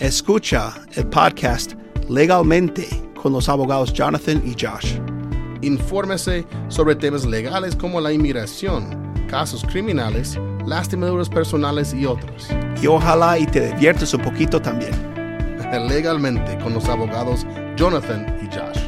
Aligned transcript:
Escucha 0.00 0.74
el 0.96 1.06
podcast 1.06 1.74
Legalmente 2.08 2.88
con 3.14 3.32
los 3.32 3.48
abogados 3.48 3.92
Jonathan 3.92 4.42
y 4.44 4.50
Josh. 4.60 4.98
Infórmese 5.62 6.44
sobre 6.68 6.96
temas 6.96 7.24
legales 7.24 7.76
como 7.76 8.00
la 8.00 8.12
inmigración, 8.12 9.14
casos 9.28 9.64
criminales, 9.64 10.36
lastimaduras 10.66 11.28
personales 11.28 11.94
y 11.94 12.06
otros. 12.06 12.48
Y 12.82 12.88
ojalá 12.88 13.38
y 13.38 13.46
te 13.46 13.72
diviertas 13.72 14.12
un 14.14 14.22
poquito 14.22 14.60
también. 14.60 14.92
Legalmente 15.88 16.58
con 16.58 16.74
los 16.74 16.88
abogados 16.88 17.46
Jonathan 17.76 18.26
y 18.42 18.46
Josh. 18.46 18.83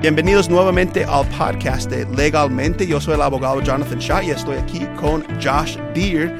Bienvenidos 0.00 0.48
nuevamente 0.48 1.04
al 1.04 1.28
podcast 1.30 1.90
de 1.90 2.06
Legalmente. 2.14 2.86
Yo 2.86 3.00
soy 3.00 3.14
el 3.14 3.22
abogado 3.22 3.60
Jonathan 3.60 3.98
Shaw 3.98 4.22
y 4.22 4.30
estoy 4.30 4.56
aquí 4.56 4.86
con 4.96 5.24
Josh 5.42 5.76
Deere. 5.92 6.32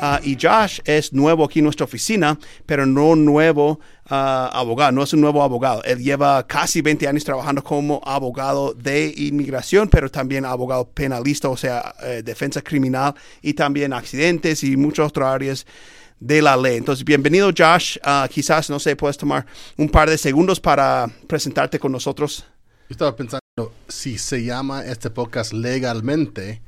Ah, 0.00 0.18
y 0.22 0.34
Josh 0.40 0.80
es 0.86 1.12
nuevo 1.12 1.44
aquí 1.44 1.58
en 1.58 1.64
nuestra 1.64 1.84
oficina, 1.84 2.38
pero 2.64 2.86
no 2.86 3.14
nuevo 3.14 3.78
ah, 4.08 4.50
abogado, 4.54 4.92
no 4.92 5.02
es 5.02 5.12
un 5.12 5.20
nuevo 5.20 5.42
abogado. 5.42 5.84
Él 5.84 5.98
lleva 5.98 6.46
casi 6.46 6.80
20 6.80 7.06
años 7.06 7.22
trabajando 7.22 7.62
como 7.62 8.00
abogado 8.02 8.72
de 8.72 9.12
inmigración, 9.14 9.90
pero 9.90 10.10
también 10.10 10.46
abogado 10.46 10.88
penalista, 10.88 11.50
o 11.50 11.56
sea, 11.58 11.94
eh, 12.02 12.22
defensa 12.24 12.62
criminal 12.62 13.14
y 13.42 13.52
también 13.52 13.92
accidentes 13.92 14.64
y 14.64 14.74
muchas 14.74 15.08
otras 15.08 15.34
áreas 15.34 15.66
de 16.18 16.40
la 16.40 16.56
ley. 16.56 16.78
Entonces, 16.78 17.04
bienvenido 17.04 17.50
Josh. 17.54 17.98
Ah, 18.02 18.26
quizás, 18.32 18.70
no 18.70 18.80
sé, 18.80 18.96
puedes 18.96 19.18
tomar 19.18 19.44
un 19.76 19.90
par 19.90 20.08
de 20.08 20.16
segundos 20.16 20.58
para 20.58 21.10
presentarte 21.26 21.78
con 21.78 21.92
nosotros. 21.92 22.46
Estaba 22.92 23.16
pensando, 23.16 23.40
si 23.88 24.18
se 24.18 24.44
llama 24.44 24.84
este 24.84 25.08
podcast 25.08 25.54
legalmente, 25.54 26.60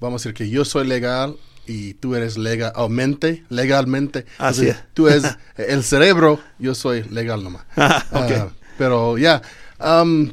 vamos 0.00 0.22
a 0.22 0.30
decir 0.30 0.34
que 0.34 0.48
yo 0.48 0.64
soy 0.64 0.86
legal 0.86 1.36
y 1.66 1.92
tú 1.92 2.14
eres 2.14 2.38
legal, 2.38 2.72
o 2.74 2.88
mente, 2.88 3.44
legalmente. 3.50 4.24
Así 4.38 4.68
es. 4.68 4.82
Tú 4.94 5.08
eres 5.08 5.24
el 5.56 5.84
cerebro, 5.84 6.40
yo 6.58 6.74
soy 6.74 7.02
legal 7.02 7.44
nomás. 7.44 7.66
Ah, 7.76 8.48
pero 8.78 9.18
ya, 9.18 9.42
um, 9.78 10.32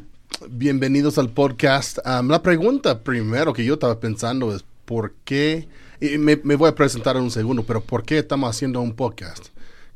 bienvenidos 0.49 1.17
al 1.17 1.29
podcast. 1.31 1.97
Um, 2.05 2.29
la 2.29 2.41
pregunta 2.41 3.03
primero 3.03 3.51
que 3.51 3.65
yo 3.65 3.73
estaba 3.73 3.99
pensando 3.99 4.55
es, 4.55 4.63
¿por 4.85 5.15
qué? 5.25 5.67
Y 5.99 6.17
me, 6.17 6.39
me 6.45 6.55
voy 6.55 6.69
a 6.69 6.75
presentar 6.75 7.17
en 7.17 7.23
un 7.23 7.31
segundo, 7.31 7.63
pero 7.63 7.81
¿por 7.81 8.03
qué 8.03 8.19
estamos 8.19 8.49
haciendo 8.49 8.79
un 8.79 8.95
podcast? 8.95 9.47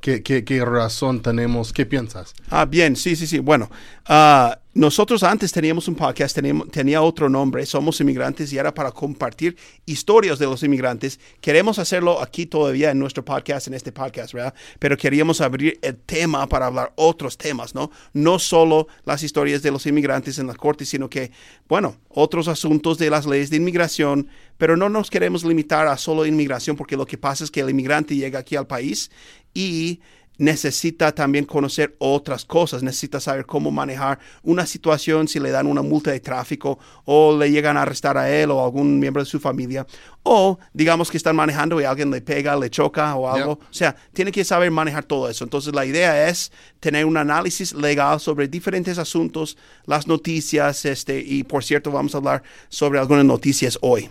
¿Qué, 0.04 0.22
qué, 0.22 0.44
qué 0.44 0.66
razón 0.66 1.22
tenemos? 1.22 1.72
¿Qué 1.72 1.86
piensas? 1.86 2.34
Ah, 2.50 2.66
bien, 2.66 2.98
sí, 2.98 3.16
sí, 3.16 3.26
sí. 3.26 3.40
Bueno, 3.40 3.72
ah, 4.06 4.60
nosotros 4.73 5.23
antes 5.23 5.54
teníamos 5.54 5.88
un 5.88 5.95
podcast, 5.95 6.36
teníamos, 6.36 6.70
tenía 6.72 7.02
otro 7.02 7.30
nombre, 7.30 7.66
Somos 7.66 8.02
Inmigrantes, 8.02 8.52
y 8.52 8.58
era 8.58 8.73
para 8.73 8.92
compartir 8.92 9.56
historias 9.86 10.40
de 10.40 10.45
los 10.45 10.62
inmigrantes. 10.62 11.22
Queremos 11.40 11.80
hacerlo 11.80 12.22
aquí 12.22 12.48
todavía 12.48 12.92
en 12.92 13.00
nuestro 13.00 13.23
podcast, 13.23 13.68
en 13.68 13.76
este 13.76 13.94
podcast, 13.94 14.34
¿verdad? 14.34 14.54
Pero 14.78 14.98
queríamos 14.98 15.40
abrir 15.40 15.80
el 15.82 15.95
tema 15.95 16.50
para 16.50 16.66
hablar 16.66 16.92
otros 16.95 17.38
temas, 17.38 17.73
¿no? 17.73 17.90
No 18.12 18.40
solo 18.40 18.88
las 19.06 19.23
historias 19.23 19.62
de 19.62 19.72
los 19.72 19.86
inmigrantes 19.86 20.38
en 20.38 20.48
la 20.48 20.56
corte, 20.56 20.84
sino 20.84 21.10
que, 21.10 21.32
bueno, 21.70 21.95
otros 22.10 22.50
asuntos 22.50 22.98
de 22.98 23.10
las 23.10 23.26
leyes 23.26 23.52
de 23.52 23.58
inmigración, 23.58 24.28
pero 24.58 24.76
no 24.76 24.90
nos 24.90 25.10
queremos 25.10 25.45
limitar 25.45 25.88
a 25.88 25.98
solo 25.98 26.26
inmigración, 26.26 26.76
porque 26.76 26.98
lo 26.98 27.06
que 27.06 27.17
pasa 27.17 27.44
es 27.44 27.52
que 27.52 27.62
el 27.62 27.70
inmigrante 27.70 28.16
llega 28.16 28.40
aquí 28.40 28.56
al 28.56 28.67
país 28.67 29.12
y 29.54 30.00
necesita 30.38 31.14
también 31.14 31.46
conocer 31.46 31.96
otras 32.00 32.44
cosas, 32.46 32.82
necesita 32.82 33.20
saber 33.20 33.46
cómo 33.46 33.72
manejar 33.72 34.20
una 34.42 34.66
situación 34.66 35.28
si 35.28 35.40
le 35.40 35.52
dan 35.52 35.68
una 35.68 35.82
multa 35.82 36.12
de 36.12 36.20
tráfico 36.20 36.80
o 37.06 37.38
le 37.38 37.52
llegan 37.52 37.78
a 37.78 37.84
arrestar 37.84 38.18
a 38.18 38.30
él 38.30 38.52
o 38.52 38.60
a 38.60 38.66
algún 38.66 39.00
miembro 39.00 39.22
de 39.23 39.30
su 39.30 39.40
familia 39.40 39.86
o 40.23 40.58
digamos 40.73 41.12
que 41.12 41.18
están 41.18 41.36
manejando 41.36 41.80
y 41.80 41.84
alguien 41.84 42.10
le 42.10 42.22
pega, 42.22 42.56
le 42.56 42.70
choca 42.70 43.16
o 43.16 43.30
algo. 43.30 43.58
Yeah. 43.58 43.70
O 43.70 43.73
sea, 43.73 43.95
tiene 44.14 44.32
que 44.32 44.44
saber 44.44 44.72
manejar 44.72 45.04
todo 45.04 45.30
eso. 45.30 45.44
Entonces 45.44 45.73
la 45.73 45.86
idea 45.86 46.30
es 46.30 46.52
tener 46.80 47.06
un 47.06 47.17
análisis 47.17 47.73
legal 47.73 48.20
sobre 48.20 48.48
diferentes 48.48 48.98
asuntos, 48.98 49.58
las 49.86 50.08
noticias, 50.08 50.86
este, 50.86 51.20
y 51.20 51.44
por 51.44 51.64
cierto 51.64 51.92
vamos 51.92 52.16
a 52.16 52.17
hablar 52.17 52.44
sobre 52.70 53.00
algunas 53.00 53.26
noticias 53.26 53.77
hoy. 53.82 54.10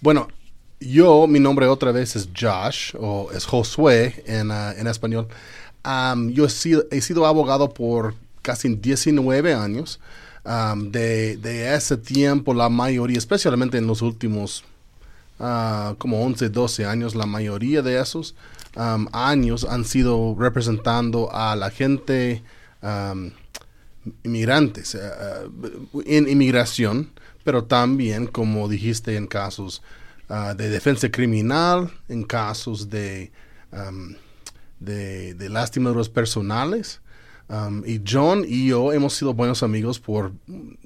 Bueno, 0.00 0.28
yo, 0.86 1.26
mi 1.26 1.40
nombre 1.40 1.66
otra 1.66 1.92
vez 1.92 2.16
es 2.16 2.28
Josh, 2.38 2.94
o 2.98 3.30
es 3.32 3.44
Josué 3.44 4.22
en, 4.26 4.50
ah, 4.50 4.74
en 4.76 4.86
español. 4.86 5.28
Yo 6.32 6.46
he 6.46 7.00
sido, 7.00 7.26
abogado 7.26 7.72
por 7.72 8.14
casi 8.42 8.74
19 8.74 9.54
años. 9.54 10.00
De, 10.44 11.74
ese 11.74 11.96
tiempo, 11.96 12.52
la 12.54 12.68
mayoría, 12.68 13.18
especialmente 13.18 13.78
en 13.78 13.86
los 13.86 14.02
últimos 14.02 14.64
ah, 15.38 15.94
como 15.98 16.24
11, 16.24 16.48
12 16.48 16.86
años, 16.86 17.14
la 17.14 17.26
mayoría 17.26 17.82
de 17.82 18.00
esos 18.00 18.34
años 18.74 19.66
han 19.68 19.84
sido 19.84 20.34
representando 20.38 21.30
a 21.32 21.54
la 21.56 21.70
gente 21.70 22.42
inmigrantes, 24.24 24.94
eh, 24.94 25.00
eh, 25.02 25.48
en 26.06 26.28
inmigración, 26.28 27.10
pero 27.44 27.64
también, 27.64 28.26
como 28.26 28.68
dijiste, 28.68 29.16
en 29.16 29.26
casos 29.26 29.82
ah, 30.28 30.54
de 30.54 30.68
defensa 30.68 31.10
criminal, 31.10 31.90
en 32.08 32.22
casos 32.24 32.88
de, 32.90 33.30
am, 33.70 34.16
de, 34.80 35.34
de 35.34 35.48
lastimaduras 35.48 36.08
personales. 36.08 37.00
Um, 37.48 37.82
y 37.86 38.00
John 38.08 38.44
y 38.48 38.68
yo 38.68 38.92
hemos 38.94 39.12
sido 39.14 39.34
buenos 39.34 39.62
amigos 39.62 39.98
por 40.00 40.32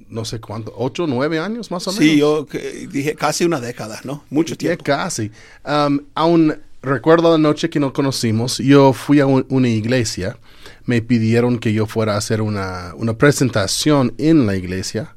no 0.09 0.25
sé 0.25 0.41
cuánto, 0.41 0.73
ocho, 0.77 1.07
nueve 1.07 1.39
años 1.39 1.71
más 1.71 1.87
o 1.87 1.93
menos. 1.93 2.05
Sí, 2.05 2.19
yo 2.19 2.45
que- 2.47 2.89
dije 2.91 3.15
casi 3.15 3.45
una 3.45 3.61
década, 3.61 4.01
¿no? 4.05 4.25
Mucho 4.31 4.57
tiempo. 4.57 4.83
casi. 4.83 5.31
Um, 5.65 6.01
aún 6.15 6.57
recuerdo 6.83 7.31
la 7.31 7.39
noche 7.39 7.71
que 7.71 7.79
nos 7.79 7.93
conocimos, 7.93 8.59
yo 8.59 8.93
fui 8.93 9.21
a 9.21 9.27
un- 9.27 9.47
una 9.49 9.69
iglesia, 9.69 10.39
me 10.87 11.03
pidieron 11.03 11.59
que 11.59 11.73
yo 11.73 11.87
fuera 11.87 12.15
a 12.15 12.19
hacer 12.19 12.41
una, 12.43 12.95
una 12.97 13.17
presentación 13.17 14.13
en 14.19 14.47
la 14.47 14.57
iglesia. 14.57 15.15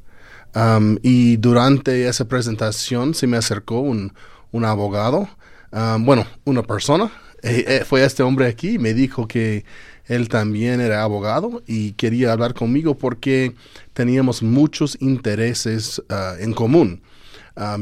Y 1.02 1.38
durante 1.38 2.08
esa 2.08 2.28
presentación 2.28 3.14
se 3.14 3.28
me 3.28 3.38
acercó 3.38 3.80
un, 3.80 4.14
un 4.52 4.66
abogado, 4.66 5.30
bueno, 5.72 6.26
una 6.46 6.64
persona, 6.64 7.12
eh, 7.42 7.64
eh, 7.68 7.86
fue 7.86 8.04
este 8.04 8.24
hombre 8.24 8.48
aquí, 8.48 8.78
me 8.78 8.94
dijo 8.94 9.28
que 9.28 9.64
él 10.08 10.28
también 10.28 10.82
era 10.82 11.04
abogado 11.04 11.62
y 11.68 11.94
quería 11.94 12.34
hablar 12.34 12.54
conmigo 12.54 12.98
porque 12.98 13.56
teníamos 13.94 14.44
muchos 14.44 14.98
intereses 15.00 16.02
ah, 16.10 16.34
en 16.40 16.54
común. 16.54 17.02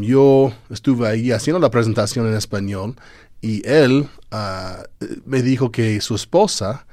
Yo 0.02 0.52
estuve 0.72 1.08
ahí 1.08 1.32
haciendo 1.32 1.60
la 1.60 1.70
presentación 1.70 2.26
en 2.26 2.34
español 2.34 2.96
y 3.42 3.62
él 3.68 4.08
ah, 4.32 4.84
me 5.24 5.44
dijo 5.44 5.72
que 5.72 6.02
su 6.02 6.16
esposa, 6.16 6.88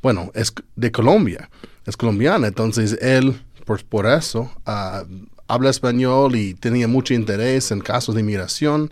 bueno, 0.00 0.30
es 0.34 0.54
de 0.74 0.90
Colombia, 0.90 1.50
es 1.84 1.98
colombiana, 1.98 2.46
entonces 2.46 2.96
él, 3.02 3.42
por, 3.70 3.84
por 3.84 4.06
eso, 4.06 4.50
ah, 4.66 5.04
habla 5.46 5.70
español 5.70 6.34
y 6.34 6.54
tenía 6.54 6.88
mucho 6.88 7.14
interés 7.14 7.70
en 7.70 7.78
casos 7.78 8.16
de 8.16 8.20
inmigración. 8.20 8.90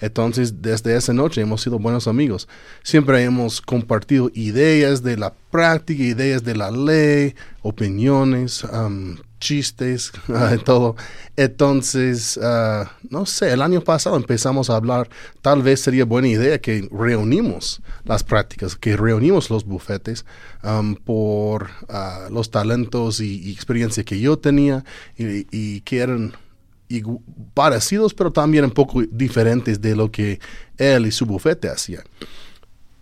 Entonces, 0.00 0.60
desde 0.60 0.94
esa 0.94 1.14
noche 1.14 1.40
hemos 1.40 1.62
sido 1.62 1.78
buenos 1.78 2.06
amigos. 2.06 2.46
Siempre 2.82 3.24
hemos 3.24 3.62
compartido 3.62 4.30
ideas 4.34 5.02
de 5.02 5.16
la 5.16 5.32
práctica, 5.50 6.02
ideas 6.02 6.44
de 6.44 6.56
la 6.56 6.70
ley, 6.70 7.34
opiniones, 7.62 8.64
um, 8.64 9.16
chistes, 9.38 10.12
todo. 10.64 10.96
Entonces, 11.36 12.38
ah, 12.42 12.90
no 13.10 13.26
sé, 13.26 13.52
el 13.52 13.62
año 13.62 13.80
pasado 13.80 14.16
empezamos 14.16 14.70
a 14.70 14.76
hablar, 14.76 15.08
tal 15.42 15.62
vez 15.62 15.80
sería 15.80 16.04
buena 16.04 16.28
idea 16.28 16.60
que 16.60 16.88
reunimos 16.90 17.80
las 18.04 18.24
prácticas, 18.24 18.76
que 18.76 18.96
reunimos 18.96 19.50
los 19.50 19.64
bufetes 19.64 20.24
um, 20.62 20.94
por 20.94 21.70
ah, 21.88 22.28
los 22.30 22.50
talentos 22.50 23.20
y, 23.20 23.52
experiencia 23.52 24.04
que 24.04 24.20
yo 24.20 24.38
tenía 24.38 24.84
y, 25.16 25.80
que 25.80 25.98
eran 25.98 26.32
parecidos, 27.54 28.14
pero 28.14 28.32
también 28.32 28.64
un 28.64 28.70
poco 28.70 29.02
diferentes 29.10 29.80
de 29.80 29.94
lo 29.94 30.10
que 30.10 30.40
él 30.78 31.06
y 31.06 31.12
su 31.12 31.26
bufete 31.26 31.68
hacían. 31.68 32.02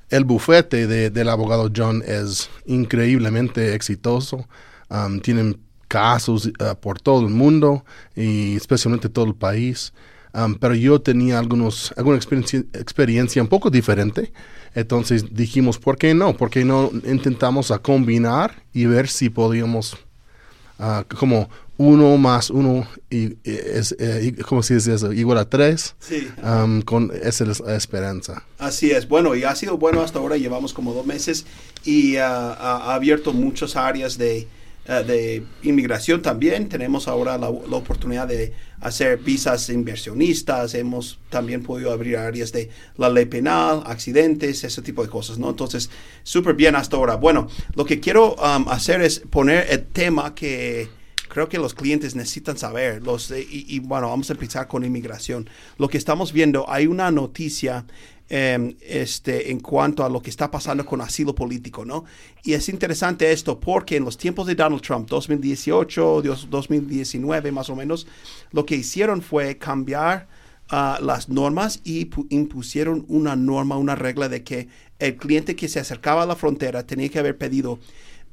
El 0.08 0.24
bufete 0.24 0.86
de- 0.86 1.10
del 1.10 1.28
abogado 1.28 1.70
John 1.74 2.02
es 2.06 2.48
increíblemente 2.64 3.74
exitoso. 3.74 4.48
Um, 4.88 5.20
tienen 5.20 5.65
casos 5.88 6.46
uh, 6.46 6.74
por 6.80 7.00
todo 7.00 7.20
el 7.20 7.32
mundo 7.32 7.84
y 8.14 8.56
especialmente 8.56 9.08
todo 9.08 9.26
el 9.26 9.34
país. 9.34 9.92
Um, 10.34 10.54
pero 10.54 10.74
yo 10.74 11.00
tenía 11.00 11.38
algunos, 11.38 11.94
alguna 11.96 12.16
experiencia, 12.16 12.60
experiencia 12.74 13.40
un 13.40 13.48
poco 13.48 13.70
diferente. 13.70 14.32
Entonces 14.74 15.34
dijimos, 15.34 15.78
¿por 15.78 15.96
qué 15.96 16.12
no? 16.12 16.36
¿Por 16.36 16.50
qué 16.50 16.64
no 16.64 16.90
intentamos 17.06 17.70
a 17.70 17.78
combinar 17.78 18.62
y 18.74 18.84
ver 18.84 19.08
si 19.08 19.30
podíamos 19.30 19.96
ah, 20.78 21.04
como 21.18 21.48
uno 21.78 22.16
más 22.16 22.50
uno 22.50 22.86
y, 23.10 23.36
es, 23.44 23.94
eh, 23.98 24.34
¿cómo 24.46 24.62
se 24.62 24.74
dice 24.74 24.94
eso? 24.94 25.12
Igual 25.12 25.38
a 25.38 25.48
tres. 25.48 25.94
Sí. 25.98 26.28
Um, 26.42 26.82
con 26.82 27.10
esa 27.22 27.44
es 27.44 27.60
la 27.60 27.76
esperanza. 27.76 28.44
Así 28.58 28.90
es, 28.90 29.08
bueno, 29.08 29.34
y 29.34 29.44
ha 29.44 29.54
sido 29.54 29.78
bueno 29.78 30.02
hasta 30.02 30.18
ahora, 30.18 30.36
llevamos 30.36 30.74
como 30.74 30.92
dos 30.92 31.06
meses 31.06 31.46
y 31.84 32.16
ha 32.16 32.52
ha 32.52 32.94
abierto 32.94 33.32
muchas 33.32 33.76
áreas 33.76 34.18
de, 34.18 34.46
eh, 34.88 35.04
de 35.04 35.42
inmigración 35.68 36.22
también. 36.22 36.68
Tenemos 36.68 37.08
ahora 37.08 37.36
la, 37.38 37.50
la, 37.50 37.76
oportunidad 37.76 38.28
de 38.28 38.52
hacer 38.80 39.18
visas 39.18 39.68
inversionistas. 39.68 40.74
Hemos 40.74 41.18
también 41.28 41.62
podido 41.62 41.90
abrir 41.90 42.16
áreas 42.16 42.52
de 42.52 42.70
la 42.96 43.08
ley 43.08 43.24
penal, 43.24 43.82
accidentes, 43.86 44.62
ese 44.62 44.82
tipo 44.82 45.02
de 45.02 45.08
cosas, 45.08 45.38
¿no? 45.38 45.50
Entonces, 45.50 45.90
súper 46.22 46.54
bien 46.54 46.76
hasta 46.76 46.96
ahora. 46.96 47.16
Bueno, 47.16 47.48
lo 47.74 47.84
que 47.84 47.98
quiero 47.98 48.34
um, 48.34 48.68
hacer 48.68 49.02
es 49.02 49.18
poner 49.18 49.66
el 49.70 49.84
tema 49.86 50.34
que 50.34 50.88
creo 51.28 51.48
que 51.48 51.58
los 51.58 51.74
clientes 51.74 52.14
necesitan 52.14 52.56
saber. 52.56 53.02
Los, 53.02 53.30
y, 53.30 53.66
y, 53.68 53.80
bueno, 53.80 54.08
vamos 54.08 54.30
a 54.30 54.34
empezar 54.34 54.68
con 54.68 54.84
inmigración. 54.84 55.50
Lo 55.78 55.88
que 55.88 55.98
estamos 55.98 56.32
viendo, 56.32 56.64
hay 56.70 56.86
una 56.86 57.10
noticia 57.10 57.86
eh, 58.28 58.76
este, 58.80 59.52
en 59.52 59.60
cuanto 59.60 60.04
a 60.04 60.08
lo 60.08 60.20
que 60.20 60.30
está 60.30 60.50
pasando 60.50 60.84
con 60.84 61.00
asilo 61.00 61.34
político, 61.34 61.84
¿no? 61.84 62.04
Y 62.42 62.54
es 62.54 62.68
interesante 62.68 63.30
esto 63.30 63.60
porque 63.60 63.96
en 63.96 64.04
los 64.04 64.16
tiempos 64.16 64.46
de 64.48 64.56
Donald 64.56 64.82
Trump, 64.82 65.08
2018, 65.08 66.22
2019 66.50 67.52
más 67.52 67.70
o 67.70 67.76
menos, 67.76 68.06
lo 68.50 68.66
que 68.66 68.74
hicieron 68.74 69.22
fue 69.22 69.58
cambiar 69.58 70.26
uh, 70.72 71.02
las 71.04 71.28
normas 71.28 71.80
y 71.84 72.10
impusieron 72.30 73.04
una 73.08 73.36
norma, 73.36 73.76
una 73.76 73.94
regla 73.94 74.28
de 74.28 74.42
que 74.42 74.68
el 74.98 75.16
cliente 75.16 75.54
que 75.54 75.68
se 75.68 75.78
acercaba 75.78 76.24
a 76.24 76.26
la 76.26 76.34
frontera 76.36 76.84
tenía 76.84 77.08
que 77.08 77.18
haber 77.18 77.38
pedido 77.38 77.78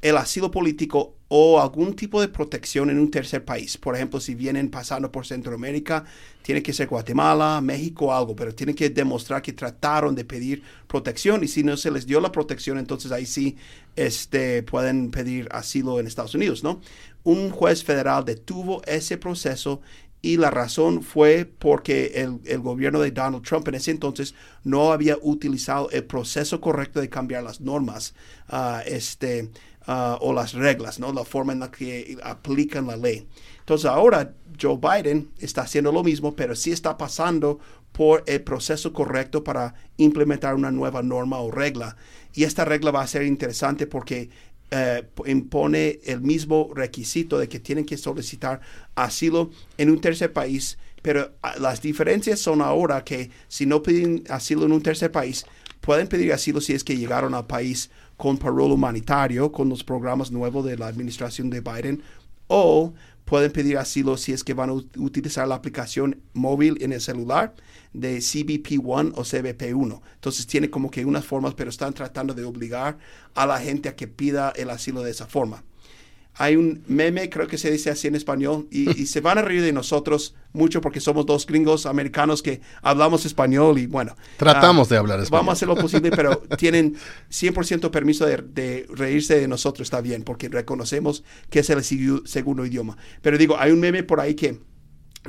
el 0.01 0.17
asilo 0.17 0.51
político 0.51 1.15
o 1.35 1.59
algún 1.59 1.95
tipo 1.95 2.21
de 2.21 2.27
protección 2.27 2.91
en 2.91 2.99
un 2.99 3.09
tercer 3.09 3.43
país. 3.43 3.75
Por 3.75 3.95
ejemplo, 3.95 4.19
si 4.19 4.35
vienen 4.35 4.69
pasando 4.69 5.11
por 5.11 5.25
Centroamérica, 5.25 6.05
tiene 6.43 6.61
que 6.61 6.73
ser 6.73 6.87
Guatemala, 6.87 7.59
México, 7.59 8.13
algo, 8.13 8.35
pero 8.35 8.53
tienen 8.53 8.75
que 8.75 8.91
demostrar 8.91 9.41
que 9.41 9.51
trataron 9.51 10.13
de 10.13 10.25
pedir 10.25 10.61
protección 10.85 11.43
y 11.43 11.47
si 11.47 11.63
no 11.63 11.75
se 11.75 11.89
les 11.89 12.05
dio 12.05 12.19
la 12.19 12.31
protección, 12.31 12.77
entonces 12.77 13.11
ahí 13.11 13.25
sí 13.25 13.57
este, 13.95 14.61
pueden 14.61 15.09
pedir 15.09 15.47
asilo 15.49 15.99
en 15.99 16.05
Estados 16.05 16.35
Unidos, 16.35 16.63
¿no? 16.63 16.81
Un 17.23 17.49
juez 17.49 17.83
federal 17.83 18.23
detuvo 18.25 18.83
ese 18.85 19.17
proceso 19.17 19.81
y 20.25 20.37
la 20.37 20.49
razón 20.49 21.03
fue 21.03 21.45
porque 21.45 22.25
el, 22.45 22.59
gobierno 22.59 23.01
de 23.01 23.11
Donald 23.11 23.43
Trump 23.43 23.67
en 23.67 23.75
ese 23.75 23.91
entonces 23.91 24.35
no 24.63 24.93
había 24.93 25.17
utilizado 25.21 25.89
el 25.89 26.05
proceso 26.05 26.61
correcto 26.61 27.01
de 27.01 27.09
cambiar 27.09 27.43
las 27.43 27.59
normas 27.59 28.15
uh, 28.49 28.77
este, 28.85 29.49
uh, 29.87 30.17
o 30.19 30.33
las 30.33 30.53
reglas, 30.53 30.99
¿no? 30.99 31.11
la 31.13 31.23
forma 31.23 31.53
en 31.53 31.59
la 31.59 31.71
que 31.71 32.17
aplican 32.23 32.87
la 32.87 32.95
ley. 32.95 33.27
Entonces 33.59 33.85
ahora 33.85 34.33
Joe 34.61 34.77
Biden 34.77 35.29
está 35.39 35.61
haciendo 35.61 35.91
lo 35.91 36.03
mismo, 36.03 36.35
pero 36.35 36.55
sí 36.55 36.71
está 36.71 36.97
pasando 36.97 37.59
por 37.91 38.23
el 38.27 38.41
proceso 38.41 38.91
correcto 38.91 39.43
para 39.43 39.75
implementar 39.97 40.55
una 40.55 40.71
nueva 40.71 41.01
norma 41.03 41.39
o 41.39 41.51
regla. 41.51 41.95
Y 42.33 42.43
esta 42.43 42.65
regla 42.65 42.91
va 42.91 43.01
a 43.01 43.07
ser 43.07 43.23
interesante 43.23 43.87
porque 43.87 44.29
eh, 44.71 45.03
impone 45.27 45.99
el 46.05 46.21
mismo 46.21 46.71
requisito 46.73 47.37
de 47.37 47.47
que 47.47 47.59
tienen 47.59 47.85
que 47.85 47.95
solicitar 47.95 48.59
asilo 48.95 49.51
en 49.77 49.91
un 49.91 50.01
tercer 50.01 50.33
país, 50.33 50.79
pero 51.03 51.31
ah, 51.43 51.53
las 51.59 51.81
diferencias 51.81 52.39
son 52.39 52.61
ahora 52.61 53.03
que 53.03 53.29
si 53.47 53.67
no 53.67 53.83
piden 53.83 54.23
asilo 54.29 54.65
en 54.65 54.71
un 54.71 54.81
tercer 54.81 55.11
país, 55.11 55.45
pueden 55.79 56.07
pedir 56.07 56.33
asilo 56.33 56.59
si 56.59 56.73
es 56.73 56.83
que 56.83 56.97
llegaron 56.97 57.35
al 57.35 57.45
país 57.45 57.91
con 58.17 58.37
parole 58.37 58.73
humanitario, 58.73 59.51
con 59.51 59.69
los 59.69 59.83
programas 59.83 60.31
nuevos 60.31 60.65
de 60.65 60.77
la 60.77 60.87
administración 60.87 61.49
de 61.49 61.61
Biden, 61.61 62.03
o 62.47 62.93
pueden 63.25 63.51
pedir 63.51 63.77
asilo 63.77 64.17
si 64.17 64.33
es 64.33 64.43
que 64.43 64.53
van 64.53 64.69
a 64.69 64.73
utilizar 64.73 65.47
la 65.47 65.55
aplicación 65.55 66.21
móvil 66.33 66.77
en 66.81 66.93
el 66.93 67.01
celular 67.01 67.55
de 67.93 68.17
CBP1 68.17 69.13
o 69.15 69.21
CBP1. 69.23 70.01
Entonces 70.15 70.47
tiene 70.47 70.69
como 70.69 70.91
que 70.91 71.05
unas 71.05 71.25
formas, 71.25 71.53
pero 71.53 71.69
están 71.69 71.93
tratando 71.93 72.33
de 72.33 72.43
obligar 72.43 72.97
a 73.33 73.45
la 73.45 73.59
gente 73.59 73.89
a 73.89 73.95
que 73.95 74.07
pida 74.07 74.51
el 74.55 74.69
asilo 74.69 75.01
de 75.01 75.11
esa 75.11 75.27
forma 75.27 75.63
hay 76.35 76.55
un 76.55 76.83
meme, 76.87 77.29
creo 77.29 77.47
que 77.47 77.57
se 77.57 77.69
dice 77.71 77.89
así 77.89 78.07
en 78.07 78.15
español, 78.15 78.67
y, 78.71 79.05
se 79.05 79.21
van 79.21 79.37
a 79.37 79.41
reír 79.41 79.61
de 79.61 79.73
nosotros 79.73 80.35
mucho 80.51 80.81
porque 80.81 80.99
somos 80.99 81.25
dos 81.25 81.45
gringos 81.45 81.85
americanos 81.85 82.41
que 82.41 82.61
hablamos 82.81 83.25
español 83.25 83.79
y 83.79 83.87
bueno. 83.87 84.15
Tratamos 84.37 84.89
de 84.89 84.97
hablar 84.97 85.19
español. 85.19 85.41
Vamos 85.41 85.51
a 85.51 85.53
hacer 85.53 85.67
lo 85.67 85.75
posible, 85.75 86.11
pero 86.11 86.37
tienen 86.57 86.95
100% 87.29 87.89
permiso 87.91 88.25
de, 88.25 88.37
de, 88.37 88.85
reírse 88.89 89.39
de 89.39 89.47
nosotros, 89.47 89.85
está 89.85 90.01
bien, 90.01 90.23
porque 90.23 90.49
reconocemos 90.49 91.23
que 91.49 91.59
es 91.59 91.69
el 91.69 91.83
segundo 91.83 92.65
idioma. 92.65 92.97
Pero 93.21 93.37
digo, 93.37 93.57
hay 93.57 93.71
un 93.71 93.79
meme 93.79 94.03
por 94.03 94.19
ahí 94.19 94.35
que 94.35 94.59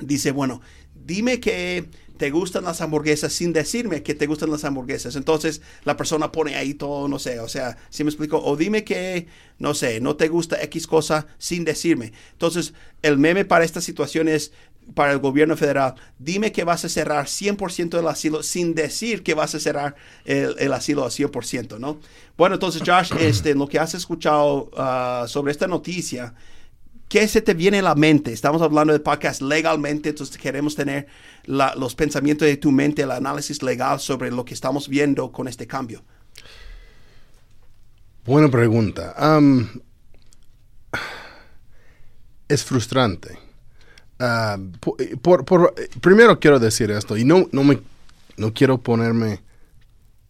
dice, 0.00 0.32
bueno, 0.32 0.60
dime 0.94 1.40
que 1.40 1.88
te 2.16 2.30
gustan 2.30 2.64
las 2.64 2.80
hamburguesas 2.80 3.32
sin 3.32 3.52
decirme 3.52 4.02
que 4.02 4.14
te 4.14 4.26
gustan 4.26 4.50
las 4.50 4.64
hamburguesas. 4.64 5.16
Entonces 5.16 5.62
la 5.84 5.96
persona 5.96 6.32
pone 6.32 6.56
ahí 6.56 6.74
todo, 6.74 7.08
no 7.08 7.18
sé, 7.18 7.40
o 7.40 7.48
sea, 7.48 7.76
si 7.90 8.04
me 8.04 8.10
explico, 8.10 8.40
o 8.42 8.56
dime 8.56 8.84
que, 8.84 9.26
no 9.58 9.74
sé, 9.74 10.00
no 10.00 10.16
te 10.16 10.28
gusta 10.28 10.62
X 10.62 10.86
cosa 10.86 11.26
sin 11.38 11.64
decirme. 11.64 12.12
Entonces 12.32 12.74
el 13.02 13.18
meme 13.18 13.44
para 13.44 13.64
esta 13.64 13.80
situación 13.80 14.28
es 14.28 14.52
para 14.94 15.12
el 15.12 15.18
gobierno 15.18 15.56
federal, 15.56 15.94
dime 16.18 16.52
que 16.52 16.62
vas 16.62 16.84
a 16.84 16.90
cerrar 16.90 17.24
100% 17.24 17.96
del 17.96 18.06
asilo 18.06 18.42
sin 18.42 18.74
decir 18.74 19.22
que 19.22 19.32
vas 19.32 19.54
a 19.54 19.60
cerrar 19.60 19.96
el, 20.26 20.56
el 20.58 20.72
asilo 20.74 21.04
al 21.04 21.10
100%, 21.10 21.78
¿no? 21.78 22.00
Bueno, 22.36 22.56
entonces 22.56 22.82
Josh, 22.84 23.12
este, 23.18 23.54
lo 23.54 23.66
que 23.66 23.78
has 23.78 23.94
escuchado 23.94 24.70
uh, 24.76 25.26
sobre 25.26 25.52
esta 25.52 25.66
noticia, 25.66 26.34
¿Qué 27.14 27.28
se 27.28 27.40
te 27.40 27.54
viene 27.54 27.78
a 27.78 27.82
la 27.82 27.94
mente? 27.94 28.32
Estamos 28.32 28.60
hablando 28.60 28.92
de 28.92 28.98
podcast 28.98 29.40
legalmente, 29.40 30.08
entonces 30.08 30.36
queremos 30.36 30.74
tener 30.74 31.06
los 31.46 31.94
pensamientos 31.94 32.48
de 32.48 32.56
tu 32.56 32.72
mente, 32.72 33.02
el 33.02 33.12
análisis 33.12 33.62
legal 33.62 34.00
sobre 34.00 34.32
lo 34.32 34.44
que 34.44 34.52
estamos 34.52 34.88
viendo 34.88 35.30
con 35.30 35.46
este 35.46 35.64
cambio. 35.64 36.02
Buena 38.24 38.48
pregunta. 38.48 39.14
Es 42.48 42.64
frustrante. 42.64 43.38
Uh, 44.18 45.16
por, 45.18 45.44
por, 45.44 45.72
primero 46.00 46.40
quiero 46.40 46.58
decir 46.58 46.90
esto, 46.90 47.16
y 47.16 47.24
no, 47.24 47.46
no, 47.52 47.62
me, 47.62 47.78
no 48.36 48.52
quiero 48.52 48.78
ponerme 48.78 49.40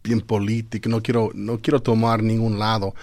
bien 0.02 0.20
político, 0.20 0.90
no 0.90 1.02
quiero, 1.02 1.30
no 1.32 1.62
quiero 1.62 1.80
tomar 1.80 2.22
ningún 2.22 2.58
lado 2.58 2.94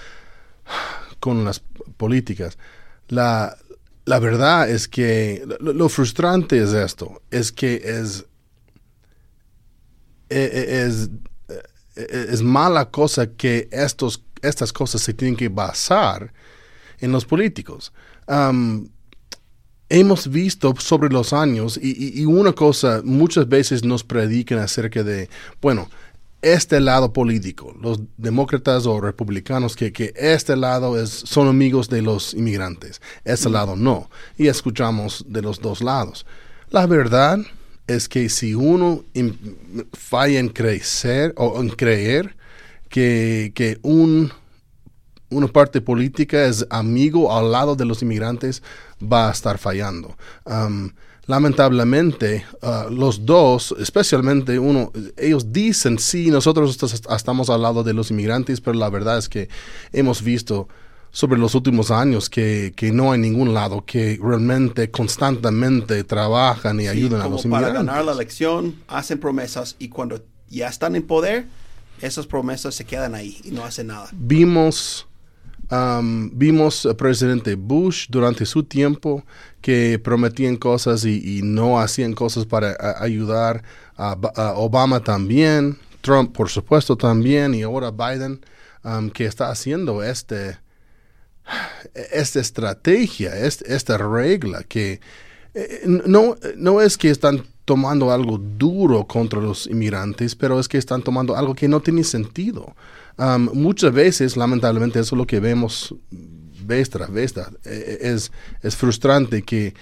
con 1.20 1.44
las 1.44 1.64
políticas. 1.98 2.60
La, 3.08 3.58
la 4.06 4.20
verdad 4.20 4.70
es 4.70 4.88
que 4.88 5.46
lo, 5.60 5.90
frustrante 5.90 6.62
es 6.62 6.74
esto, 6.74 7.22
es 7.30 7.52
que 7.52 7.76
es, 7.84 8.26
e, 10.30 10.40
e, 10.40 10.86
e, 11.96 12.34
es, 12.34 12.42
mala 12.42 12.90
cosa 12.90 13.28
que 13.28 13.70
estos, 13.72 14.24
estas 14.42 14.74
cosas 14.74 15.02
se 15.02 15.14
tienen 15.14 15.36
que 15.36 15.50
basar 15.50 16.34
en 17.00 17.12
los 17.12 17.26
políticos. 17.26 17.94
hemos 19.90 20.28
visto 20.28 20.74
sobre 20.80 21.10
los 21.10 21.34
años, 21.34 21.80
y, 21.82 22.22
y, 22.22 22.26
una 22.26 22.54
cosa, 22.54 23.02
muchas 23.04 23.48
veces 23.48 23.84
nos 23.84 24.04
predican 24.04 24.60
acerca 24.60 25.04
de, 25.04 25.30
bueno, 25.62 25.90
este 26.42 26.80
lado 26.80 27.14
político, 27.14 27.76
los 27.80 28.00
demócratas 28.18 28.86
o 28.86 29.00
republicanos, 29.00 29.76
que, 29.76 29.94
que 29.94 30.14
este 30.16 30.56
lado 30.56 31.02
es, 31.02 31.10
son 31.10 31.48
amigos 31.48 31.90
de 31.90 32.02
los 32.02 32.34
inmigrantes, 32.34 33.02
ese 33.26 33.50
lado 33.50 33.76
no. 33.76 34.10
Y 34.38 34.48
escuchamos 34.48 35.26
de 35.28 35.42
los 35.42 35.60
dos 35.60 35.82
lados. 35.82 36.26
La 36.70 36.88
verdad 36.88 37.40
es 37.88 38.08
que 38.08 38.30
si 38.30 38.56
uno 38.56 39.04
falla 39.94 40.40
en 40.40 40.50
crecer 40.50 41.34
o 41.38 41.62
en 41.62 41.70
creer 41.70 42.36
que, 42.90 43.52
que 43.54 43.80
un, 43.82 44.32
una 45.30 45.48
parte 45.48 45.82
política 45.82 46.46
es 46.46 46.66
amigo 46.70 47.36
al 47.36 47.52
lado 47.52 47.76
de 47.76 47.86
los 47.86 48.02
inmigrantes, 48.02 48.64
va 49.02 49.30
a 49.30 49.32
estar 49.32 49.58
fallando. 49.58 50.18
Um, 50.46 50.92
lamentablemente 51.32 52.46
uh, 52.62 52.92
los 52.94 53.26
dos, 53.26 53.74
especialmente 53.80 54.60
uno, 54.60 54.92
ellos 55.16 55.54
dicen, 55.54 55.98
sí, 55.98 56.30
nosotros 56.30 56.78
estamos 57.10 57.50
al 57.50 57.62
lado 57.62 57.84
de 57.86 57.94
los 57.94 58.12
inmigrantes, 58.12 58.60
pero 58.60 58.78
la 58.78 58.90
verdad 58.90 59.18
es 59.18 59.30
que 59.30 59.48
hemos 59.94 60.22
visto 60.22 60.68
sobre 61.10 61.40
los 61.40 61.56
últimos 61.56 61.90
años 61.90 62.30
que, 62.30 62.74
que 62.76 62.92
no 62.92 63.14
hay 63.14 63.20
ningún 63.20 63.54
lado 63.54 63.86
que 63.86 64.20
realmente 64.22 64.92
constantemente 64.92 66.04
trabajan 66.04 66.82
y 66.82 66.90
ayudan 66.90 67.22
a 67.22 67.30
los 67.30 67.46
inmigrantes. 67.46 67.76
Para 67.76 67.86
ganar 67.86 68.04
la 68.04 68.12
elección, 68.12 68.76
hacen 68.90 69.18
promesas 69.18 69.78
y 69.80 69.88
cuando 69.88 70.22
ya 70.50 70.68
están 70.68 70.98
en 70.98 71.04
poder, 71.04 71.48
esas 72.02 72.28
promesas 72.28 72.76
se 72.76 72.84
quedan 72.84 73.16
ahí 73.16 73.40
y 73.46 73.52
no 73.52 73.64
hacen 73.64 73.88
nada. 73.88 74.10
Vimos 74.12 75.08
Um, 75.72 76.30
vimos 76.34 76.86
al 76.86 76.98
presidente 76.98 77.56
Bush 77.56 78.08
durante 78.10 78.46
su 78.46 78.64
tiempo 78.64 79.24
que 79.62 79.98
prometían 80.00 80.58
cosas 80.58 81.06
y, 81.06 81.40
no 81.44 81.80
hacían 81.80 82.12
cosas 82.12 82.46
para 82.46 82.76
ayudar 83.00 83.64
a, 83.96 84.18
Obama 84.58 85.02
también, 85.02 85.80
Trump 86.02 86.36
por 86.36 86.50
supuesto 86.50 86.98
también 86.98 87.54
y 87.54 87.62
ahora 87.62 87.92
Biden 87.92 88.42
que 89.14 89.26
está 89.26 89.50
haciendo 89.50 90.04
este 90.04 90.58
esta 91.94 92.42
estrategia, 92.42 93.38
esta 93.38 93.98
regla 93.98 94.64
que 94.64 95.00
eh, 95.54 95.84
no, 95.86 96.36
no 96.58 96.82
es 96.82 96.98
que 96.98 97.10
están 97.10 97.46
tomando 97.64 98.12
algo 98.12 98.38
duro 98.38 99.06
contra 99.08 99.40
los 99.40 99.68
inmigrantes, 99.68 100.36
pero 100.36 100.60
es 100.60 100.68
que 100.68 100.78
están 100.78 101.02
tomando 101.02 101.34
algo 101.36 101.56
que 101.56 101.70
no 101.70 101.80
tiene 101.80 102.04
sentido 102.04 102.76
muchas 103.54 103.94
veces, 103.94 104.38
lamentablemente, 104.38 105.00
eso 105.00 105.16
es 105.16 105.18
lo 105.18 105.28
que 105.28 105.40
vemos, 105.40 105.96
vez 106.64 106.90
tras 106.90 107.12
vez. 107.12 107.34
Eh, 107.66 108.00
es, 108.02 108.32
es 108.62 108.76
frustrante 108.76 109.42
que 109.44 109.74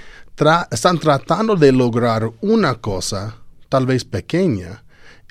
están 0.72 1.00
tratando 1.00 1.56
de 1.56 1.72
lograr 1.72 2.30
una 2.42 2.76
cosa, 2.76 3.36
tal 3.68 3.86
vez 3.86 4.06
pequeña, 4.06 4.84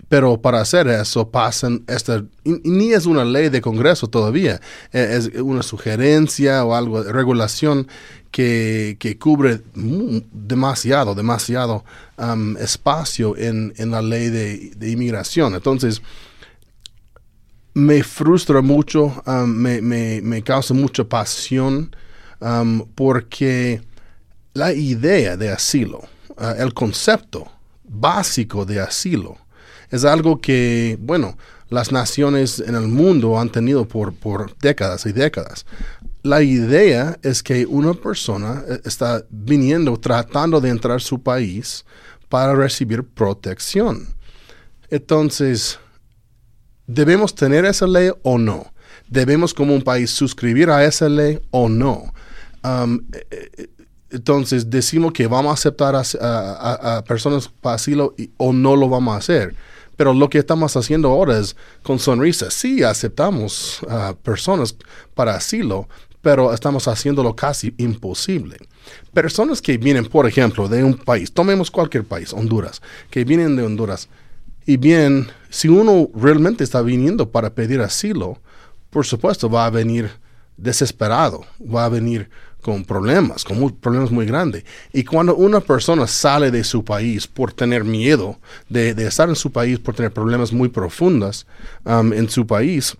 pero 0.08 0.40
para 0.40 0.60
hacer 0.60 0.88
eso 0.88 1.30
pasan 1.30 1.84
esta, 1.86 2.24
ni 2.44 2.92
es 2.92 3.06
una 3.06 3.24
ley 3.24 3.48
de 3.48 3.60
Congreso 3.60 4.08
todavía, 4.08 4.60
e, 4.92 5.16
es 5.16 5.30
una 5.40 5.62
sugerencia 5.62 6.64
o 6.64 6.74
algo 6.74 7.02
regulación 7.02 7.88
que, 8.30 8.96
que 8.98 9.18
cubre 9.18 9.60
demasiado, 9.74 11.14
demasiado 11.14 11.84
um, 12.16 12.56
espacio 12.56 13.36
en, 13.36 13.72
en, 13.76 13.90
la 13.90 14.02
ley 14.02 14.28
de, 14.28 14.72
de, 14.76 14.90
inmigración. 14.90 15.54
Entonces, 15.54 16.02
me 17.78 18.02
frustra 18.02 18.60
mucho, 18.60 19.22
me, 19.46 19.80
me, 19.80 20.20
me, 20.20 20.42
causa 20.42 20.74
mucha 20.74 21.04
pasión 21.04 21.94
porque 22.94 23.80
la 24.52 24.72
idea 24.72 25.36
de 25.36 25.50
asilo, 25.50 26.00
uh, 26.36 26.60
el 26.60 26.74
concepto 26.74 27.46
básico 27.84 28.64
de 28.64 28.80
asilo, 28.80 29.38
es 29.90 30.04
algo 30.04 30.40
que, 30.40 30.98
bueno, 31.00 31.38
las 31.68 31.92
naciones 31.92 32.58
en 32.58 32.74
el 32.74 32.88
mundo 32.88 33.38
han 33.38 33.50
tenido 33.50 33.86
por, 33.86 34.12
por 34.14 34.56
décadas 34.58 35.06
y 35.06 35.12
décadas. 35.12 35.64
La 36.22 36.42
idea 36.42 37.18
es 37.22 37.42
que 37.42 37.64
una 37.66 37.94
persona 37.94 38.64
eh, 38.68 38.80
está 38.84 39.24
viniendo, 39.30 39.96
tratando 39.98 40.60
de 40.60 40.70
entrar 40.70 40.96
a 40.96 41.00
su 41.00 41.22
país 41.22 41.84
para 42.28 42.54
recibir 42.54 43.04
protección. 43.04 44.08
Entonces, 44.90 45.78
¿debemos 46.88 47.36
tener 47.36 47.64
esa 47.64 47.86
ley 47.86 48.10
o 48.22 48.38
no? 48.38 48.72
¿Debemos 49.08 49.54
como 49.54 49.72
un 49.72 49.82
país 49.82 50.10
suscribir 50.10 50.70
a 50.70 50.84
esa 50.84 51.08
ley 51.08 51.38
o 51.50 51.68
no? 51.68 52.12
Um, 52.64 53.00
eh, 53.12 53.26
eh, 53.30 53.68
entonces, 54.10 54.70
decimos 54.70 55.12
que 55.12 55.26
vamos 55.26 55.50
a 55.50 55.54
aceptar 55.54 55.94
a, 55.94 57.04
personas 57.06 57.48
para 57.48 57.76
asilo 57.76 58.14
o 58.38 58.52
no 58.52 58.74
lo 58.74 58.88
vamos 58.88 59.14
a 59.14 59.18
hacer. 59.18 59.54
Pero 59.96 60.14
lo 60.14 60.30
que 60.30 60.38
estamos 60.38 60.76
haciendo 60.76 61.08
ahora 61.08 61.38
es 61.38 61.56
con 61.82 61.98
sonrisa. 61.98 62.50
Sí, 62.50 62.82
aceptamos 62.82 63.80
a 63.88 64.14
personas 64.14 64.74
para 65.14 65.34
asilo, 65.34 65.88
pero 66.22 66.54
estamos 66.54 66.88
haciéndolo 66.88 67.34
casi 67.36 67.74
imposible. 67.78 68.56
Personas 69.12 69.60
que 69.60 69.76
vienen, 69.76 70.06
por 70.06 70.26
ejemplo, 70.26 70.68
de 70.68 70.84
un 70.84 70.94
país, 70.94 71.32
tomemos 71.32 71.70
cualquier 71.70 72.04
país, 72.04 72.32
Honduras, 72.32 72.80
que 73.10 73.24
vienen 73.24 73.56
de 73.56 73.64
Honduras, 73.64 74.08
y 74.68 74.76
bien, 74.76 75.28
si 75.48 75.66
uno 75.68 76.10
realmente 76.14 76.62
está 76.62 76.82
viniendo 76.82 77.30
para 77.30 77.54
pedir 77.54 77.80
asilo, 77.80 78.38
por 78.90 79.06
supuesto 79.06 79.48
va 79.48 79.64
a 79.64 79.70
venir 79.70 80.10
desesperado, 80.58 81.46
va 81.58 81.86
a 81.86 81.88
venir 81.88 82.28
con 82.60 82.84
problemas, 82.84 83.44
con 83.44 83.70
problemas 83.76 84.10
muy 84.10 84.26
grandes. 84.26 84.64
Y 84.92 85.04
cuando 85.04 85.34
una 85.36 85.60
persona 85.60 86.06
sale 86.06 86.50
de 86.50 86.64
su 86.64 86.84
país 86.84 87.26
por 87.26 87.54
tener 87.54 87.82
miedo 87.82 88.40
de, 88.68 88.90
estar 88.90 89.30
en 89.30 89.36
su 89.36 89.50
país, 89.50 89.78
por 89.78 89.94
tener 89.94 90.12
problemas 90.12 90.52
muy 90.52 90.68
profundos 90.68 91.46
um, 91.86 92.12
en 92.12 92.28
su 92.28 92.46
país, 92.46 92.94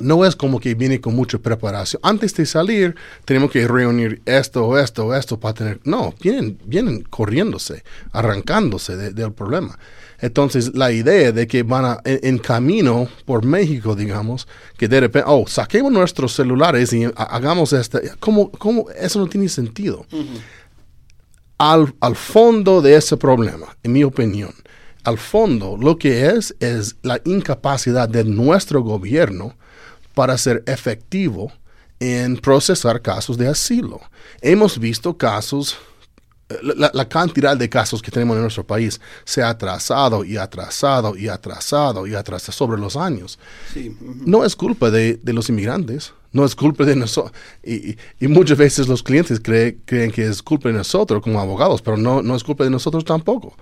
no 0.00 0.24
es 0.24 0.34
como 0.34 0.60
que 0.60 0.74
viene 0.74 1.02
con 1.02 1.14
mucha 1.14 1.36
preparación. 1.36 2.00
Antes 2.02 2.34
de 2.34 2.46
salir, 2.46 2.96
tenemos 3.26 3.50
que 3.50 3.68
reunir 3.68 4.22
esto, 4.24 4.78
esto, 4.78 5.14
esto 5.14 5.38
para 5.38 5.52
tener... 5.52 5.80
No, 5.84 6.14
vienen, 6.22 6.58
vienen 6.64 7.02
corriéndose, 7.02 7.84
arrancándose 8.12 8.96
del 9.12 9.32
problema. 9.34 9.78
Entonces, 10.20 10.74
la 10.74 10.92
idea 10.92 11.32
de 11.32 11.46
que 11.46 11.62
van 11.62 11.84
a, 11.84 12.00
en, 12.04 12.38
camino 12.38 13.08
por 13.24 13.44
México, 13.44 13.94
digamos, 13.94 14.48
que 14.76 14.88
de 14.88 15.00
repente, 15.00 15.28
oh, 15.28 15.46
saquemos 15.46 15.92
nuestros 15.92 16.34
celulares 16.34 16.92
y 16.92 17.04
hagamos 17.16 17.72
esto, 17.72 18.00
¿cómo, 18.18 18.50
cómo? 18.50 18.86
Eso 18.90 19.18
no 19.18 19.26
tiene 19.26 19.48
sentido. 19.48 20.06
al, 21.58 21.94
al 22.00 22.16
fondo 22.16 22.80
de 22.80 22.96
ese 22.96 23.16
problema, 23.16 23.76
en 23.82 23.92
mi 23.92 24.04
opinión, 24.04 24.54
al 25.04 25.18
fondo 25.18 25.76
lo 25.76 25.96
que 25.96 26.26
es 26.26 26.54
es 26.60 26.96
la 27.02 27.20
incapacidad 27.24 28.08
de 28.08 28.24
nuestro 28.24 28.82
gobierno 28.82 29.54
para 30.14 30.36
ser 30.38 30.64
efectivo 30.66 31.52
en 32.00 32.36
procesar 32.36 33.00
casos 33.02 33.38
de 33.38 33.48
asilo. 33.48 34.00
Hemos 34.40 34.78
visto 34.78 35.16
casos 35.16 35.76
la, 36.48 37.08
cantidad 37.08 37.56
de 37.56 37.68
casos 37.68 38.00
que 38.00 38.10
tenemos 38.10 38.36
en 38.36 38.42
nuestro 38.42 38.64
país 38.64 39.00
se 39.24 39.42
ha 39.42 39.50
atrasado 39.50 40.24
y 40.24 40.36
atrasado 40.36 41.16
y 41.16 41.28
atrasado 41.28 42.06
y 42.06 42.14
atrasado 42.14 42.52
sobre 42.52 42.80
los 42.80 42.96
años. 42.96 43.38
No 44.24 44.44
es 44.44 44.54
culpa 44.54 44.90
de, 44.90 45.18
los 45.24 45.48
inmigrantes, 45.48 46.12
no 46.32 46.44
es 46.44 46.54
culpa 46.54 46.84
de 46.84 46.94
nosotros. 46.94 47.32
Y, 47.64 47.96
muchas 48.28 48.58
veces 48.58 48.86
los 48.86 49.02
clientes 49.02 49.40
creen 49.40 49.80
que 49.84 50.26
es 50.26 50.42
culpa 50.42 50.68
de 50.68 50.76
nosotros 50.76 51.20
como 51.20 51.40
abogados, 51.40 51.82
pero 51.82 51.96
no, 51.96 52.22
no 52.22 52.36
es 52.36 52.44
culpa 52.44 52.62
de 52.62 52.70
nosotros 52.70 53.04
tampoco. 53.04 53.56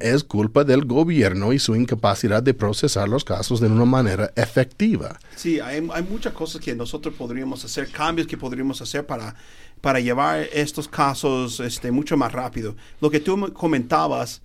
es 0.00 0.24
culpa 0.24 0.64
del 0.64 0.86
gobierno 0.86 1.52
y 1.52 1.58
su 1.58 1.76
incapacidad 1.76 2.42
de 2.42 2.54
procesar 2.54 3.06
los 3.06 3.22
casos 3.22 3.60
de 3.60 3.66
una 3.66 3.84
manera 3.84 4.32
efectiva. 4.34 5.18
Sí, 5.36 5.60
hay, 5.60 5.86
hay 5.92 6.02
muchas 6.04 6.32
cosas 6.32 6.62
que 6.62 6.74
nosotros 6.74 7.14
podríamos 7.18 7.62
hacer, 7.66 7.90
cambios 7.90 8.26
que 8.26 8.38
podríamos 8.38 8.80
hacer 8.80 9.04
para 9.04 9.36
para 9.84 10.00
llevar 10.00 10.48
estos 10.54 10.88
casos 10.88 11.60
este, 11.60 11.90
mucho 11.90 12.16
más 12.16 12.32
rápido. 12.32 12.74
Lo 13.02 13.10
que 13.10 13.20
tú 13.20 13.52
comentabas, 13.52 14.40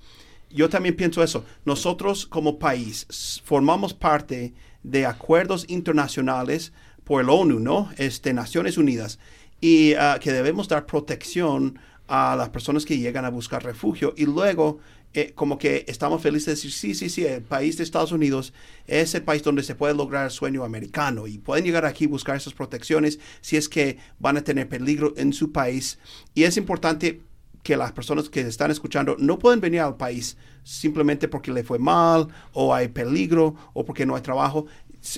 yo 0.50 0.68
también 0.68 0.98
pienso 0.98 1.24
eso. 1.24 1.46
Nosotros 1.64 2.26
como 2.26 2.60
país 2.60 3.42
formamos 3.46 3.94
parte 3.94 4.54
de 4.84 5.06
acuerdos 5.06 5.64
internacionales 5.70 6.74
por 7.06 7.22
el 7.22 7.30
ONU, 7.30 7.58
¿no? 7.58 7.90
Este, 7.96 8.34
Naciones 8.34 8.78
Unidas, 8.78 9.18
y 9.62 9.94
ah, 9.94 10.20
que 10.22 10.34
debemos 10.34 10.68
dar 10.68 10.86
protección 10.86 11.80
a 12.10 12.36
las 12.36 12.50
personas 12.50 12.84
que 12.84 12.98
llegan 12.98 13.24
a 13.24 13.30
buscar 13.30 13.64
refugio 13.64 14.14
y 14.18 14.26
luego 14.26 14.80
como 15.36 15.58
que 15.58 15.86
estamos 15.88 16.22
felices 16.22 16.46
de 16.46 16.52
decir, 16.52 16.72
sí, 16.72 16.94
sí, 16.94 17.10
sí, 17.10 17.26
el 17.26 17.42
país 17.42 17.78
de 17.78 17.84
Estados 17.84 18.12
Unidos 18.12 18.54
es 18.86 19.16
el 19.16 19.24
país 19.24 19.42
donde 19.42 19.64
se 19.64 19.76
puede 19.76 19.94
lograr 19.94 20.26
el 20.26 20.32
sueño 20.32 20.64
americano 20.64 21.28
y 21.28 21.40
pueden 21.40 21.66
llegar 21.66 21.86
aquí 21.86 22.06
buscar 22.06 22.36
esas 22.38 22.54
protecciones 22.54 23.20
si 23.42 23.58
es 23.58 23.68
que 23.68 23.98
van 24.20 24.38
a 24.38 24.44
tener 24.44 24.70
peligro 24.70 25.14
en 25.18 25.34
su 25.34 25.52
país. 25.52 25.98
Y 26.36 26.44
es 26.44 26.58
importante 26.58 27.22
que 27.64 27.76
las 27.76 27.92
personas 27.92 28.30
que 28.30 28.42
están 28.42 28.72
escuchando 28.72 29.16
no 29.20 29.40
pueden 29.40 29.60
venir 29.60 29.82
al 29.82 29.98
país 29.98 30.38
simplemente 30.64 31.28
porque 31.28 31.52
le 31.52 31.64
fue 31.64 31.80
mal 31.80 32.28
o 32.54 32.74
hay 32.74 32.88
peligro 32.88 33.56
o 33.74 33.86
porque 33.86 34.06
no 34.06 34.16
hay 34.16 34.22
trabajo. 34.22 34.66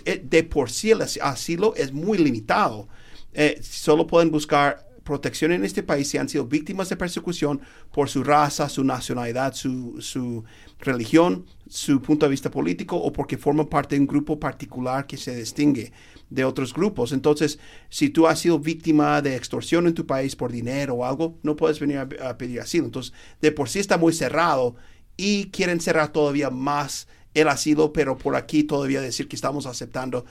Eh, 0.06 0.24
de 0.24 0.44
por 0.44 0.70
sí 0.70 0.92
el 0.92 1.02
asilo 1.02 1.74
es 1.76 1.92
muy 1.92 2.18
limitado. 2.18 2.88
Eh, 3.34 3.60
solo 3.62 4.08
pueden 4.08 4.32
buscar 4.32 4.91
protección 5.12 5.52
en 5.52 5.66
este 5.66 5.84
país 5.84 6.08
si 6.08 6.18
han 6.18 6.30
sido 6.30 6.46
víctimas 6.46 6.88
de 6.88 6.96
persecución 6.96 7.60
por 7.92 8.08
su 8.08 8.24
raza, 8.24 8.70
su 8.70 8.82
nacionalidad, 8.86 9.54
su, 9.54 10.46
religión, 10.80 11.46
su 11.68 12.02
punto 12.02 12.26
de 12.26 12.30
vista 12.30 12.50
político 12.50 12.96
o 12.96 13.12
porque 13.12 13.38
forman 13.38 13.68
parte 13.68 13.96
de 13.96 14.00
un 14.00 14.08
grupo 14.08 14.40
particular 14.40 15.06
que 15.08 15.18
se 15.18 15.36
distingue 15.36 15.92
de 16.30 16.46
otros 16.46 16.74
grupos. 16.74 17.12
Entonces, 17.12 17.60
si 17.90 18.10
tú 18.10 18.26
has 18.26 18.40
sido 18.40 18.58
víctima 18.58 19.22
de 19.22 19.36
extorsión 19.36 19.86
en 19.86 19.94
tu 19.94 20.06
país 20.06 20.34
por 20.38 20.50
dinero 20.50 20.94
o 20.94 21.04
algo, 21.04 21.38
no 21.44 21.58
puedes 21.58 21.82
venir 21.82 21.98
a, 21.98 22.38
pedir 22.38 22.62
asilo. 22.62 22.86
Entonces, 22.86 23.12
de 23.42 23.52
por 23.52 23.68
sí 23.68 23.80
está 23.80 23.98
muy 23.98 24.14
cerrado 24.14 24.78
y 25.18 25.48
quieren 25.48 25.82
cerrar 25.82 26.14
todavía 26.14 26.50
más 26.50 27.10
el 27.34 27.50
asilo, 27.50 27.92
pero 27.92 28.18
por 28.18 28.38
aquí 28.38 28.64
todavía 28.64 29.02
decir 29.02 29.28
que 29.28 29.36
estamos 29.36 29.66
aceptando 29.66 30.24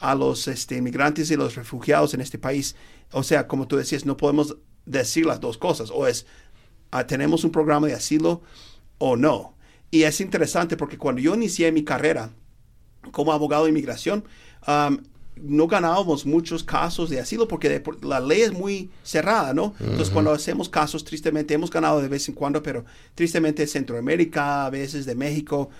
a 0.00 0.16
los 0.16 0.48
este, 0.48 0.76
inmigrantes 0.76 1.30
y 1.30 1.36
los 1.36 1.54
refugiados 1.54 2.14
en 2.14 2.20
este 2.20 2.38
país. 2.38 2.74
O 3.14 3.22
sea, 3.22 3.46
como 3.46 3.66
tú 3.66 3.76
decías, 3.76 4.04
no 4.04 4.16
podemos 4.16 4.56
decir 4.84 5.24
las 5.24 5.40
dos 5.40 5.56
cosas. 5.56 5.90
O 5.90 6.06
es, 6.06 6.26
ah, 6.90 7.06
tenemos 7.06 7.44
un 7.44 7.50
programa 7.50 7.86
de 7.86 7.94
asilo 7.94 8.42
o 8.98 9.16
no. 9.16 9.54
Y 9.90 10.02
es 10.02 10.20
interesante 10.20 10.76
porque 10.76 10.98
cuando 10.98 11.20
yo 11.20 11.34
inicié 11.34 11.70
mi 11.72 11.84
carrera 11.84 12.30
como 13.12 13.32
abogado 13.32 13.64
de 13.64 13.70
inmigración, 13.70 14.24
no 15.36 15.66
ganábamos 15.66 16.26
muchos 16.26 16.64
casos 16.64 17.10
de 17.10 17.20
asilo 17.20 17.46
porque 17.46 17.82
la 18.02 18.20
ley 18.20 18.42
es 18.42 18.52
muy 18.52 18.90
cerrada, 19.02 19.52
¿no? 19.52 19.74
Entonces, 19.80 20.10
cuando 20.10 20.32
hacemos 20.32 20.68
casos, 20.68 21.04
tristemente, 21.04 21.54
hemos 21.54 21.70
ganado 21.70 22.00
de 22.00 22.08
vez 22.08 22.28
en 22.28 22.34
cuando, 22.34 22.62
pero 22.62 22.84
tristemente 23.14 23.66
Centroamérica, 23.66 24.66
a 24.66 24.70
veces 24.70 25.06
de 25.06 25.14
México, 25.14 25.70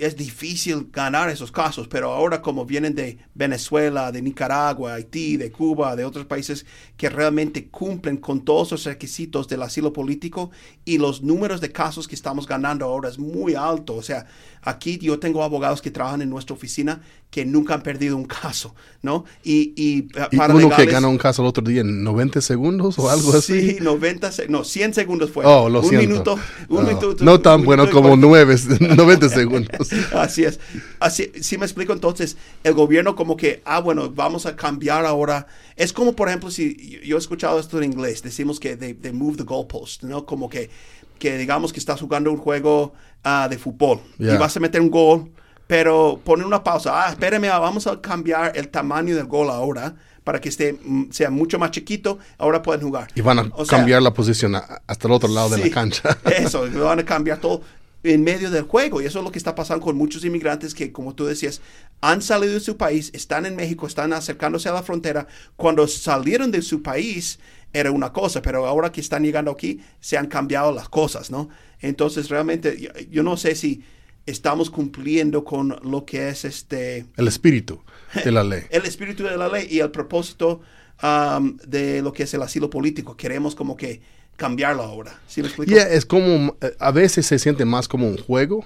es 0.00 0.16
difícil 0.16 0.88
ganar 0.92 1.28
esos 1.28 1.52
casos, 1.52 1.86
pero 1.86 2.12
ahora 2.12 2.40
como 2.40 2.64
vienen 2.64 2.94
de 2.94 3.18
Venezuela, 3.34 4.10
de 4.10 4.22
Nicaragua, 4.22 4.94
Haití, 4.94 5.36
de 5.36 5.52
Cuba, 5.52 5.94
de 5.94 6.04
otros 6.04 6.24
países 6.24 6.64
que 6.96 7.10
realmente 7.10 7.68
cumplen 7.68 8.16
con 8.16 8.44
todos 8.44 8.72
los 8.72 8.84
requisitos 8.84 9.46
del 9.46 9.62
asilo 9.62 9.92
político 9.92 10.50
y 10.84 10.98
los 10.98 11.22
números 11.22 11.60
de 11.60 11.70
casos 11.70 12.08
que 12.08 12.14
estamos 12.14 12.46
ganando 12.46 12.86
ahora 12.86 13.10
es 13.10 13.18
muy 13.18 13.54
alto. 13.54 13.94
O 13.94 14.02
sea, 14.02 14.26
aquí 14.62 14.98
yo 14.98 15.18
tengo 15.18 15.42
abogados 15.42 15.82
que 15.82 15.90
trabajan 15.90 16.22
en 16.22 16.30
nuestra 16.30 16.54
oficina 16.54 17.00
que 17.30 17.44
nunca 17.44 17.74
han 17.74 17.82
perdido 17.82 18.16
un 18.16 18.24
caso, 18.24 18.74
¿no? 19.02 19.24
Y, 19.44 19.72
y, 19.76 20.02
para 20.36 20.54
uno 20.54 20.68
que 20.70 20.86
gana 20.86 21.06
un 21.06 21.18
caso 21.18 21.42
el 21.42 21.48
otro 21.48 21.62
día 21.62 21.82
en 21.82 22.02
90 22.02 22.40
segundos 22.40 22.98
o 22.98 23.08
algo 23.08 23.32
así. 23.34 23.70
Sí, 23.70 23.78
90, 23.80 24.30
no, 24.48 24.64
100 24.64 24.94
segundos 24.94 25.30
fue. 25.30 25.44
Oh, 25.46 25.68
lo 25.68 25.80
un 25.80 25.96
Minuto, 25.96 26.38
un 26.68 26.86
minuto. 26.86 27.24
No 27.24 27.40
tan 27.40 27.64
bueno 27.64 27.88
como 27.90 28.16
9, 28.16 28.56
90 28.96 29.28
segundos. 29.28 29.89
Así 30.14 30.44
es. 30.44 30.60
Así, 30.98 31.30
sí 31.40 31.58
me 31.58 31.66
explico 31.66 31.92
entonces, 31.92 32.36
el 32.64 32.74
gobierno 32.74 33.16
como 33.16 33.36
que, 33.36 33.62
ah, 33.64 33.80
bueno, 33.80 34.10
vamos 34.10 34.46
a 34.46 34.56
cambiar 34.56 35.06
ahora. 35.06 35.46
Es 35.76 35.92
como, 35.92 36.14
por 36.14 36.28
ejemplo, 36.28 36.50
si 36.50 37.00
yo 37.04 37.16
he 37.16 37.18
escuchado 37.18 37.58
esto 37.58 37.78
en 37.78 37.92
inglés, 37.92 38.22
decimos 38.22 38.60
que 38.60 38.76
they, 38.76 38.94
they 38.94 39.12
move 39.12 39.36
the 39.36 39.44
goalpost, 39.44 40.02
¿no? 40.02 40.26
Como 40.26 40.48
que, 40.48 40.70
que 41.18 41.36
digamos 41.38 41.72
que 41.72 41.78
estás 41.78 42.00
jugando 42.00 42.30
un 42.30 42.38
juego 42.38 42.92
ah, 43.24 43.48
de 43.48 43.58
fútbol 43.58 44.00
y 44.18 44.26
vas 44.36 44.56
a 44.56 44.60
meter 44.60 44.80
un 44.80 44.90
gol, 44.90 45.30
pero 45.66 46.20
ponen 46.24 46.46
una 46.46 46.64
pausa. 46.64 47.06
Ah, 47.06 47.10
espérame, 47.10 47.48
vamos 47.48 47.86
a 47.86 48.00
cambiar 48.00 48.56
el 48.56 48.68
tamaño 48.68 49.14
del 49.14 49.26
gol 49.26 49.50
ahora 49.50 49.94
para 50.24 50.40
que 50.40 50.48
esté, 50.48 50.78
mm, 50.82 51.10
sea 51.10 51.30
mucho 51.30 51.58
más 51.58 51.70
chiquito. 51.70 52.18
Ahora 52.38 52.62
pueden 52.62 52.82
jugar. 52.82 53.08
Y 53.14 53.20
van 53.20 53.38
a 53.38 53.42
O 53.52 53.64
sea, 53.64 53.78
cambiar 53.78 54.02
la 54.02 54.12
posición 54.12 54.54
hasta 54.54 55.08
el 55.08 55.12
otro 55.12 55.28
lado 55.28 55.50
de 55.50 55.56
Sí, 55.56 55.68
la 55.68 55.74
cancha. 55.74 56.18
Eso, 56.36 56.66
van 56.72 57.00
a 57.00 57.04
cambiar 57.04 57.38
todo 57.38 57.62
en 58.02 58.22
medio 58.22 58.50
del 58.50 58.64
juego. 58.64 59.00
Y 59.00 59.06
eso 59.06 59.18
es 59.18 59.24
lo 59.24 59.32
que 59.32 59.38
está 59.38 59.54
pasando 59.54 59.84
con 59.84 59.96
muchos 59.96 60.24
inmigrantes 60.24 60.74
que, 60.74 60.92
como 60.92 61.14
tú 61.14 61.26
decías, 61.26 61.60
han 62.00 62.22
salido 62.22 62.54
de 62.54 62.60
su 62.60 62.76
país, 62.76 63.10
están 63.14 63.46
en 63.46 63.56
México, 63.56 63.86
están 63.86 64.12
acercándose 64.12 64.68
a 64.68 64.72
la 64.72 64.82
frontera. 64.82 65.26
Cuando 65.56 65.86
salieron 65.86 66.50
de 66.50 66.62
su 66.62 66.82
país 66.82 67.38
era 67.72 67.90
una 67.90 68.12
cosa, 68.12 68.42
pero 68.42 68.66
ahora 68.66 68.90
que 68.90 69.00
están 69.00 69.22
llegando 69.22 69.50
aquí 69.50 69.80
se 70.00 70.16
han 70.16 70.26
cambiado 70.26 70.72
las 70.72 70.88
cosas, 70.88 71.30
¿no? 71.30 71.48
Entonces, 71.80 72.28
realmente, 72.28 72.80
yo, 72.80 72.90
yo 73.10 73.22
no 73.22 73.36
sé 73.36 73.54
si 73.54 73.82
estamos 74.26 74.70
cumpliendo 74.70 75.44
con 75.44 75.76
lo 75.82 76.04
que 76.04 76.28
es 76.28 76.44
este 76.44 77.06
El 77.16 77.28
espíritu 77.28 77.82
de 78.24 78.30
la 78.30 78.44
ley. 78.44 78.62
el 78.70 78.84
espíritu 78.84 79.24
de 79.24 79.36
la 79.36 79.48
ley 79.48 79.66
y 79.70 79.80
el 79.80 79.90
propósito 79.90 80.60
um, 81.02 81.56
de 81.66 82.02
lo 82.02 82.12
que 82.12 82.24
es 82.24 82.34
el 82.34 82.42
asilo 82.42 82.70
político. 82.70 83.16
Queremos 83.16 83.54
como 83.54 83.76
que 83.76 84.00
cambiarlo 84.40 84.82
ahora. 84.82 85.12
¿Sí 85.28 85.42
me 85.42 85.48
explico? 85.48 85.70
Yeah, 85.70 85.86
es 85.88 86.06
como, 86.06 86.56
eh, 86.62 86.74
a 86.78 86.90
veces 86.90 87.26
se 87.26 87.38
siente 87.38 87.64
más 87.66 87.86
como 87.86 88.08
un 88.08 88.16
juego 88.16 88.64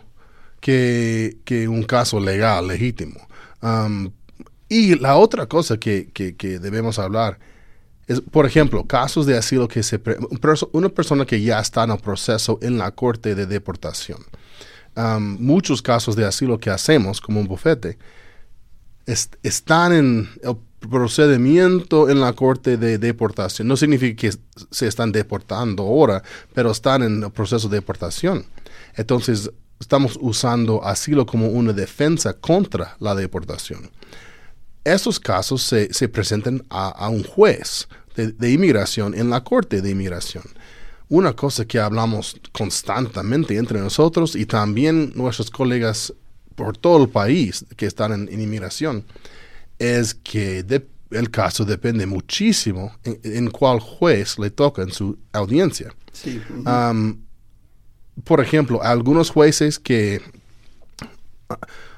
que, 0.60 1.38
que 1.44 1.66
un 1.68 1.82
caso 1.82 2.20
legal, 2.20 2.68
legítimo. 2.68 3.20
Um, 3.60 4.10
y 4.68 4.94
la 4.98 5.16
otra 5.16 5.46
cosa 5.46 5.76
que, 5.76 6.10
que- 6.14 6.36
que 6.36 6.58
debemos 6.60 6.98
hablar 6.98 7.38
es, 8.06 8.20
por 8.20 8.46
ejemplo, 8.46 8.84
casos 8.86 9.26
de 9.26 9.36
asilo 9.36 9.66
que 9.66 9.82
se... 9.82 9.98
pre- 9.98 10.16
una 10.72 10.88
persona 10.90 11.24
que 11.26 11.40
ya 11.42 11.58
está 11.58 11.82
en 11.84 11.90
el 11.90 11.98
proceso 11.98 12.58
en 12.62 12.78
la 12.78 12.90
corte 12.92 13.34
de 13.34 13.46
deportación. 13.46 14.18
Um, 14.96 15.36
muchos 15.40 15.82
casos 15.82 16.14
de 16.14 16.24
asilo 16.24 16.58
que 16.58 16.70
hacemos 16.70 17.20
como 17.20 17.40
un 17.40 17.48
bufete 17.48 17.98
est- 19.06 19.34
están 19.42 19.92
en 19.92 20.28
el 20.42 20.56
procedimiento 20.88 22.08
en 22.08 22.20
la 22.20 22.32
corte 22.32 22.76
de 22.76 22.98
deportación. 22.98 23.68
No 23.68 23.76
significa 23.76 24.20
que 24.20 24.36
se 24.70 24.86
están 24.86 25.12
deportando 25.12 25.82
ahora, 25.84 26.22
pero 26.52 26.70
están 26.70 27.02
en 27.02 27.22
el 27.22 27.30
proceso 27.30 27.68
de 27.68 27.76
deportación. 27.76 28.44
Entonces, 28.96 29.50
estamos 29.80 30.18
usando 30.20 30.84
asilo 30.84 31.26
como 31.26 31.48
una 31.48 31.72
defensa 31.72 32.34
contra 32.34 32.96
la 33.00 33.14
deportación. 33.14 33.90
Estos 34.84 35.18
casos 35.18 35.62
se, 35.62 35.92
se 35.92 36.08
presentan 36.08 36.62
a, 36.68 37.08
un 37.08 37.24
juez 37.24 37.88
de, 38.16 38.50
inmigración 38.50 39.14
en 39.14 39.30
la 39.30 39.42
corte 39.42 39.80
de 39.80 39.90
inmigración. 39.90 40.44
Una 41.08 41.34
cosa 41.34 41.64
que 41.64 41.78
hablamos 41.78 42.36
constantemente 42.52 43.56
entre 43.56 43.80
nosotros 43.80 44.36
y 44.36 44.46
también 44.46 45.12
nuestros 45.14 45.50
colegas 45.50 46.12
por 46.54 46.76
todo 46.76 47.02
el 47.02 47.08
país 47.08 47.64
que 47.76 47.86
están 47.86 48.28
en 48.28 48.40
inmigración 48.40 49.04
es 49.78 50.14
que 50.14 50.62
de- 50.62 50.86
el 51.10 51.30
caso 51.30 51.64
depende 51.64 52.06
muchísimo 52.06 52.92
en, 53.04 53.18
en 53.22 53.50
cuál 53.50 53.78
juez 53.80 54.38
le 54.38 54.50
toca 54.50 54.82
en 54.82 54.90
su 54.92 55.16
audiencia. 55.32 55.94
Sí. 56.12 56.40
por 58.24 58.40
ejemplo, 58.40 58.82
algunos 58.82 59.30
jueces 59.30 59.78
que 59.78 60.20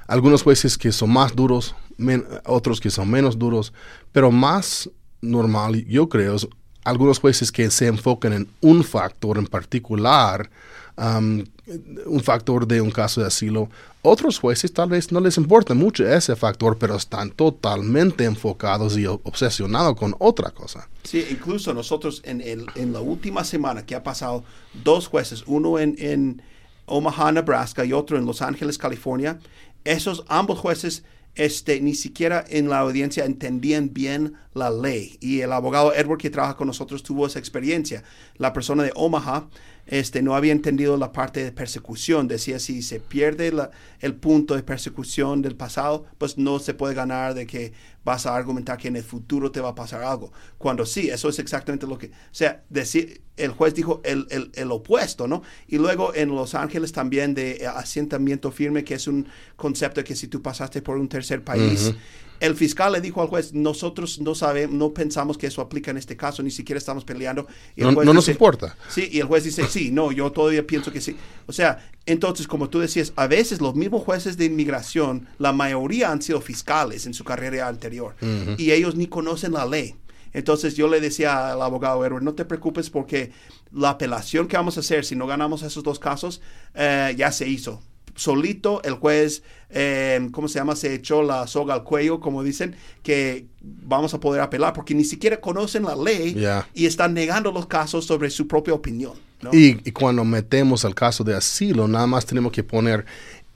algunos 0.09 0.43
jueces 0.43 0.79
que 0.79 0.93
son 0.93 1.13
más 1.13 1.35
duros, 1.35 1.75
men- 1.97 2.25
otros 2.45 2.81
que 2.81 2.91
son 2.91 3.11
menos 3.11 3.39
duros, 3.39 3.73
pero 4.13 4.31
más 4.31 4.89
normal, 5.21 5.85
yo 5.87 6.09
creo, 6.09 6.37
es 6.37 6.47
algunos 6.85 7.19
jueces 7.19 7.51
que 7.51 7.71
se 7.71 7.89
enfocan 7.89 8.33
en 8.33 8.49
un 8.61 8.85
factor 8.85 9.39
en 9.39 9.47
particular, 9.47 10.49
un 10.97 12.21
factor 12.23 12.67
de 12.67 12.81
un 12.81 12.91
caso 12.91 13.21
de 13.21 13.27
asilo. 13.27 13.69
Otros 14.03 14.39
jueces 14.39 14.73
tal 14.73 14.91
vez 14.91 15.11
no 15.11 15.21
les 15.21 15.37
importa 15.37 15.75
mucho 15.75 16.07
ese 16.09 16.37
factor, 16.37 16.79
pero 16.79 16.97
están 16.97 17.31
totalmente 17.31 18.25
enfocados 18.25 18.97
y 18.97 19.07
obsesionados 19.07 19.97
con 19.97 20.15
otra 20.19 20.51
cosa. 20.51 20.89
Sí, 21.03 21.27
incluso 21.31 21.75
nosotros 21.75 22.23
en, 22.25 22.41
el, 22.41 22.67
en 22.77 22.93
la 22.93 23.01
última 23.01 23.43
semana 23.45 23.85
que 23.85 23.95
ha 23.95 24.03
pasado, 24.03 24.45
dos 24.85 25.09
jueces, 25.09 25.43
uno 25.47 25.79
en, 25.79 25.97
en 25.99 26.43
Omaha, 26.87 27.33
Nebraska 27.33 27.85
y 27.85 27.93
otro 27.93 28.17
en 28.17 28.27
Los 28.27 28.43
Ángeles, 28.43 28.79
California, 28.79 29.39
esos 29.85 30.25
ambos 30.29 30.59
jueces 30.59 31.05
este, 31.37 31.81
ni 31.81 31.95
siquiera 31.95 32.45
en 32.49 32.69
la 32.69 32.81
audiencia 32.81 33.25
entendían 33.25 33.93
bien 33.93 34.35
la 34.55 34.71
ley. 34.71 35.19
Y 35.21 35.41
el 35.43 35.53
abogado 35.53 35.95
Edward 35.95 36.19
que 36.19 36.31
trabaja 36.31 36.57
con 36.57 36.67
nosotros 36.67 37.03
tuvo 37.03 37.27
esa 37.27 37.39
experiencia. 37.39 38.03
La 38.37 38.53
persona 38.53 38.83
de 38.83 38.93
Omaha 38.95 39.49
este, 39.87 40.23
no 40.23 40.35
había 40.35 40.53
entendido 40.53 40.97
la 40.97 41.13
parte 41.13 41.45
de 41.45 41.53
persecución. 41.53 42.27
Decía, 42.27 42.59
si 42.59 42.83
se 42.83 43.01
pierde 43.01 43.53
el 44.01 44.15
punto 44.15 44.57
de 44.57 44.63
persecución 44.63 45.43
del 45.43 45.57
pasado, 45.57 46.07
pues 46.19 46.39
no 46.39 46.59
se 46.59 46.75
puede 46.75 46.95
ganar 46.95 47.35
de 47.35 47.47
que 47.47 47.73
vas 48.07 48.25
a 48.25 48.35
argumentar 48.37 48.79
que 48.79 48.87
en 48.89 48.97
el 48.97 49.03
futuro 49.03 49.51
te 49.51 49.61
va 49.61 49.71
a 49.71 49.75
pasar 49.75 50.03
algo. 50.03 50.33
Cuando 50.59 50.87
sí, 50.87 51.11
eso 51.11 51.29
es 51.29 51.39
exactamente 51.41 51.87
lo 51.89 51.99
que... 51.99 52.07
O 52.07 52.11
sea, 52.31 52.63
decir, 52.71 53.21
el 53.37 53.51
juez 53.51 53.75
dijo 53.75 54.01
el, 54.05 54.27
el- 54.31 54.53
el 54.55 54.71
opuesto, 54.71 55.27
¿no? 55.27 55.43
Y 55.67 55.77
luego 55.79 56.15
en 56.15 56.29
Los 56.29 56.55
Ángeles 56.55 56.93
también 56.93 57.35
de 57.35 57.57
eh, 57.57 57.67
asentamiento 57.67 58.53
firme, 58.53 58.85
que 58.85 58.95
es 58.95 59.09
un 59.09 59.27
concepto 59.57 60.05
que 60.05 60.15
si 60.15 60.29
tú 60.29 60.41
pasaste 60.41 60.81
por 60.83 60.97
un 60.99 61.09
tercer 61.09 61.43
país, 61.43 61.93
el 62.41 62.55
fiscal 62.55 62.93
le 62.93 63.01
dijo 63.01 63.23
al 63.23 63.29
juez, 63.29 63.53
nosotros 63.53 64.21
no 64.21 64.35
sabemos, 64.35 64.75
no 64.77 64.93
pensamos 64.93 65.39
que 65.39 65.47
eso 65.47 65.61
aplica 65.63 65.91
en 65.91 65.97
este 65.97 66.17
caso, 66.17 66.43
ni 66.43 66.51
siquiera 66.51 66.79
estamos 66.79 67.05
peleando. 67.05 67.47
Y 67.75 67.81
el 67.83 67.89
No, 67.89 67.95
juez 67.95 68.07
no 68.07 68.15
nos 68.15 68.29
importa. 68.29 68.77
Sí, 68.89 69.09
y 69.11 69.21
el 69.21 69.27
juez 69.27 69.45
dice, 69.45 69.67
sí, 69.69 69.91
no, 69.91 70.13
yo 70.13 70.31
todavía 70.33 70.67
pienso 70.67 70.93
que 70.93 71.01
sí. 71.01 71.17
O 71.47 71.53
sea, 71.53 71.91
entonces, 72.07 72.47
como 72.47 72.69
tú 72.69 72.79
decías, 72.79 73.13
a 73.17 73.27
veces 73.27 73.61
los 73.61 73.75
mismos 73.75 74.03
jueces 74.03 74.37
de 74.37 74.45
inmigración, 74.45 75.29
la 75.39 75.53
mayoría 75.53 76.13
han 76.13 76.23
sido 76.23 76.41
fiscales 76.41 77.07
en 77.07 77.15
su 77.15 77.25
carrera 77.25 77.69
anterior 77.69 78.15
y 78.59 78.71
ellos 78.73 78.95
ni 78.95 79.07
conocen 79.07 79.53
la 79.53 79.67
ley. 79.67 79.97
Entonces 80.33 80.75
yo 80.77 80.87
le 80.87 81.01
decía 81.01 81.53
al 81.53 81.63
abogado 81.63 82.05
Edward, 82.05 82.23
no 82.23 82.35
te 82.35 82.45
preocupes 82.45 82.91
porque 82.91 83.33
la 83.73 83.91
apelación 83.91 84.49
que 84.49 84.57
vamos 84.59 84.77
a 84.77 84.81
hacer, 84.81 85.05
si 85.05 85.17
no 85.17 85.27
ganamos 85.27 85.63
esos 85.63 85.83
dos 85.83 85.99
casos, 85.99 86.43
eh, 86.75 87.15
ya 87.17 87.33
se 87.33 87.49
hizo. 87.49 87.81
Solito 88.15 88.83
el 88.83 88.95
juez, 88.95 89.43
eh, 89.71 90.29
¿cómo 90.33 90.49
se 90.49 90.59
llama? 90.59 90.77
Se 90.77 90.95
echó 90.95 91.23
la 91.23 91.47
soga 91.47 91.75
al 91.75 91.85
cuello, 91.85 92.21
como 92.21 92.43
dicen, 92.43 92.77
que 93.03 93.47
vamos 93.61 94.15
a 94.15 94.21
poder 94.21 94.41
apelar 94.41 94.73
porque 94.73 94.95
ni 94.95 95.05
siquiera 95.05 95.41
conocen 95.41 95.85
la 95.85 95.97
ley 95.97 96.37
y 96.75 96.87
están 96.87 97.15
negando 97.15 97.53
los 97.53 97.67
casos 97.67 98.05
sobre 98.05 98.31
su 98.31 98.47
propia 98.47 98.75
opinión. 98.75 99.15
¿no? 99.43 99.51
Y, 99.53 99.81
y 99.85 99.93
cuando 99.93 100.25
metemos 100.25 100.85
el 100.85 100.95
caso 100.95 101.25
de 101.25 101.35
asilo, 101.35 101.89
nada 101.89 102.07
más 102.07 102.25
tenemos 102.25 102.53
que 102.53 102.65
poner 102.65 103.05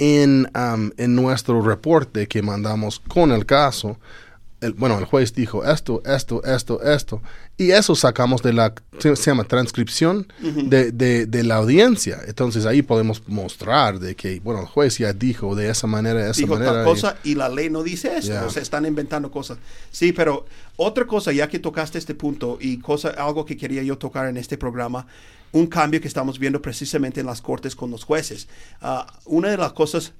en, 0.01 0.51
en 0.97 1.15
nuestro 1.15 1.61
reporte 1.61 2.27
que 2.27 2.43
mandamos 2.43 2.99
con 3.01 3.31
el 3.33 3.45
caso, 3.47 3.99
el- 4.61 4.75
bueno, 4.75 4.99
el 4.99 5.05
juez 5.05 5.33
dijo 5.35 5.65
esto, 5.65 6.03
esto, 6.05 6.43
esto, 6.45 6.83
esto, 6.83 7.23
y 7.57 7.71
eso 7.73 7.95
sacamos 7.95 8.43
de 8.43 8.53
la, 8.53 8.75
se, 8.99 9.15
se 9.17 9.31
llama 9.31 9.45
transcripción 9.45 10.27
de, 10.41 10.93
de- 10.93 11.27
de 11.27 11.43
la 11.45 11.57
audiencia. 11.57 12.19
Entonces 12.27 12.67
ahí 12.67 12.83
podemos 12.83 13.23
mostrar 13.29 13.99
de 13.99 14.15
que, 14.17 14.41
bueno, 14.41 14.61
el 14.61 14.67
juez 14.67 14.99
ya 14.99 15.13
dijo 15.13 15.55
de 15.55 15.71
esa 15.71 15.87
manera, 15.87 16.23
de 16.25 16.31
esa 16.31 16.41
dijo 16.41 16.55
manera. 16.55 16.73
tal 16.73 16.85
cosa 16.85 17.17
y 17.25 17.35
la 17.35 17.49
ley 17.49 17.71
no 17.71 17.83
dice 17.83 18.17
eso. 18.19 18.29
Ya. 18.29 18.45
O 18.45 18.51
sea, 18.51 18.63
están 18.63 18.87
inventando 18.87 19.31
cosas. 19.31 19.59
Sí, 19.91 20.13
pero 20.13 20.47
otra 20.77 21.07
cosa, 21.07 21.33
ya 21.33 21.49
que 21.49 21.59
tocaste 21.59 21.99
este 21.99 22.15
punto 22.15 22.59
y 22.61 22.79
cosa, 22.79 23.09
algo 23.11 23.45
que 23.45 23.57
quería 23.57 23.83
yo 23.83 23.99
tocar 23.99 24.27
en 24.29 24.37
este 24.37 24.57
programa, 24.59 25.07
un 25.53 25.67
cambio 25.67 26.01
que 26.01 26.09
estamos 26.09 26.39
viendo 26.39 26.63
precisamente 26.63 27.21
en 27.21 27.27
las 27.27 27.43
cortes 27.43 27.75
con 27.75 27.91
los 27.91 28.05
jueces. 28.05 28.47
Ah, 28.81 29.07
una 29.25 29.49
de 29.49 29.57
las 29.57 29.73
cosas 29.73 30.13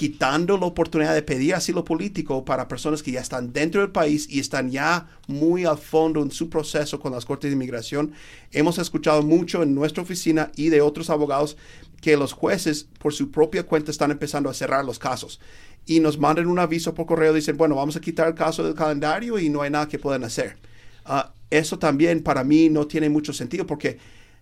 quitando 0.00 0.56
la 0.56 0.64
oportunidad 0.64 1.12
de 1.12 1.20
pedir 1.20 1.54
asilo 1.54 1.84
político 1.84 2.42
para 2.42 2.68
personas 2.68 3.02
que 3.02 3.10
ya 3.10 3.20
están 3.20 3.52
dentro 3.52 3.82
del 3.82 3.90
país 3.90 4.26
y 4.30 4.40
están 4.40 4.70
ya 4.70 5.06
muy 5.26 5.66
al 5.66 5.76
fondo 5.76 6.22
en 6.22 6.30
su 6.30 6.48
proceso 6.48 6.98
con 6.98 7.12
las 7.12 7.26
cortes 7.26 7.50
de 7.50 7.54
inmigración. 7.54 8.12
Hemos 8.50 8.78
escuchado 8.78 9.22
mucho 9.22 9.62
en 9.62 9.74
nuestra 9.74 10.02
oficina 10.02 10.52
y 10.56 10.70
de 10.70 10.80
otros 10.80 11.10
abogados 11.10 11.58
que 12.00 12.16
los 12.16 12.32
jueces 12.32 12.88
por 12.98 13.12
su 13.12 13.30
propia 13.30 13.64
cuenta 13.66 13.90
están 13.90 14.10
empezando 14.10 14.48
a 14.48 14.54
cerrar 14.54 14.86
los 14.86 14.98
casos 14.98 15.38
y 15.84 16.00
nos 16.00 16.18
mandan 16.18 16.46
un 16.46 16.58
aviso 16.58 16.94
por 16.94 17.04
correo, 17.04 17.34
dicen, 17.34 17.58
bueno, 17.58 17.74
vamos 17.74 17.94
a 17.94 18.00
quitar 18.00 18.26
el 18.26 18.34
caso 18.34 18.64
del 18.64 18.72
calendario 18.72 19.38
y 19.38 19.50
no 19.50 19.60
hay 19.60 19.68
nada 19.68 19.86
que 19.86 19.98
puedan 19.98 20.24
hacer. 20.24 20.56
Ah, 21.04 21.34
eso 21.50 21.78
también 21.78 22.22
para 22.22 22.42
mí 22.42 22.70
no 22.70 22.86
tiene 22.86 23.10
mucho 23.10 23.34
sentido 23.34 23.66
porque 23.66 23.98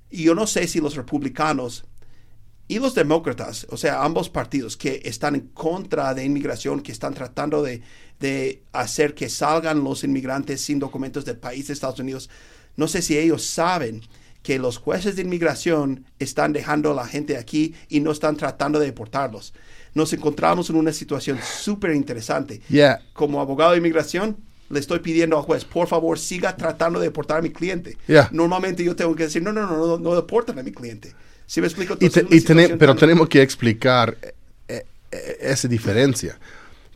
yo 0.08 0.36
no 0.36 0.46
sé 0.46 0.68
si 0.68 0.80
los 0.80 0.94
republicanos 0.94 1.84
y 2.68 2.78
los 2.78 2.94
demócratas, 2.94 3.66
o 3.70 3.78
sea, 3.78 4.04
ambos 4.04 4.28
partidos 4.28 4.76
que 4.76 5.00
están 5.04 5.34
en 5.34 5.48
contra 5.48 6.12
de 6.12 6.24
inmigración, 6.24 6.80
que 6.80 6.92
están 6.92 7.14
tratando 7.14 7.62
de, 7.62 7.80
de 8.20 8.62
hacer 8.72 9.14
que 9.14 9.30
salgan 9.30 9.82
los 9.82 10.04
inmigrantes 10.04 10.60
sin 10.60 10.78
documentos 10.78 11.24
del 11.24 11.38
país 11.38 11.66
de 11.66 11.72
Estados 11.72 11.98
Unidos, 11.98 12.28
no 12.76 12.86
sé 12.86 13.00
si 13.00 13.16
ellos 13.16 13.44
saben 13.44 14.02
que 14.42 14.58
los 14.58 14.78
jueces 14.78 15.16
de 15.16 15.22
inmigración 15.22 16.04
están 16.18 16.52
dejando 16.52 16.92
a 16.92 16.94
la 16.94 17.06
gente 17.06 17.36
aquí 17.36 17.74
y 17.88 18.00
no 18.00 18.12
están 18.12 18.36
tratando 18.36 18.78
de 18.78 18.86
deportarlos. 18.86 19.52
Nos 19.94 20.12
encontramos 20.12 20.70
en 20.70 20.76
una 20.76 20.92
situación 20.92 21.38
súper 21.42 21.94
interesante. 21.94 22.60
Yeah. 22.68 23.00
Como 23.14 23.40
abogado 23.40 23.72
de 23.72 23.78
inmigración, 23.78 24.36
le 24.70 24.78
estoy 24.78 25.00
pidiendo 25.00 25.36
al 25.36 25.42
juez, 25.42 25.64
por 25.64 25.88
favor, 25.88 26.18
siga 26.18 26.56
tratando 26.56 27.00
de 27.00 27.06
deportar 27.06 27.38
a 27.38 27.42
mi 27.42 27.50
cliente. 27.50 27.96
Yeah. 28.06 28.28
Normalmente 28.32 28.84
yo 28.84 28.94
tengo 28.94 29.14
que 29.16 29.24
decir, 29.24 29.42
no, 29.42 29.52
no, 29.52 29.66
no, 29.66 29.86
no, 29.86 29.98
no 29.98 30.14
deportan 30.14 30.58
a 30.58 30.62
mi 30.62 30.72
cliente. 30.72 31.14
¿Sí 31.48 31.60
me 31.60 31.66
explico? 31.66 31.94
Y 31.98 32.08
te- 32.10 32.20
Entonces, 32.20 32.70
y 32.70 32.76
pero 32.76 32.94
tenemos 32.94 33.28
que 33.28 33.42
explicar 33.42 34.16
eh, 34.68 34.84
eh, 35.10 35.36
esa 35.40 35.66
diferencia. 35.66 36.38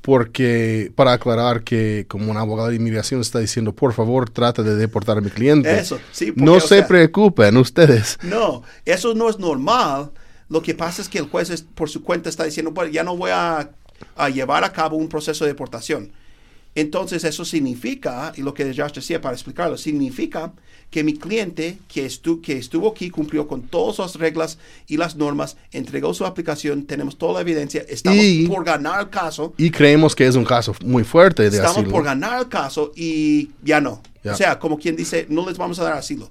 Porque 0.03 0.91
para 0.97 1.12
aclarar 1.12 1.62
que 1.62 2.07
como 2.09 2.31
un 2.31 2.37
abogado 2.37 2.69
de 2.71 2.77
inmigración 2.77 3.21
está 3.21 3.38
diciendo, 3.38 3.73
por 3.73 3.93
favor, 3.93 4.29
trata 4.29 4.62
de 4.65 4.75
deportar 4.75 5.17
a 5.17 5.21
mi 5.21 5.31
cliente. 5.31 5.73
Eso, 5.79 5.99
sí, 6.11 6.33
porque, 6.33 6.45
no 6.45 6.61
se 6.61 6.69
sea- 6.79 6.88
preocupen 6.88 7.57
ustedes. 7.57 8.19
No, 8.23 8.62
eso 8.85 9.15
no 9.15 9.31
es 9.31 9.38
normal. 9.38 10.11
Lo 10.49 10.61
que 10.61 10.75
pasa 10.75 11.01
es 11.03 11.09
que 11.09 11.19
el 11.19 11.27
juez 11.29 11.51
es- 11.51 11.62
por 11.62 11.88
su 11.88 12.03
cuenta 12.03 12.29
está 12.29 12.45
diciendo, 12.45 12.73
bueno, 12.73 12.91
ya 12.91 13.05
no 13.05 13.17
voy 13.17 13.31
a, 13.33 13.71
a 14.17 14.29
llevar 14.29 14.65
a 14.65 14.73
cabo 14.73 14.97
un 14.97 15.09
proceso 15.09 15.45
de 15.45 15.53
deportación. 15.53 16.12
Entonces 16.74 17.24
eso 17.24 17.44
significa, 17.44 18.32
y 18.37 18.42
lo 18.42 18.54
que 18.54 18.64
Josh 18.74 18.92
decía 18.94 19.20
para 19.20 19.35
explicarlo, 19.35 19.76
significa 19.76 20.52
que 20.90 21.04
mi 21.04 21.14
cliente 21.14 21.78
que, 21.88 22.06
estu- 22.06 22.40
que 22.40 22.56
estuvo 22.58 22.88
aquí 22.90 23.11
cumplió 23.11 23.46
con 23.48 23.62
todas 23.62 23.98
las 23.98 24.14
reglas 24.16 24.58
y 24.87 24.96
las 24.96 25.16
normas, 25.16 25.56
entregó 25.70 26.12
su 26.14 26.24
aplicación, 26.26 26.85
tenemos 26.85 27.16
toda 27.18 27.35
la 27.35 27.40
evidencia, 27.40 27.85
estamos 27.88 28.22
Y- 28.24 28.46
por 28.46 28.64
ganar 28.64 29.00
el 29.00 29.11
caso, 29.11 29.54
Y 29.56 29.70
creemos 29.70 30.14
que 30.14 30.26
es 30.26 30.35
un 30.35 30.44
caso 30.44 30.74
muy 30.85 31.04
fuerte 31.04 31.42
de 31.44 31.48
estamos 31.56 31.76
asilo. 31.78 31.90
por 31.90 32.04
ganar 32.04 32.40
el 32.40 32.48
caso 32.48 32.92
y 32.96 33.50
ya 33.62 33.80
no. 33.80 34.02
Ya. 34.24 34.32
O 34.32 34.37
sea, 34.37 34.58
como 34.58 34.78
quien 34.78 34.94
dice, 34.96 35.26
no 35.28 35.46
les 35.48 35.58
vamos 35.58 35.78
a 35.78 35.85
dar 35.85 35.94
asilo. 35.94 36.30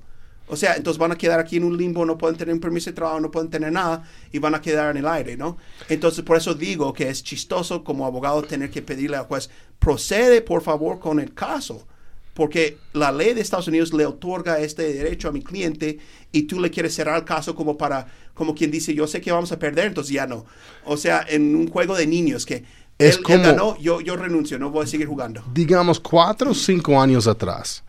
O 0.51 0.57
sea, 0.57 0.75
entonces 0.75 0.97
van 0.99 1.11
a 1.13 1.17
quedar 1.17 1.39
aquí 1.39 1.55
en 1.57 1.63
un 1.63 1.77
limbo, 1.77 2.05
no 2.05 2.17
pueden 2.17 2.35
tener 2.37 2.53
un 2.53 2.59
permiso 2.59 2.89
de 2.89 2.95
trabajo, 2.95 3.19
no 3.21 3.31
pueden 3.31 3.49
tener 3.49 3.71
nada 3.71 4.03
y 4.33 4.37
van 4.39 4.53
a 4.53 4.61
quedar 4.61 4.91
en 4.91 4.97
el 4.97 5.07
aire, 5.07 5.37
¿no? 5.37 5.57
Entonces, 5.87 6.23
por 6.25 6.35
eso 6.35 6.53
digo 6.53 6.91
que 6.91 7.07
es 7.09 7.23
chistoso 7.23 7.83
como 7.85 8.05
abogado 8.05 8.41
tener 8.43 8.69
que 8.69 8.81
pedirle 8.81 9.15
al 9.15 9.25
juez, 9.25 9.49
procede 9.79 10.41
por 10.41 10.61
favor 10.61 10.99
con 10.99 11.19
el 11.19 11.33
caso, 11.33 11.87
porque 12.33 12.77
la 12.93 13.11
ley 13.11 13.33
de 13.33 13.41
Estados 13.41 13.67
Unidos 13.67 13.93
le 13.93 14.05
otorga 14.05 14.59
este 14.59 14.93
derecho 14.93 15.29
a 15.29 15.31
mi 15.31 15.41
cliente 15.41 15.99
y 16.31 16.43
tú 16.43 16.59
le 16.59 16.69
quieres 16.69 16.93
cerrar 16.95 17.17
el 17.17 17.23
caso 17.25 17.55
como 17.55 17.77
para, 17.77 18.07
como 18.33 18.53
quien 18.53 18.71
dice, 18.71 18.93
yo 18.93 19.07
sé 19.07 19.21
que 19.21 19.31
vamos 19.31 19.51
a 19.51 19.59
perder, 19.59 19.85
entonces 19.87 20.13
ya 20.13 20.27
no. 20.27 20.45
O 20.85 20.97
sea, 20.97 21.25
en 21.29 21.55
un 21.55 21.67
juego 21.69 21.95
de 21.95 22.07
niños 22.07 22.45
que 22.45 22.55
Es 22.97 23.15
él, 23.15 23.17
él 23.17 23.23
como- 23.23 23.43
ganó, 23.43 23.77
yo, 23.79 24.01
yo 24.01 24.15
renuncio, 24.15 24.59
no 24.59 24.69
voy 24.69 24.83
a 24.83 24.87
seguir 24.87 25.07
jugando. 25.07 25.43
digamos, 25.53 25.99
cuatro 25.99 26.51
o 26.51 26.53
cinco 26.53 26.99
años 27.01 27.25
atrás, 27.27 27.83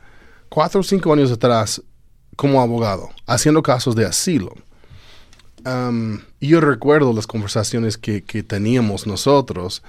cuatro 0.48 0.80
o 0.80 0.84
cinco 0.84 1.12
años 1.12 1.30
atrás, 1.30 1.82
como 2.36 2.60
abogado, 2.60 3.10
haciendo 3.26 3.62
casos 3.62 3.94
de 3.94 4.06
asilo, 4.06 4.54
um, 5.66 6.18
yo 6.40 6.60
recuerdo 6.60 7.12
las 7.12 7.26
conversaciones 7.26 7.98
que, 7.98 8.22
que 8.22 8.42
teníamos 8.42 9.06
nosotros 9.06 9.82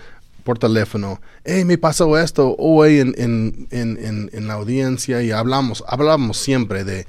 por 0.43 0.59
teléfono. 0.59 1.21
Hey, 1.45 1.63
me 1.65 1.77
pasó 1.77 2.17
esto 2.17 2.55
hoy 2.57 2.99
en, 2.99 3.15
en, 3.17 3.67
en, 3.71 4.29
en 4.31 4.47
la 4.47 4.55
audiencia 4.55 5.23
y 5.23 5.31
hablamos, 5.31 5.83
hablamos 5.87 6.37
siempre 6.37 6.83
de, 6.83 7.07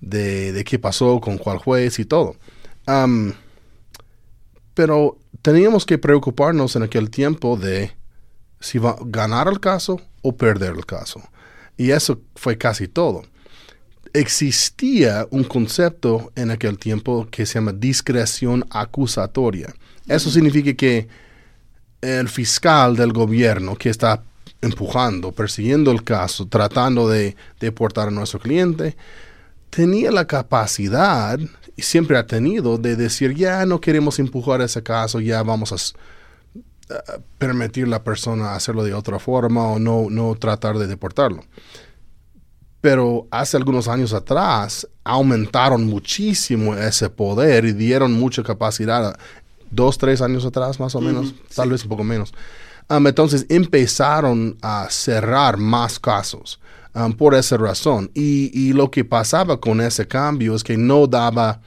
de, 0.00 0.52
de 0.52 0.64
qué 0.64 0.78
pasó 0.78 1.20
con 1.20 1.38
cuál 1.38 1.58
juez 1.58 1.98
y 1.98 2.04
todo. 2.04 2.36
Um, 2.86 3.32
pero 4.74 5.18
teníamos 5.42 5.84
que 5.84 5.98
preocuparnos 5.98 6.76
en 6.76 6.82
aquel 6.82 7.10
tiempo 7.10 7.56
de 7.56 7.92
si 8.60 8.78
va 8.78 8.90
a 8.90 8.96
ganar 9.04 9.48
el 9.48 9.60
caso 9.60 10.00
o 10.22 10.36
perder 10.36 10.74
el 10.76 10.86
caso. 10.86 11.20
Y 11.76 11.90
eso 11.90 12.20
fue 12.34 12.56
casi 12.56 12.88
todo. 12.88 13.22
Existía 14.16 15.26
un 15.30 15.44
concepto 15.44 16.32
en 16.36 16.50
aquel 16.50 16.78
tiempo 16.78 17.28
que 17.30 17.44
se 17.44 17.54
llama 17.54 17.72
discreción 17.72 18.64
acusatoria. 18.70 19.74
Eso 20.08 20.30
significa 20.30 20.72
que 20.72 21.06
el 22.00 22.26
fiscal 22.30 22.96
del 22.96 23.12
gobierno 23.12 23.76
que 23.76 23.90
está 23.90 24.22
empujando, 24.62 25.32
persiguiendo 25.32 25.90
el 25.90 26.02
caso, 26.02 26.46
tratando 26.48 27.06
de 27.10 27.36
deportar 27.60 28.08
a 28.08 28.10
nuestro 28.10 28.40
cliente, 28.40 28.96
tenía 29.68 30.10
la 30.10 30.26
capacidad, 30.26 31.38
y 31.76 31.82
siempre 31.82 32.16
ha 32.16 32.26
tenido, 32.26 32.78
de 32.78 32.96
decir, 32.96 33.34
ya 33.34 33.66
no 33.66 33.82
queremos 33.82 34.18
empujar 34.18 34.62
ese 34.62 34.82
caso, 34.82 35.20
ya 35.20 35.42
vamos 35.42 35.72
a 35.72 35.76
a 36.88 37.18
permitir 37.38 37.84
a 37.84 37.88
la 37.88 38.04
persona 38.04 38.54
hacerlo 38.54 38.84
de 38.84 38.94
otra 38.94 39.18
forma 39.18 39.66
o 39.68 39.78
no, 39.78 40.06
no 40.08 40.34
tratar 40.36 40.78
de 40.78 40.86
deportarlo. 40.86 41.42
Pero 42.86 43.26
hace 43.32 43.56
algunos 43.56 43.88
años 43.88 44.12
atrás 44.12 44.86
aumentaron 45.02 45.86
muchísimo 45.86 46.72
ese 46.76 47.10
poder 47.10 47.64
y 47.64 47.72
dieron 47.72 48.12
mucha 48.12 48.44
capacidad. 48.44 49.18
Dos, 49.72 49.98
tres 49.98 50.22
años 50.22 50.44
atrás 50.44 50.78
más 50.78 50.94
o 50.94 51.00
menos, 51.00 51.34
tal 51.56 51.70
vez 51.70 51.82
un 51.82 51.88
poco 51.88 52.04
menos. 52.04 52.32
Um, 52.88 53.04
entonces 53.08 53.44
empezaron 53.48 54.56
a 54.62 54.86
cerrar 54.88 55.56
más 55.56 55.98
casos 55.98 56.60
um, 56.94 57.12
por 57.12 57.34
esa 57.34 57.56
razón. 57.56 58.08
Y, 58.14 58.52
y 58.54 58.72
lo 58.72 58.88
que 58.88 59.04
pasaba 59.04 59.58
con 59.60 59.80
ese 59.80 60.06
cambio 60.06 60.54
es 60.54 60.62
que 60.62 60.76
no 60.76 61.08
daba, 61.08 61.60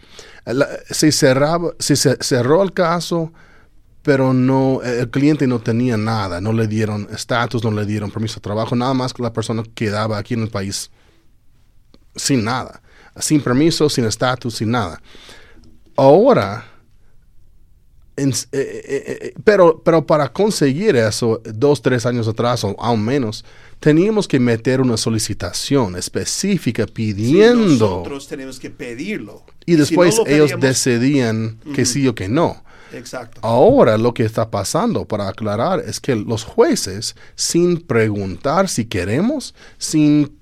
la- 0.45 0.69
se 0.89 1.11
cerraba, 1.11 1.71
se 1.79 1.97
ce- 1.97 2.17
cerró 2.21 2.63
el 2.63 2.71
caso, 2.71 3.33
pero 4.03 4.33
no, 4.33 4.81
el 4.83 5.09
cliente 5.09 5.45
no 5.47 5.59
tenía 5.59 5.97
nada, 5.97 6.39
no 6.39 6.53
le 6.53 6.65
dieron 6.67 7.09
estatus, 7.13 7.61
no 7.65 7.71
le 7.71 7.85
dieron 7.85 8.09
permiso 8.09 8.35
de 8.35 8.41
trabajo, 8.41 8.73
nada 8.77 8.93
más 8.93 9.13
que 9.13 9.21
la 9.21 9.33
persona 9.33 9.63
quedaba 9.75 10.17
aquí 10.17 10.35
en 10.35 10.43
el 10.43 10.49
país 10.49 10.89
sin 12.19 12.43
nada, 12.43 12.81
sin 13.19 13.41
permiso, 13.41 13.89
sin 13.89 14.05
estatus, 14.05 14.55
sin 14.57 14.71
nada. 14.71 15.01
Ahora, 15.95 16.65
en- 18.15 18.29
eh, 18.31 18.35
eh, 18.51 19.17
eh, 19.21 19.33
pero, 19.43 19.81
pero 19.83 20.05
para 20.05 20.31
conseguir 20.31 20.95
eso, 20.95 21.41
dos, 21.45 21.81
tres 21.81 22.05
años 22.05 22.27
atrás 22.27 22.63
o 22.63 22.75
aún 22.79 23.03
menos, 23.03 23.45
teníamos 23.79 24.27
que 24.27 24.39
meter 24.39 24.81
una 24.81 24.97
solicitación 24.97 25.95
específica 25.95 26.85
Sí, 26.85 26.91
pidiendo 26.93 27.87
nosotros 27.87 28.27
tenemos 28.27 28.59
que 28.59 28.69
pedirlo. 28.69 29.43
y 29.65 29.75
después 29.75 30.17
no 30.17 30.25
ellos 30.27 30.51
pedíamos- 30.51 30.61
decidían 30.61 31.59
que 31.73 31.85
sí 31.85 32.07
o 32.07 32.15
que 32.15 32.27
no. 32.27 32.61
Exacto. 32.91 33.39
Ahora 33.43 33.97
lo 33.99 34.13
que 34.15 34.23
está 34.25 34.49
pasando, 34.49 35.05
para 35.05 35.29
aclarar, 35.29 35.79
es 35.85 35.99
que 35.99 36.15
los 36.15 36.43
jueces, 36.43 37.15
sin 37.35 37.77
preguntar 37.79 38.67
si 38.67 38.85
queremos, 38.85 39.53
sin 39.77 40.38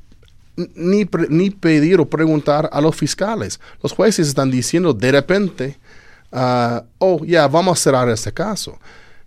ni, 0.76 1.08
ni 1.30 1.50
pedir 1.52 2.00
o 2.00 2.10
preguntar 2.10 2.70
a 2.74 2.82
los 2.82 2.96
fiscales, 2.96 3.60
los 3.82 3.94
jueces 3.94 4.28
están 4.28 4.52
diciendo 4.52 4.94
de 4.94 5.12
repente, 5.12 5.78
ah, 6.32 6.84
oh, 6.98 7.24
ya, 7.24 7.48
vamos 7.48 7.80
a 7.80 7.84
cerrar 7.84 8.10
este 8.10 8.34
caso. 8.34 8.78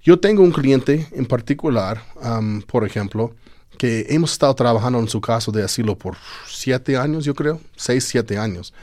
Yo 0.02 0.18
tengo 0.18 0.42
un 0.42 0.50
cliente 0.52 1.06
en 1.12 1.26
particular, 1.26 2.02
am, 2.22 2.62
por 2.62 2.84
ejemplo, 2.86 3.34
que 3.78 4.06
hemos 4.10 4.32
estado 4.32 4.54
trabajando 4.54 4.98
en 4.98 5.08
su 5.08 5.20
caso 5.20 5.52
de 5.52 5.62
asilo 5.62 5.96
por 5.96 6.16
siete 6.46 6.96
años, 6.96 7.24
yo 7.24 7.34
creo, 7.34 7.60
seis, 7.76 8.04
siete 8.04 8.36
años. 8.36 8.74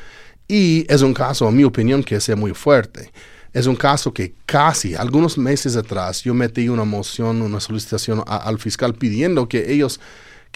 Y 0.48 0.86
es 0.92 1.02
un 1.02 1.14
caso, 1.14 1.48
en 1.50 1.56
mi 1.58 1.64
opinión, 1.64 2.04
que 2.04 2.16
es 2.16 2.36
muy 2.36 2.54
fuerte. 2.54 3.12
Es 3.54 3.66
un 3.66 3.76
caso 3.76 4.14
que 4.14 4.34
casi, 4.46 4.96
algunos 4.96 5.38
meses 5.38 5.76
atrás, 5.76 6.24
yo 6.24 6.34
metí 6.34 6.70
una 6.70 6.84
moción, 6.84 7.42
una 7.42 7.60
solicitación 7.60 8.24
a- 8.26 8.38
al 8.38 8.60
fiscal 8.60 8.94
pidiendo 8.94 9.48
que 9.50 9.72
ellos, 9.72 10.00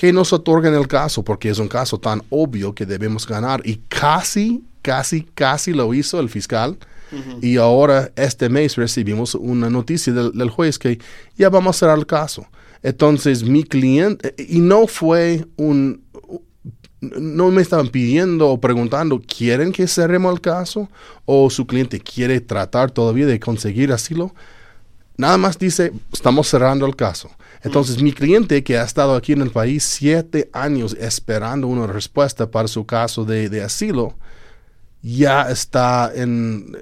que 0.02 0.12
nos 0.12 0.34
otorguen 0.34 0.74
el 0.74 0.88
caso, 0.88 1.22
porque 1.22 1.48
es 1.48 1.60
un 1.60 1.68
caso 1.68 2.00
tan 2.00 2.24
obvio 2.32 2.74
que 2.74 2.88
debemos 2.88 3.28
ganar. 3.28 3.62
Y 3.64 3.82
casi, 3.88 4.64
casi, 4.82 5.22
casi 5.36 5.74
lo 5.74 5.94
hizo 5.94 6.20
el 6.20 6.28
fiscal. 6.28 6.76
Y 7.40 7.58
ahora, 7.58 8.12
este 8.16 8.50
mes, 8.50 8.78
recibimos 8.78 9.36
una 9.36 9.70
noticia 9.70 10.12
del, 10.12 10.32
del 10.32 10.50
juez 10.50 10.80
que 10.80 10.98
ya 11.38 11.52
vamos 11.52 11.76
a 11.76 11.80
cerrar 11.80 12.00
el 12.00 12.08
caso. 12.08 12.48
Entonces, 12.82 13.44
mi 13.44 13.64
cliente, 13.64 14.34
y 14.40 14.60
no 14.60 14.88
fue 14.88 15.46
un, 15.58 16.02
no 17.02 17.52
me 17.52 17.62
estaban 17.62 17.90
pidiendo 17.90 18.50
o 18.50 18.60
preguntando, 18.60 19.22
¿quieren 19.22 19.72
que 19.72 19.86
cerremos 19.86 20.34
el 20.34 20.42
caso? 20.42 20.90
¿O 21.26 21.52
su 21.52 21.68
cliente 21.68 22.00
quiere 22.00 22.42
tratar 22.42 22.90
todavía 22.90 23.28
de 23.28 23.40
conseguir 23.40 23.94
asilo? 23.94 24.34
Nada 25.18 25.38
más 25.38 25.58
dice, 25.60 25.92
estamos 26.12 26.48
cerrando 26.48 26.86
el 26.86 26.96
caso. 26.96 27.30
Entonces, 27.64 28.02
mi 28.02 28.12
cliente 28.12 28.64
que 28.64 28.78
ha 28.78 28.84
estado 28.84 29.16
aquí 29.16 29.34
en 29.34 29.42
el 29.42 29.52
país 29.52 29.84
siete 29.84 30.50
años 30.52 30.96
esperando 31.00 31.68
una 31.68 31.86
respuesta 31.86 32.50
para 32.50 32.68
su 32.68 32.86
caso 32.86 33.24
de, 33.24 33.50
de 33.50 33.62
asilo, 33.62 34.16
ya 35.04 35.50
está 35.52 36.12
en, 36.16 36.76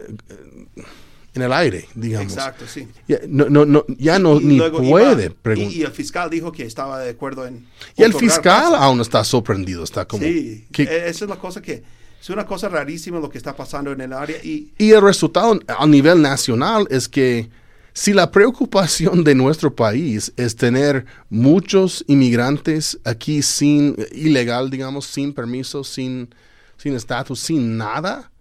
en 1.34 1.42
el 1.42 1.52
aire, 1.52 1.86
digamos. 1.96 2.32
Exacto, 2.34 2.66
sí. 2.66 2.88
Ya 3.10 3.20
no, 3.28 3.50
no, 3.50 3.66
no, 3.66 3.84
ya 3.98 4.20
no 4.20 4.40
Y 4.40 4.46
ni 4.46 4.60
puede 4.70 5.32
preguntar. 5.32 5.74
Y, 5.74 5.80
y 5.80 5.84
el 5.84 5.92
fiscal 5.92 6.30
dijo 6.30 6.52
que 6.52 6.64
estaba 6.64 7.00
de 7.00 7.10
acuerdo 7.10 7.46
en. 7.46 7.68
Y 7.98 8.04
el 8.04 8.14
fiscal 8.14 8.74
aún 8.76 9.02
está 9.02 9.24
sorprendido, 9.26 9.84
está 9.84 10.06
como... 10.06 10.24
Sí, 10.24 10.66
¿qué- 10.72 10.84
e- 10.84 11.10
esa 11.10 11.26
es 11.26 11.30
la 11.30 11.38
cosa 11.38 11.62
que. 11.62 11.84
Es 12.22 12.30
una 12.30 12.46
cosa 12.46 12.68
rarísima 12.68 13.20
lo 13.20 13.30
que 13.30 13.38
está 13.38 13.56
pasando 13.56 13.92
en 13.94 14.02
el 14.02 14.12
área. 14.14 14.38
Y 14.44 14.72
Y 14.78 14.92
el 14.92 15.02
resultado 15.02 15.58
a 15.68 15.88
nivel 15.88 16.22
nacional 16.22 16.86
es 16.90 17.08
que 17.08 17.50
si 17.94 18.14
la 18.14 18.32
preocupación 18.32 19.24
de 19.24 19.36
nuestro 19.36 19.76
país 19.76 20.32
es 20.38 20.56
tener 20.56 21.06
muchos 21.30 22.04
inmigrantes 22.08 23.00
aquí 23.04 23.42
sin 23.42 23.96
ilegal, 24.12 24.70
digamos, 24.70 25.06
sin 25.06 25.34
permiso, 25.34 25.84
sin 25.84 26.30
sin 26.78 26.96
estatus, 26.96 27.40
sin 27.42 27.78
nada. 27.78 28.32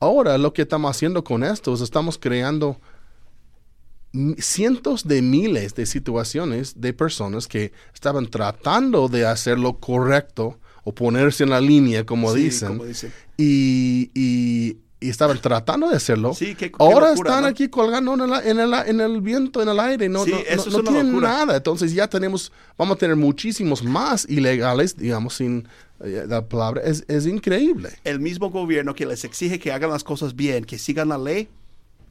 Ahora 0.00 0.38
lo 0.38 0.52
que 0.54 0.62
estamos 0.62 0.90
haciendo 0.96 1.22
con 1.22 1.44
esto 1.44 1.74
es 1.74 1.80
estamos 1.82 2.16
creando 2.18 2.80
cientos 4.38 5.06
de 5.06 5.22
miles 5.22 5.74
de 5.74 5.86
situaciones 5.86 6.80
de 6.80 6.92
personas 6.92 7.46
que 7.46 7.72
estaban 7.94 8.26
tratando 8.28 9.08
de 9.08 9.26
hacer 9.26 9.58
lo 9.58 9.78
correcto 9.78 10.58
o 10.84 10.94
ponerse 10.94 11.44
en 11.44 11.50
la 11.50 11.60
línea, 11.60 12.04
como 12.04 12.32
Sí, 12.34 12.44
dicen, 12.44 12.68
como 12.68 12.84
dicen. 12.84 13.12
y, 13.38 14.10
y- 14.14 14.78
y 15.02 15.10
estaban 15.10 15.40
tratando 15.40 15.88
de 15.90 15.96
hacerlo. 15.96 16.32
Sí, 16.34 16.54
qué- 16.54 16.70
qué 16.70 16.76
Ahora 16.78 17.10
locura, 17.10 17.30
están 17.30 17.42
¿no? 17.42 17.48
aquí 17.48 17.68
colgando 17.68 18.14
en 18.14 18.20
el, 18.20 18.32
en, 18.46 18.60
el, 18.60 18.72
en 18.86 19.00
el 19.00 19.20
viento, 19.20 19.60
en 19.62 19.68
el 19.68 19.78
aire. 19.80 20.08
No, 20.08 20.24
Sí, 20.24 20.30
no, 20.30 20.38
eso 20.38 20.70
no- 20.70 20.78
no 20.78 20.84
tienen 20.90 21.08
locura. 21.12 21.28
nada. 21.28 21.56
Entonces 21.56 21.92
ya 21.92 22.08
tenemos, 22.08 22.52
vamos 22.78 22.96
a 22.96 22.98
tener 22.98 23.16
muchísimos 23.16 23.82
más 23.82 24.26
ilegales, 24.28 24.96
digamos, 24.96 25.34
sin 25.34 25.66
eh, 26.04 26.24
la 26.28 26.46
palabra. 26.48 26.82
Es, 26.82 27.04
es 27.08 27.26
increíble. 27.26 27.90
el 28.04 28.20
mismo 28.20 28.50
gobierno 28.50 28.94
que 28.94 29.06
les 29.06 29.24
exige 29.24 29.58
que 29.58 29.72
hagan 29.72 29.90
las 29.90 30.04
cosas 30.04 30.34
bien, 30.36 30.64
que 30.64 30.78
sigan 30.78 31.08
la 31.08 31.18
ley. 31.18 31.48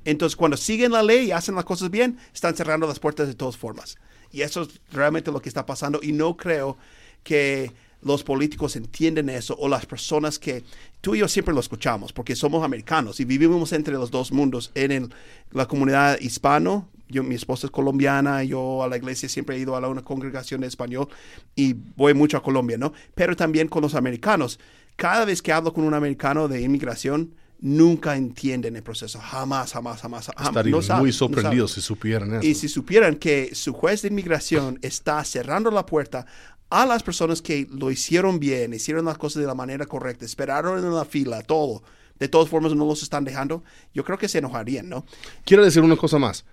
Entonces, 0.06 0.36
cuando 0.36 0.58
siguen 0.58 0.91
la 0.91 1.04
ley 1.04 1.27
y 1.27 1.32
hacen 1.32 1.56
las 1.56 1.65
cosas 1.65 1.89
bien, 1.91 2.17
están 2.34 2.56
cerrando 2.56 2.88
las 2.88 2.99
puertas 2.99 3.27
de 3.27 3.36
todas 3.36 3.56
formas. 3.58 3.97
Y 4.32 4.41
eso 4.41 4.62
es 4.63 4.69
realmente 4.91 5.32
lo 5.32 5.41
que 5.41 5.49
está 5.49 5.65
pasando. 5.65 5.99
Y 6.01 6.12
no 6.13 6.36
creo 6.38 6.77
que 7.23 7.71
los 8.04 8.24
políticos 8.24 8.76
entienden 8.76 9.30
eso 9.30 9.56
o 9.60 9.68
las 9.70 9.86
personas 9.86 10.40
que 10.40 10.64
tú 11.02 11.16
y 11.16 11.20
yo 11.20 11.28
siempre 11.28 11.54
lo 11.54 11.60
escuchamos 11.60 12.14
porque 12.14 12.36
somos 12.36 12.64
americanos 12.64 13.20
y 13.20 13.26
vivimos 13.26 13.74
entre 13.74 13.94
los 13.94 14.10
dos 14.12 14.32
mundos 14.32 14.72
en 14.76 14.92
el- 14.92 15.10
la 15.52 15.68
comunidad 15.68 16.20
hispano. 16.20 16.88
Yo, 17.10 17.24
mi 17.24 17.36
esposa 17.36 17.68
es 17.68 17.72
colombiana, 17.72 18.44
yo 18.44 18.84
a 18.84 18.88
la 18.88 18.96
iglesia 18.98 19.28
siempre 19.28 19.58
he 19.58 19.60
ido 19.60 19.76
a 19.76 19.82
la, 19.82 19.90
una 19.90 20.02
congregación 20.02 20.62
de 20.62 20.68
español 20.68 21.10
y 21.56 21.74
voy 21.74 22.14
mucho 22.14 22.38
a 22.38 22.42
Colombia, 22.44 22.78
¿no? 22.78 22.94
Pero 23.16 23.36
también 23.36 23.68
con 23.68 23.82
los 23.82 23.96
americanos. 23.96 24.60
Cada 24.96 25.26
vez 25.26 25.42
que 25.42 25.52
hablo 25.52 25.74
con 25.74 25.84
un 25.84 25.94
americano 25.94 26.48
de 26.48 26.62
inmigración, 26.62 27.34
nunca 27.60 28.16
entienden 28.16 28.76
el 28.78 28.84
proceso. 28.84 29.20
Jamás, 29.20 29.74
jamás, 29.74 30.02
jamás. 30.02 30.30
jam- 30.30 30.48
Estarían 30.48 30.72
no 30.72 30.82
saben, 30.82 31.02
muy 31.04 31.12
sorprendidos 31.12 31.74
si 31.74 31.82
supieran 31.82 32.34
eso. 32.34 32.48
Y 32.48 32.56
si 32.56 32.68
supieran 32.70 33.16
que 33.16 33.54
su 33.56 33.74
juez 33.74 34.02
de 34.02 34.08
inmigración 34.08 34.80
está 34.82 35.24
cerrando 35.26 35.70
la 35.70 35.86
puerta 35.86 36.26
a 36.71 36.86
las 36.86 37.03
personas 37.03 37.41
que 37.41 37.67
lo 37.69 37.91
hicieron 37.91 38.39
bien, 38.39 38.73
hicieron 38.73 39.05
las 39.05 39.17
cosas 39.17 39.41
de 39.41 39.47
la 39.47 39.53
manera 39.53 39.86
correcta, 39.86 40.25
esperaron 40.25 40.79
en 40.79 40.95
la 40.95 41.03
fila, 41.05 41.41
todo, 41.43 41.84
de 42.17 42.29
todas 42.29 42.49
formas 42.49 42.73
no 42.73 42.86
los 42.86 43.03
están 43.03 43.25
dejando, 43.25 43.62
yo 43.93 44.05
creo 44.05 44.17
que 44.17 44.29
se 44.29 44.38
enojarían, 44.38 44.88
¿no? 44.88 45.05
Quiero 45.43 45.65
decir 45.65 45.84
una 45.84 45.97
cosa 45.97 46.17
más. 46.17 46.45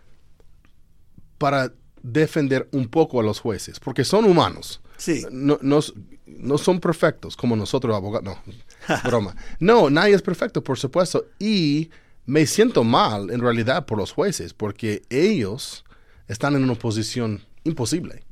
Para 1.38 1.72
defender 2.02 2.68
un 2.72 2.88
poco 2.88 3.20
a 3.20 3.22
los 3.22 3.38
jueces, 3.38 3.78
porque 3.78 4.04
son 4.04 4.24
humanos. 4.24 4.80
Sí. 4.96 5.24
No, 5.30 5.56
no, 5.62 5.78
no 6.26 6.58
son 6.58 6.80
perfectos 6.80 7.36
como 7.36 7.54
nosotros 7.54 7.94
abogados. 7.94 8.24
No, 8.24 8.96
broma. 9.04 9.36
No, 9.60 9.88
nadie 9.88 10.14
es 10.14 10.22
perfecto, 10.22 10.64
por 10.64 10.78
supuesto. 10.78 11.26
Y 11.38 11.90
me 12.26 12.44
siento 12.46 12.82
mal, 12.82 13.30
en 13.30 13.40
realidad, 13.40 13.86
por 13.86 13.98
los 13.98 14.10
jueces, 14.10 14.52
porque 14.52 15.02
ellos 15.10 15.84
están 16.26 16.56
en 16.56 16.64
una 16.64 16.74
posición 16.74 17.40
imposible. 17.62 18.24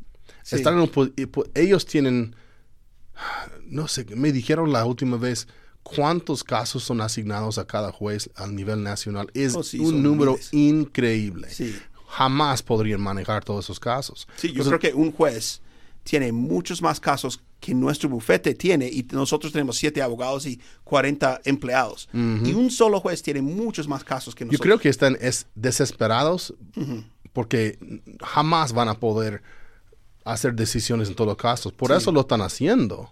Sí. 0.46 0.54
Están 0.56 0.78
en 0.78 0.88
ellos 1.54 1.86
tienen, 1.86 2.36
no 3.66 3.88
sé, 3.88 4.04
me 4.14 4.30
dijeron 4.30 4.72
la 4.72 4.84
última 4.84 5.16
vez 5.16 5.48
cuántos 5.82 6.44
casos 6.44 6.84
son 6.84 7.00
asignados 7.00 7.58
a 7.58 7.66
cada 7.66 7.90
juez 7.90 8.30
a 8.36 8.46
nivel 8.46 8.84
nacional. 8.84 9.28
Es 9.34 9.56
Oh, 9.56 9.64
sí, 9.64 9.80
un 9.80 10.04
número 10.04 10.32
miles. 10.34 10.48
increíble. 10.52 11.50
Sí. 11.50 11.76
Jamás 12.06 12.62
podrían 12.62 13.00
manejar 13.00 13.44
todos 13.44 13.64
esos 13.64 13.80
casos. 13.80 14.28
Sí, 14.36 14.48
yo 14.52 14.62
Entonces, 14.62 14.78
creo 14.78 14.92
que 14.92 14.96
un 14.96 15.10
juez 15.10 15.60
tiene 16.04 16.30
muchos 16.30 16.80
más 16.80 17.00
casos 17.00 17.40
que 17.58 17.74
nuestro 17.74 18.08
bufete 18.08 18.54
tiene 18.54 18.86
y 18.86 19.04
nosotros 19.10 19.52
tenemos 19.52 19.76
siete 19.76 20.00
abogados 20.00 20.46
y 20.46 20.60
40 20.84 21.40
empleados. 21.44 22.08
Y 22.12 22.52
un 22.54 22.70
solo 22.70 23.00
juez 23.00 23.20
tiene 23.20 23.42
muchos 23.42 23.88
más 23.88 24.04
casos 24.04 24.32
que 24.36 24.44
Yo 24.44 24.46
nosotros. 24.52 24.64
creo 24.64 24.78
que 24.78 24.88
están 24.90 25.18
es, 25.20 25.46
desesperados 25.56 26.54
porque 27.32 27.78
jamás 28.22 28.72
van 28.72 28.88
a 28.88 29.00
poder 29.00 29.42
hacer 30.26 30.54
decisiones 30.54 31.08
en 31.08 31.14
todos 31.14 31.28
los 31.28 31.36
casos. 31.36 31.72
Por 31.72 31.92
eso 31.92 32.12
lo 32.12 32.20
están 32.20 32.40
haciendo. 32.42 33.10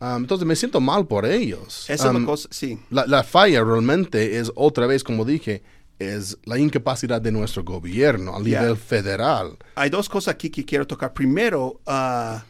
Um, 0.00 0.16
entonces 0.16 0.46
me 0.46 0.56
siento 0.56 0.80
mal 0.80 1.06
por 1.06 1.26
ellos. 1.26 1.84
Esa 1.90 2.08
es 2.08 2.14
Um, 2.14 2.20
la 2.22 2.26
cosa, 2.26 2.48
sí. 2.50 2.78
la, 2.90 3.06
la 3.06 3.22
falla 3.22 3.62
realmente 3.62 4.38
es, 4.38 4.50
otra 4.54 4.86
vez, 4.86 5.04
como 5.04 5.24
dije, 5.26 5.62
es 5.98 6.38
la 6.44 6.58
incapacidad 6.58 7.20
de 7.20 7.30
nuestro 7.30 7.62
gobierno 7.62 8.34
a 8.34 8.38
Ya. 8.42 8.60
nivel 8.62 8.76
federal. 8.78 9.58
hay 9.74 9.90
dos 9.90 10.08
cosas 10.08 10.34
aquí 10.34 10.48
que 10.48 10.64
quiero 10.64 10.86
tocar. 10.86 11.12
Primero, 11.12 11.80
ah, 11.86 12.42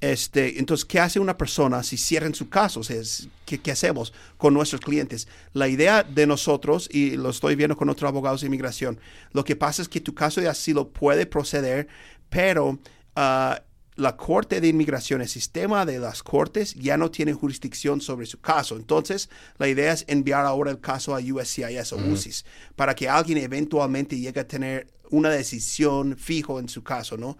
este, 0.00 0.58
entonces, 0.60 0.84
¿qué 0.84 0.98
hace 1.00 1.18
una 1.20 1.36
persona 1.36 1.82
si 1.82 1.96
cierran 1.96 2.34
su 2.34 2.48
caso? 2.48 2.80
O 2.80 2.82
sea, 2.84 2.96
es, 3.00 3.28
¿qué, 3.44 3.60
qué 3.60 3.72
hacemos 3.72 4.12
con 4.36 4.54
nuestros 4.54 4.80
clientes? 4.80 5.26
La 5.52 5.66
idea 5.68 6.04
de 6.04 6.26
nosotros, 6.28 6.88
y 6.92 7.16
lo 7.16 7.30
estoy 7.30 7.56
viendo 7.56 7.76
con 7.76 7.88
otros 7.88 8.08
abogados 8.08 8.40
de 8.42 8.46
inmigración, 8.46 9.00
lo 9.32 9.44
que 9.44 9.56
pasa 9.56 9.82
es 9.82 9.88
que 9.88 10.00
tu 10.00 10.14
caso 10.14 10.40
de 10.40 10.48
asilo 10.48 10.88
puede 10.88 11.26
proceder, 11.26 11.88
pero 12.30 12.78
ah, 13.16 13.62
la 13.96 14.16
Corte 14.16 14.60
de 14.60 14.68
Inmigración, 14.68 15.20
el 15.20 15.28
sistema 15.28 15.84
de 15.84 15.98
las 15.98 16.22
cortes, 16.22 16.74
ya 16.74 16.96
no 16.96 17.10
tiene 17.10 17.34
jurisdicción 17.34 18.00
sobre 18.00 18.24
su 18.26 18.40
caso. 18.40 18.76
Entonces, 18.76 19.28
la 19.58 19.68
idea 19.68 19.92
es 19.92 20.04
enviar 20.08 20.46
ahora 20.46 20.70
el 20.70 20.80
caso 20.80 21.14
a 21.14 21.20
USCIS 21.20 21.92
o 21.92 21.96
UCIS 21.96 22.44
para 22.74 22.94
que 22.94 23.08
alguien 23.08 23.38
eventualmente 23.38 24.18
llegue 24.18 24.40
a 24.40 24.48
tener 24.48 24.88
una 25.10 25.28
decisión 25.28 26.16
fijo 26.16 26.58
en 26.58 26.70
su 26.70 26.82
caso, 26.82 27.18
¿no? 27.18 27.36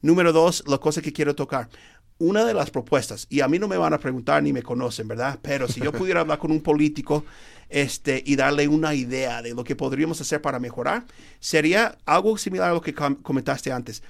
Número 0.00 0.32
dos, 0.32 0.62
la 0.68 0.78
cosa 0.78 1.02
que 1.02 1.12
quiero 1.12 1.34
tocar. 1.34 1.68
Una 2.18 2.44
de 2.44 2.54
las 2.54 2.70
propuestas, 2.70 3.26
y 3.28 3.40
a 3.40 3.48
mí 3.48 3.58
no 3.58 3.66
me 3.68 3.76
van 3.76 3.92
a 3.92 3.98
preguntar 3.98 4.42
ni 4.42 4.52
me 4.52 4.62
conocen, 4.62 5.08
¿verdad? 5.08 5.38
Pero 5.42 5.66
si 5.66 5.80
yo 5.80 5.90
pudiera 5.92 6.20
hablar 6.20 6.38
con 6.38 6.52
un 6.52 6.62
político 6.62 7.24
este, 7.68 8.22
y 8.24 8.36
darle 8.36 8.68
una 8.68 8.94
idea 8.94 9.42
de 9.42 9.54
lo 9.54 9.64
que 9.64 9.74
podríamos 9.74 10.20
hacer 10.20 10.40
para 10.40 10.60
mejorar, 10.60 11.04
sería 11.40 11.98
algo 12.06 12.38
similar 12.38 12.70
a 12.70 12.74
lo 12.74 12.80
que 12.80 12.94
com- 12.94 13.16
comentaste 13.16 13.72
antes 13.72 14.02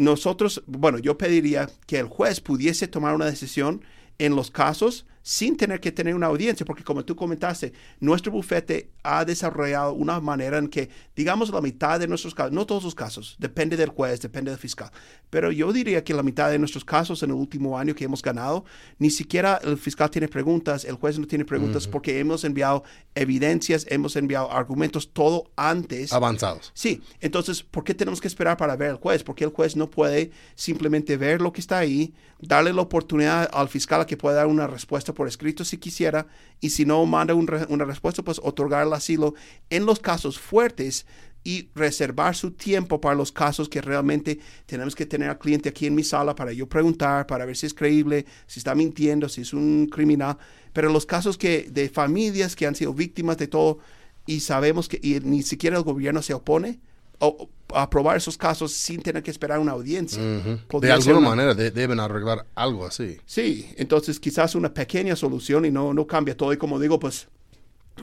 nosotros, 0.00 0.62
bueno, 0.66 0.98
yo 0.98 1.18
pediría 1.18 1.68
que 1.86 1.98
el 1.98 2.06
juez 2.06 2.40
pudiese 2.40 2.88
tomar 2.88 3.14
una 3.14 3.26
decisión 3.26 3.84
en 4.18 4.34
los 4.34 4.50
casos 4.50 5.04
sin 5.22 5.56
tener 5.56 5.80
que 5.80 5.92
tener 5.92 6.14
una 6.14 6.26
audiencia, 6.26 6.64
porque 6.64 6.84
como 6.84 7.04
tú 7.04 7.14
comentaste, 7.14 7.72
nuestro 8.00 8.32
bufete 8.32 8.90
ha 9.02 9.24
desarrollado 9.24 9.92
una 9.92 10.20
manera 10.20 10.58
en 10.58 10.68
que, 10.68 10.88
digamos, 11.14 11.50
la 11.50 11.60
mitad 11.60 12.00
de 12.00 12.08
nuestros 12.08 12.34
casos, 12.34 12.52
no 12.52 12.66
todos 12.66 12.84
los 12.84 12.94
casos, 12.94 13.36
depende 13.38 13.76
del 13.76 13.90
juez, 13.90 14.20
depende 14.20 14.50
del 14.50 14.58
fiscal, 14.58 14.90
pero 15.28 15.52
yo 15.52 15.72
diría 15.72 16.02
que 16.04 16.14
la 16.14 16.22
mitad 16.22 16.50
de 16.50 16.58
nuestros 16.58 16.84
casos 16.84 17.22
en 17.22 17.30
el 17.30 17.36
último 17.36 17.78
año 17.78 17.94
que 17.94 18.04
hemos 18.04 18.22
ganado, 18.22 18.64
ni 18.98 19.10
siquiera 19.10 19.60
el 19.62 19.76
fiscal 19.76 20.10
tiene 20.10 20.28
preguntas, 20.28 20.84
el 20.84 20.94
juez 20.94 21.18
no 21.18 21.26
tiene 21.26 21.44
preguntas, 21.44 21.86
porque 21.86 22.18
hemos 22.18 22.44
enviado 22.44 22.84
evidencias, 23.14 23.86
hemos 23.88 24.16
enviado 24.16 24.50
argumentos, 24.50 25.12
todo 25.12 25.50
antes. 25.56 26.12
Avanzados. 26.12 26.72
Sí, 26.74 27.02
entonces, 27.20 27.62
¿por 27.62 27.84
qué 27.84 27.94
tenemos 27.94 28.20
que 28.20 28.28
esperar 28.28 28.56
para 28.56 28.76
ver 28.76 28.90
al 28.90 28.96
juez? 28.96 29.22
Porque 29.22 29.44
el 29.44 29.50
juez 29.50 29.76
no 29.76 29.90
puede 29.90 30.30
simplemente 30.54 31.16
ver 31.16 31.40
lo 31.40 31.52
que 31.52 31.60
está 31.60 31.78
ahí, 31.78 32.14
darle 32.40 32.72
la 32.72 32.82
oportunidad 32.82 33.48
al 33.52 33.68
fiscal 33.68 34.00
a 34.00 34.06
que 34.06 34.16
pueda 34.16 34.36
dar 34.36 34.46
una 34.46 34.66
respuesta 34.66 35.09
por 35.14 35.28
escrito 35.28 35.64
si 35.64 35.78
quisiera, 35.78 36.26
y 36.60 36.70
si 36.70 36.84
no 36.84 37.04
manda 37.06 37.34
una 37.34 37.84
respuesta, 37.84 38.22
pues 38.22 38.40
otorgar 38.42 38.86
el 38.86 38.92
asilo 38.92 39.34
en 39.70 39.86
los 39.86 40.00
casos 40.00 40.38
fuertes 40.38 41.06
y 41.42 41.68
reservar 41.74 42.36
su 42.36 42.50
tiempo 42.50 43.00
para 43.00 43.14
los 43.14 43.32
casos 43.32 43.68
que 43.68 43.80
realmente 43.80 44.38
tenemos 44.66 44.94
que 44.94 45.06
tener 45.06 45.30
al 45.30 45.38
cliente 45.38 45.68
aquí 45.68 45.86
en 45.86 45.94
mi 45.94 46.04
sala 46.04 46.34
para 46.34 46.52
yo 46.52 46.68
preguntar, 46.68 47.26
para 47.26 47.46
ver 47.46 47.56
si 47.56 47.66
es 47.66 47.74
creíble, 47.74 48.26
si 48.46 48.60
está 48.60 48.74
mintiendo, 48.74 49.28
si 49.28 49.40
es 49.40 49.54
un 49.54 49.88
criminal. 49.90 50.36
Pero 50.72 50.92
los 50.92 51.06
casos 51.06 51.38
que 51.38 51.68
de 51.70 51.88
familias 51.88 52.56
que 52.56 52.66
han 52.66 52.74
sido 52.74 52.92
víctimas 52.92 53.38
de 53.38 53.48
todo 53.48 53.78
y 54.26 54.40
sabemos 54.40 54.88
que 54.88 55.20
ni 55.24 55.42
siquiera 55.42 55.78
el 55.78 55.82
gobierno 55.82 56.20
se 56.22 56.34
opone 56.34 56.78
o, 57.20 57.48
aprobar 57.74 58.16
esos 58.16 58.36
casos 58.38 58.72
sin 58.72 59.02
tener 59.02 59.22
que 59.22 59.30
esperar 59.30 59.58
una 59.58 59.72
audiencia. 59.72 60.20
De 60.22 60.92
alguna 60.92 61.18
una- 61.18 61.28
manera 61.30 61.54
de- 61.54 61.70
deben 61.70 62.00
arreglar 62.00 62.46
algo 62.54 62.86
así. 62.86 63.18
Sí, 63.26 63.72
entonces 63.76 64.18
quizás 64.20 64.54
una 64.54 64.72
pequeña 64.72 65.16
solución 65.16 65.64
y 65.64 65.70
no, 65.70 65.92
no 65.94 66.06
cambia 66.06 66.36
todo. 66.36 66.52
Y 66.52 66.56
como 66.56 66.78
digo, 66.78 66.98
pues 66.98 67.28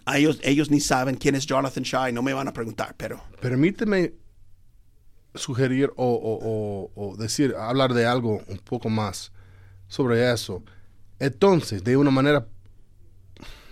a 0.05 0.17
ellos, 0.17 0.39
ellos 0.43 0.69
ni 0.69 0.79
saben 0.79 1.15
quién 1.15 1.35
es 1.35 1.45
Jonathan 1.45 1.83
Shaw 1.83 2.09
y 2.09 2.13
no 2.13 2.21
me 2.21 2.33
van 2.33 2.47
a 2.47 2.53
preguntar, 2.53 2.93
pero 2.97 3.21
Permíteme 3.41 4.13
sugerir 5.35 5.91
o, 5.95 6.05
o- 6.13 6.91
o- 6.95 7.09
o 7.11 7.17
decir, 7.17 7.53
hablar 7.57 7.93
de 7.93 8.05
algo 8.05 8.41
un 8.47 8.57
poco 8.57 8.89
más 8.89 9.31
sobre 9.87 10.31
eso. 10.31 10.63
Entonces, 11.19 11.83
de 11.83 11.95
una 11.97 12.11
manera, 12.11 12.47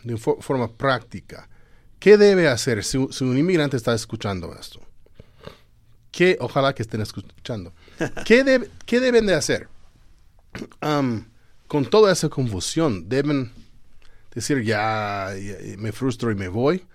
de 0.04 0.16
fo- 0.16 0.40
forma 0.42 0.72
práctica, 0.72 1.50
¿qué 2.00 2.18
debe 2.18 2.48
hacer 2.48 2.84
si 2.84 2.98
un 2.98 3.38
inmigrante 3.38 3.78
está 3.78 3.94
escuchando 3.96 4.54
esto? 4.60 4.80
¿Qué, 6.16 6.38
ojalá 6.40 6.74
que 6.74 6.82
estén 6.84 7.02
escuchando. 7.02 7.74
¿Qué, 8.26 8.70
qué 8.86 9.00
deben 9.02 9.26
de 9.26 9.34
hacer? 9.34 9.68
Con 11.68 11.86
toda 11.90 12.14
esa 12.14 12.30
confusión, 12.30 13.10
deben 13.10 13.52
decir, 14.34 14.64
ya, 14.64 15.34
ya, 15.36 15.56
me 15.78 15.92
frustro 15.92 16.32
y 16.32 16.36
me 16.36 16.48
voy. 16.48 16.86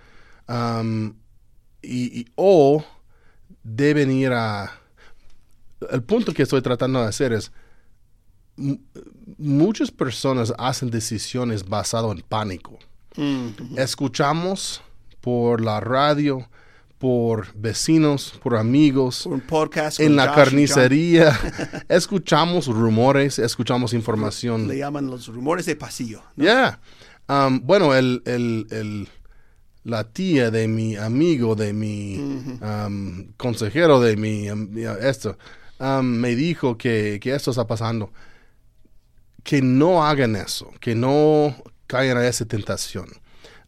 Y, 1.82 2.20
y- 2.20 2.26
o 2.34 2.82
deben 3.62 4.10
ir 4.10 4.32
a... 4.32 4.72
El 5.90 6.02
punto 6.02 6.32
que 6.32 6.42
estoy 6.44 6.62
tratando 6.62 7.02
de 7.02 7.08
hacer 7.08 7.34
es 7.34 7.52
muchas 9.36 9.90
personas 9.90 10.52
hacen 10.58 10.90
decisiones 10.90 11.68
basadas 11.68 12.12
en 12.12 12.22
pánico. 12.22 12.78
Mm, 13.16 13.78
Escuchamos 13.78 14.80
por 15.20 15.60
la 15.62 15.80
radio, 15.80 16.48
por 17.00 17.52
vecinos, 17.54 18.34
por 18.42 18.56
amigos, 18.56 19.24
un 19.24 19.40
podcast 19.40 20.00
en 20.00 20.16
la 20.16 20.26
Josh 20.28 20.36
carnicería. 20.36 21.40
escuchamos 21.88 22.66
rumores, 22.66 23.38
escuchamos 23.38 23.94
información. 23.94 24.68
Le 24.68 24.76
llaman 24.76 25.06
los 25.06 25.26
rumores 25.28 25.64
de 25.64 25.76
pasillo. 25.76 26.22
¿no? 26.36 26.44
Ya. 26.44 26.78
Um, 27.26 27.60
bueno, 27.64 27.94
el, 27.94 28.22
el- 28.26 28.66
el- 28.70 29.08
la 29.82 30.04
tía 30.04 30.50
de 30.50 30.68
mi 30.68 30.96
amigo, 30.96 31.54
de 31.56 31.72
mi 31.72 32.18
um, 32.60 33.32
consejero, 33.38 33.98
de 33.98 34.18
mi, 34.18 34.50
um, 34.50 34.68
esto, 35.00 35.38
um, 35.78 36.04
me 36.04 36.36
dijo 36.36 36.76
que, 36.76 37.18
que 37.18 37.34
esto 37.34 37.50
está 37.50 37.66
pasando. 37.66 38.12
Que 39.42 39.62
no 39.62 40.04
hagan 40.04 40.36
eso, 40.36 40.70
que 40.80 40.94
no 40.94 41.56
caigan 41.86 42.18
a 42.18 42.26
esa 42.28 42.44
tentación. 42.44 43.06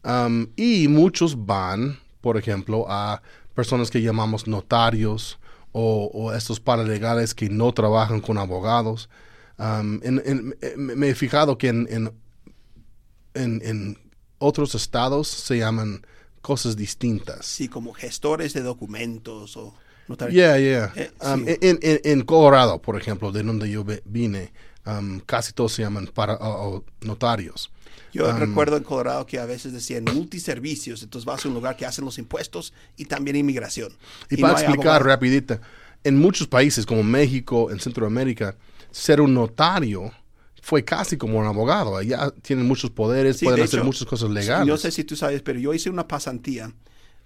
Um, 0.03 0.49
y 0.55 0.87
muchos 0.87 1.47
van, 1.47 1.97
por 2.23 2.37
ejemplo, 2.37 2.85
a 2.87 3.21
personas 3.53 3.91
que 3.91 4.01
llamamos 4.01 4.47
notarios 4.47 5.37
o, 5.73 6.09
o 6.13 6.33
estos 6.33 6.61
paralegales 6.61 7.33
que 7.35 7.49
no 7.49 7.73
trabajan 7.73 8.21
con 8.21 8.37
abogados. 8.37 9.09
Um, 9.59 9.99
en- 10.03 10.21
en- 10.25 10.55
me- 10.77 10.95
me 10.95 11.09
he 11.09 11.15
fijado 11.15 11.57
que 11.57 11.67
en, 11.67 11.85
en, 11.91 12.11
en- 13.33 13.61
en 13.65 13.97
otros 14.39 14.73
estados 14.73 15.27
se 15.27 15.57
llaman 15.57 16.05
cosas 16.41 16.75
distintas. 16.77 17.45
Sí, 17.45 17.67
como 17.67 17.93
gestores 17.93 18.53
de 18.53 18.61
documentos 18.61 19.57
o 19.57 19.73
notarios. 20.07 20.35
Yeah, 20.35 20.57
yeah. 20.59 20.93
Eh, 20.95 21.11
Um, 21.21 21.45
sí. 21.45 21.57
en, 21.61 21.79
en- 21.81 22.01
en 22.03 22.21
Colorado, 22.23 22.81
por 22.81 22.95
ejemplo, 22.97 23.31
de 23.33 23.43
donde 23.43 23.69
yo 23.69 23.83
vine, 24.05 24.53
um, 24.85 25.19
casi 25.19 25.51
todos 25.51 25.73
se 25.73 25.81
llaman 25.81 26.07
para, 26.07 26.35
o- 26.35 26.77
o 26.77 26.83
notarios. 27.01 27.69
Yo 28.11 28.29
Um, 28.29 28.37
recuerdo 28.37 28.77
en 28.77 28.83
Colorado 28.83 29.25
que 29.25 29.39
a 29.39 29.45
veces 29.45 29.73
decían 29.73 30.05
multiservicios, 30.05 31.01
entonces 31.03 31.25
vas 31.25 31.43
a 31.43 31.47
un 31.47 31.55
lugar 31.55 31.75
que 31.75 31.85
hacen 31.85 32.05
los 32.05 32.17
impuestos 32.17 32.73
y 32.95 33.05
también 33.05 33.35
inmigración. 33.35 33.91
Y, 34.29 34.37
para 34.37 34.53
explicar 34.53 35.03
rapidita, 35.03 35.61
en 36.03 36.17
muchos 36.17 36.47
países 36.47 36.85
como 36.85 37.03
México, 37.03 37.71
en 37.71 37.79
Centroamérica, 37.79 38.55
ser 38.91 39.21
un 39.21 39.33
notario 39.33 40.11
fue 40.61 40.85
casi 40.85 41.17
como 41.17 41.39
un 41.39 41.45
abogado. 41.45 41.97
Allá 41.97 42.31
tienen 42.41 42.65
muchos 42.65 42.89
poderes, 42.89 43.37
Sí, 43.37 43.45
pueden 43.45 43.59
de 43.59 43.63
hacer 43.65 43.79
hecho, 43.79 43.85
muchas 43.85 44.07
cosas 44.07 44.29
legales. 44.29 44.67
No 44.67 44.77
sé 44.77 44.91
si 44.91 45.03
tú 45.03 45.15
sabes, 45.15 45.41
pero 45.41 45.59
yo 45.59 45.73
hice 45.73 45.89
una 45.89 46.07
pasantía 46.07 46.71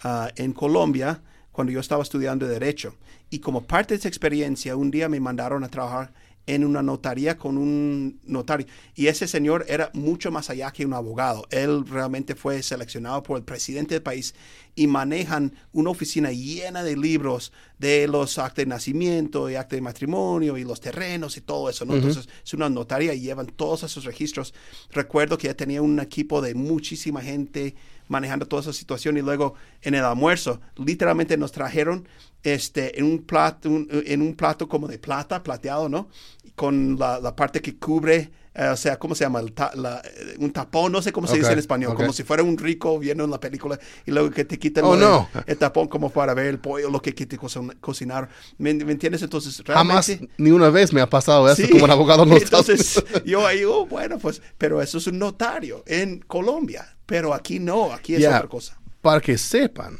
ah, 0.01 0.29
en 0.35 0.53
Colombia 0.53 1.21
cuando 1.51 1.71
yo 1.71 1.79
estaba 1.79 2.01
estudiando 2.01 2.47
Derecho. 2.47 2.95
Y 3.29 3.39
como 3.39 3.63
parte 3.67 3.93
de 3.93 3.99
esa 3.99 4.07
experiencia, 4.07 4.75
un 4.75 4.89
día 4.89 5.07
me 5.09 5.19
mandaron 5.19 5.63
a 5.63 5.69
trabajar 5.69 6.13
en 6.47 6.63
una 6.65 6.81
notaría 6.81 7.37
con 7.37 7.57
un 7.57 8.19
notario. 8.23 8.65
Y 8.95 9.07
ese 9.07 9.27
señor 9.27 9.65
era 9.67 9.91
mucho 9.93 10.31
más 10.31 10.49
allá 10.49 10.71
que 10.71 10.85
un 10.85 10.93
abogado. 10.93 11.45
Él 11.51 11.85
realmente 11.85 12.35
fue 12.35 12.63
seleccionado 12.63 13.21
por 13.21 13.37
el 13.37 13.43
presidente 13.43 13.95
del 13.95 14.01
país 14.01 14.33
y 14.73 14.87
manejan 14.87 15.53
una 15.73 15.89
oficina 15.89 16.31
llena 16.31 16.83
de 16.83 16.95
libros 16.95 17.51
de 17.79 18.07
los 18.07 18.37
actos 18.37 18.63
de 18.63 18.67
nacimiento 18.67 19.49
y 19.49 19.55
actos 19.55 19.77
de 19.77 19.81
matrimonio 19.81 20.57
y 20.57 20.63
los 20.63 20.79
terrenos 20.79 21.35
y 21.35 21.41
todo 21.41 21.69
eso, 21.69 21.83
¿no? 21.83 21.95
Entonces 21.95 22.29
es 22.43 22.53
una 22.53 22.69
notaría 22.69 23.13
y 23.13 23.19
llevan 23.19 23.47
todos 23.47 23.83
esos 23.83 24.05
registros. 24.05 24.53
Recuerdo 24.91 25.37
que 25.37 25.47
ya 25.47 25.53
tenía 25.53 25.81
un 25.81 25.99
equipo 25.99 26.41
de 26.41 26.55
muchísima 26.55 27.21
gente 27.21 27.75
manejando 28.07 28.47
toda 28.47 28.61
esa 28.61 28.73
situación 28.73 29.17
y 29.17 29.21
luego 29.21 29.55
en 29.81 29.95
el 29.95 30.03
almuerzo 30.03 30.61
literalmente 30.77 31.37
nos 31.37 31.51
trajeron 31.51 32.07
este 32.43 32.97
en 32.99 33.05
un 33.05 33.23
plato 33.23 33.69
un- 33.69 33.87
en 33.91 34.21
un 34.21 34.35
plato 34.35 34.67
como 34.67 34.87
de 34.87 34.99
plata 34.99 35.41
plateado 35.43 35.89
no 35.89 36.09
con 36.55 36.97
la, 36.97 37.19
la 37.19 37.35
parte 37.35 37.61
que 37.61 37.77
cubre 37.77 38.31
eh, 38.55 38.67
o 38.69 38.77
sea 38.77 38.97
cómo 38.97 39.13
se 39.15 39.23
llama 39.25 39.39
El 39.39 39.53
ta- 39.53 39.71
la- 39.75 40.01
eh, 40.03 40.35
un 40.39 40.51
tapón 40.51 40.91
no 40.91 41.01
sé 41.01 41.11
cómo 41.11 41.27
se 41.27 41.37
dice 41.37 41.51
en 41.51 41.59
español 41.59 41.93
como 41.95 42.13
si 42.13 42.23
fuera 42.23 42.41
un 42.43 42.57
rico 42.57 42.97
viendo 42.99 43.23
en 43.25 43.31
la 43.31 43.39
película 43.39 43.77
y 44.05 44.11
luego 44.11 44.31
que 44.31 44.45
te 44.45 44.57
quitan 44.57 44.85
Oh, 44.85 44.95
de- 44.95 45.01
no. 45.01 45.29
el 45.45 45.57
tapón 45.57 45.87
como 45.87 46.09
para 46.09 46.33
ver 46.33 46.47
el 46.47 46.59
pollo 46.59 46.89
lo 46.89 47.01
que, 47.01 47.11
te 47.11 47.37
co- 47.37 47.47
cocinaron 47.81 48.29
¿Me, 48.57 48.73
me 48.73 48.91
entiendes? 48.93 49.21
entonces 49.23 49.61
Jamás 49.65 50.07
realmente 50.07 50.33
ni 50.37 50.51
una 50.51 50.69
vez 50.69 50.93
me 50.93 51.01
ha 51.01 51.09
pasado 51.09 51.47
eso 51.51 51.61
Sí. 51.63 51.69
como 51.69 51.83
un 51.85 51.91
abogado 51.91 52.23
en 52.23 52.29
los 52.29 52.41
Estados 52.43 52.69
Entonces, 52.69 53.03
yo 53.25 53.45
ahí, 53.45 53.63
oh, 53.63 53.85
bueno, 53.85 54.17
pues, 54.19 54.41
pero 54.57 54.81
eso 54.81 54.97
es 54.99 55.07
un 55.07 55.19
notario 55.19 55.83
en 55.85 56.19
Colombia, 56.21 56.97
pero 57.05 57.33
aquí 57.33 57.59
no, 57.59 57.91
aquí 57.93 58.15
es 58.15 58.25
otra 58.25 58.47
cosa. 58.47 58.79
Para 59.01 59.21
que 59.21 59.37
sepan, 59.37 59.99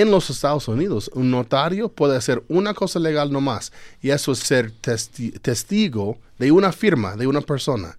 en 0.00 0.10
los 0.10 0.28
Estados 0.28 0.68
Unidos, 0.68 1.10
un 1.14 1.30
notario 1.30 1.88
puede 1.88 2.16
hacer 2.16 2.42
una 2.48 2.74
cosa 2.74 2.98
legal 2.98 3.32
nomás, 3.32 3.72
y 4.02 4.10
eso 4.10 4.32
es 4.32 4.40
ser 4.40 4.72
testi- 4.82 5.40
testigo 5.40 6.18
de 6.38 6.52
una 6.52 6.70
firma, 6.72 7.16
de 7.16 7.26
una 7.26 7.40
persona. 7.40 7.96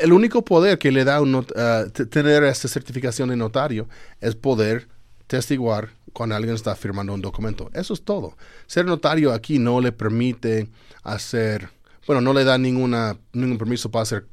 El, 0.00 0.12
único 0.12 0.44
poder 0.44 0.78
que 0.78 0.92
le 0.92 1.04
da 1.04 1.20
ah, 1.56 1.84
tener 2.10 2.44
esta 2.44 2.68
certificación 2.68 3.28
de 3.28 3.36
notario 3.36 3.88
es 4.20 4.34
poder 4.34 4.88
testiguar 5.26 5.90
cuando 6.12 6.36
alguien 6.36 6.54
está 6.54 6.74
firmando 6.76 7.12
un 7.12 7.20
documento. 7.20 7.68
Eso 7.74 7.92
es 7.92 8.02
todo. 8.02 8.36
Ser 8.66 8.86
notario 8.86 9.32
aquí 9.32 9.58
no 9.58 9.80
le 9.80 9.92
permite 9.92 10.68
hacer, 11.02 11.68
bueno, 12.06 12.22
no 12.22 12.32
le 12.32 12.44
da 12.44 12.56
ninguna, 12.58 13.18
ningún 13.32 13.58
permiso 13.58 13.90
para 13.90 14.04
hacer 14.04 14.26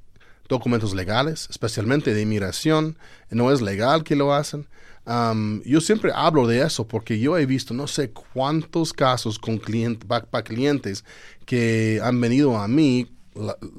documentos 0.47 0.93
legales, 0.93 1.47
especialmente 1.49 2.13
de 2.13 2.21
inmigración. 2.21 2.97
No 3.29 3.51
es 3.51 3.61
legal 3.61 4.03
que 4.03 4.15
lo 4.15 4.33
hacen. 4.33 4.67
Yo 5.05 5.81
siempre 5.81 6.11
hablo 6.13 6.47
de 6.47 6.61
eso 6.61 6.87
porque 6.87 7.19
yo 7.19 7.37
he 7.37 7.45
visto 7.45 7.73
no 7.73 7.87
sé 7.87 8.11
cuántos 8.11 8.93
casos 8.93 9.37
con 9.37 9.57
clientes, 9.57 10.07
clientes 10.45 11.03
que 11.45 11.99
han 12.01 12.21
venido 12.21 12.57
a 12.57 12.67
mí 12.67 13.11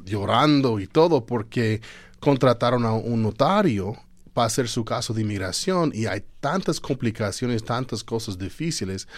llorando 0.05 0.81
y 0.81 0.87
todo 0.87 1.25
porque 1.25 1.81
contrataron 2.21 2.85
a 2.85 2.93
un 2.93 3.23
notario 3.23 3.97
para 4.33 4.47
hacer 4.47 4.69
su 4.69 4.85
caso 4.85 5.15
de 5.15 5.23
inmigración 5.23 5.93
y 5.95 6.07
hay 6.07 6.25
tantas 6.41 6.81
complicaciones, 6.81 7.65
tantas 7.65 8.03
cosas 8.03 8.39
difíciles 8.39 9.09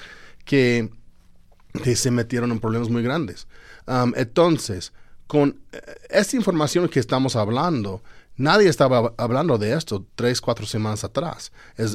que 0.45 0.91
se 1.95 2.11
metieron 2.11 2.53
en 2.53 2.61
problemas 2.61 2.89
muy 2.89 3.03
grandes. 3.03 3.49
Entonces, 4.15 4.93
con 5.27 5.61
eh, 5.73 5.81
esta 6.09 6.37
información 6.37 6.89
que 6.89 7.01
estamos 7.01 7.35
hablando, 7.35 8.03
nadie 8.37 8.69
estaba 8.69 9.01
hab- 9.01 9.15
hablando 9.19 9.59
de 9.59 9.73
esto 9.75 10.07
tres, 10.15 10.41
cuatro 10.41 10.67
semanas 10.67 11.05
atrás. 11.05 11.53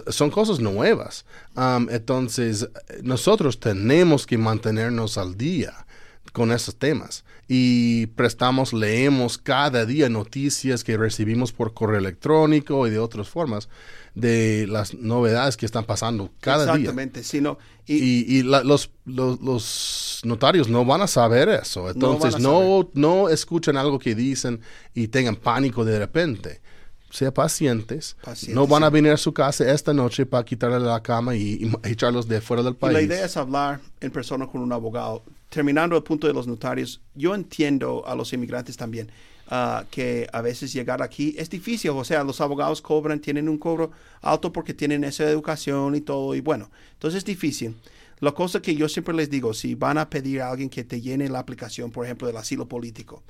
Son 0.07 0.29
cosas 0.29 0.59
nuevas. 0.59 1.25
Um, 1.55 1.89
entonces, 1.89 2.67
nosotros 3.03 3.59
tenemos 3.59 4.25
que 4.25 4.37
mantenernos 4.37 5.17
al 5.17 5.37
día 5.37 5.85
con 6.33 6.51
esos 6.51 6.75
temas. 6.75 7.23
Y 7.47 8.05
prestamos, 8.07 8.71
leemos 8.71 9.37
cada 9.37 9.85
día 9.85 10.07
noticias 10.07 10.83
que 10.83 10.95
recibimos 10.95 11.51
por 11.51 11.73
correo 11.73 11.99
electrónico 11.99 12.87
y 12.87 12.91
de 12.91 12.99
otras 12.99 13.27
formas 13.27 13.67
de 14.15 14.65
las 14.67 14.93
novedades 14.93 15.55
que 15.57 15.65
están 15.65 15.85
pasando 15.85 16.31
cada 16.41 16.65
día. 16.65 16.73
Exactamente, 16.75 17.23
sí, 17.23 17.39
no. 17.41 17.57
Y, 17.85 17.95
Y, 17.95 18.37
y 18.39 18.43
la- 18.43 18.63
los, 18.63 18.91
los, 19.05 19.39
los 19.41 20.21
notarios 20.25 20.67
no 20.69 20.83
van 20.85 21.01
a 21.01 21.07
saber 21.07 21.49
eso. 21.49 21.89
Entonces, 21.89 22.39
no, 22.39 22.89
no, 22.93 23.29
escuchen 23.29 23.77
algo 23.77 23.99
que 23.99 24.13
dicen 24.15 24.59
y 24.93 25.07
tengan 25.07 25.35
pánico 25.35 25.85
de 25.85 25.97
repente. 25.99 26.61
Sean 27.09 27.33
pacientes. 27.33 28.15
Pacientes, 28.23 28.55
no 28.55 28.67
van 28.67 28.83
a 28.83 28.89
venir 28.89 29.11
a 29.11 29.17
su 29.17 29.33
casa 29.33 29.69
esta 29.69 29.93
noche 29.93 30.25
para 30.25 30.45
quitarle 30.45 30.79
la 30.79 31.01
cama 31.03 31.35
y, 31.35 31.41
y 31.65 31.71
echarlos 31.89 32.27
de 32.27 32.39
fuera 32.41 32.63
del 32.63 32.73
y 32.73 32.75
país. 32.77 32.93
la 32.93 33.01
idea 33.01 33.25
es 33.25 33.35
hablar 33.37 33.81
en 33.99 34.11
persona 34.11 34.47
con 34.47 34.61
un 34.61 34.71
abogado. 34.71 35.23
Terminando 35.49 35.97
el 35.97 36.03
punto 36.03 36.27
de 36.27 36.33
los 36.33 36.47
notarios, 36.47 37.01
yo 37.13 37.35
entiendo 37.35 38.03
a 38.07 38.15
los 38.15 38.31
inmigrantes 38.31 38.77
también 38.77 39.11
ah, 39.51 39.85
que 39.91 40.27
a 40.33 40.41
veces 40.41 40.73
llegar 40.73 41.03
aquí 41.03 41.35
es 41.37 41.49
difícil. 41.49 41.91
O 41.91 42.03
sea, 42.03 42.23
los 42.23 42.41
abogados 42.41 42.81
cobran, 42.81 43.19
tienen 43.19 43.47
un 43.47 43.59
cobro 43.59 43.91
alto 44.21 44.51
porque 44.51 44.73
tienen 44.73 45.03
esa 45.03 45.29
educación 45.29 45.93
y 45.93 46.01
todo. 46.01 46.33
Y 46.33 46.41
bueno, 46.41 46.71
entonces 46.93 47.19
es 47.19 47.25
difícil. 47.25 47.75
La 48.19 48.31
cosa 48.31 48.61
que 48.61 48.75
yo 48.75 48.87
siempre 48.87 49.13
les 49.13 49.29
digo, 49.29 49.53
si 49.53 49.75
van 49.75 49.97
a 49.97 50.09
pedir 50.09 50.41
a 50.41 50.49
alguien 50.49 50.69
que 50.69 50.83
te 50.83 51.01
llene 51.01 51.29
la 51.29 51.39
aplicación, 51.39 51.91
por 51.91 52.05
ejemplo, 52.05 52.27
del 52.27 52.37
asilo 52.37 52.67
político, 52.67 53.23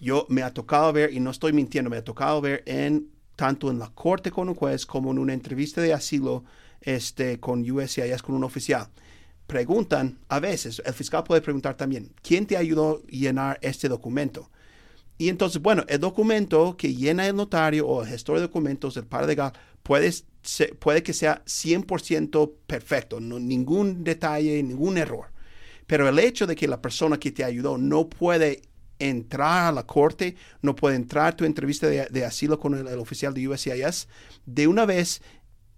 yo 0.00 0.26
me 0.28 0.42
ha 0.42 0.52
tocado 0.52 0.92
ver, 0.92 1.12
y 1.12 1.20
no 1.20 1.30
estoy 1.30 1.52
mintiendo, 1.52 1.90
me 1.90 1.96
ha 1.96 2.04
tocado 2.04 2.40
ver 2.40 2.62
en 2.66 3.08
tanto 3.36 3.70
en 3.70 3.78
la 3.78 3.90
corte 3.90 4.30
con 4.30 4.48
un 4.48 4.54
juez 4.54 4.84
como 4.84 5.10
en 5.10 5.18
una 5.18 5.32
entrevista 5.32 5.80
de 5.80 5.92
asilo 5.92 6.44
este, 6.80 7.38
con 7.38 7.70
USCIS, 7.70 8.22
con 8.22 8.34
un 8.34 8.44
oficial. 8.44 8.88
Preguntan 9.46 10.18
a 10.28 10.40
veces, 10.40 10.82
el 10.84 10.92
fiscal 10.92 11.22
puede 11.22 11.40
preguntar 11.40 11.76
también, 11.76 12.10
¿quién 12.20 12.46
te 12.46 12.56
ayudó 12.56 12.96
a 12.96 13.10
llenar 13.10 13.58
este 13.62 13.88
documento? 13.88 14.50
Y 15.18 15.28
entonces, 15.28 15.62
bueno, 15.62 15.84
el 15.88 16.00
documento 16.00 16.76
que 16.76 16.94
llena 16.94 17.26
el 17.26 17.36
notario 17.36 17.86
o 17.86 18.02
el 18.02 18.08
gestor 18.08 18.36
de 18.36 18.42
documentos, 18.42 18.96
el 18.96 19.06
paralegal, 19.06 19.52
puede, 19.82 20.12
se- 20.42 20.74
puede 20.74 21.02
que 21.02 21.12
sea 21.14 21.42
100% 21.46 22.52
perfecto, 22.66 23.20
no, 23.20 23.38
ningún 23.38 24.04
detalle, 24.04 24.62
ningún 24.62 24.98
error. 24.98 25.26
Pero 25.86 26.08
el 26.08 26.18
hecho 26.18 26.46
de 26.46 26.56
que 26.56 26.68
la 26.68 26.82
persona 26.82 27.18
que 27.18 27.32
te 27.32 27.44
ayudó 27.44 27.78
no 27.78 28.08
puede 28.08 28.62
entrar 28.98 29.68
a 29.68 29.72
la 29.72 29.86
corte, 29.86 30.36
no 30.62 30.74
puede 30.76 30.96
entrar 30.96 31.28
a 31.28 31.36
tu 31.36 31.44
entrevista 31.44 31.86
de, 31.88 32.06
de 32.10 32.24
asilo 32.24 32.58
con 32.58 32.74
el, 32.74 32.86
el 32.88 32.98
oficial 32.98 33.34
de 33.34 33.48
USCIS, 33.48 34.08
de 34.46 34.66
una 34.68 34.86
vez 34.86 35.22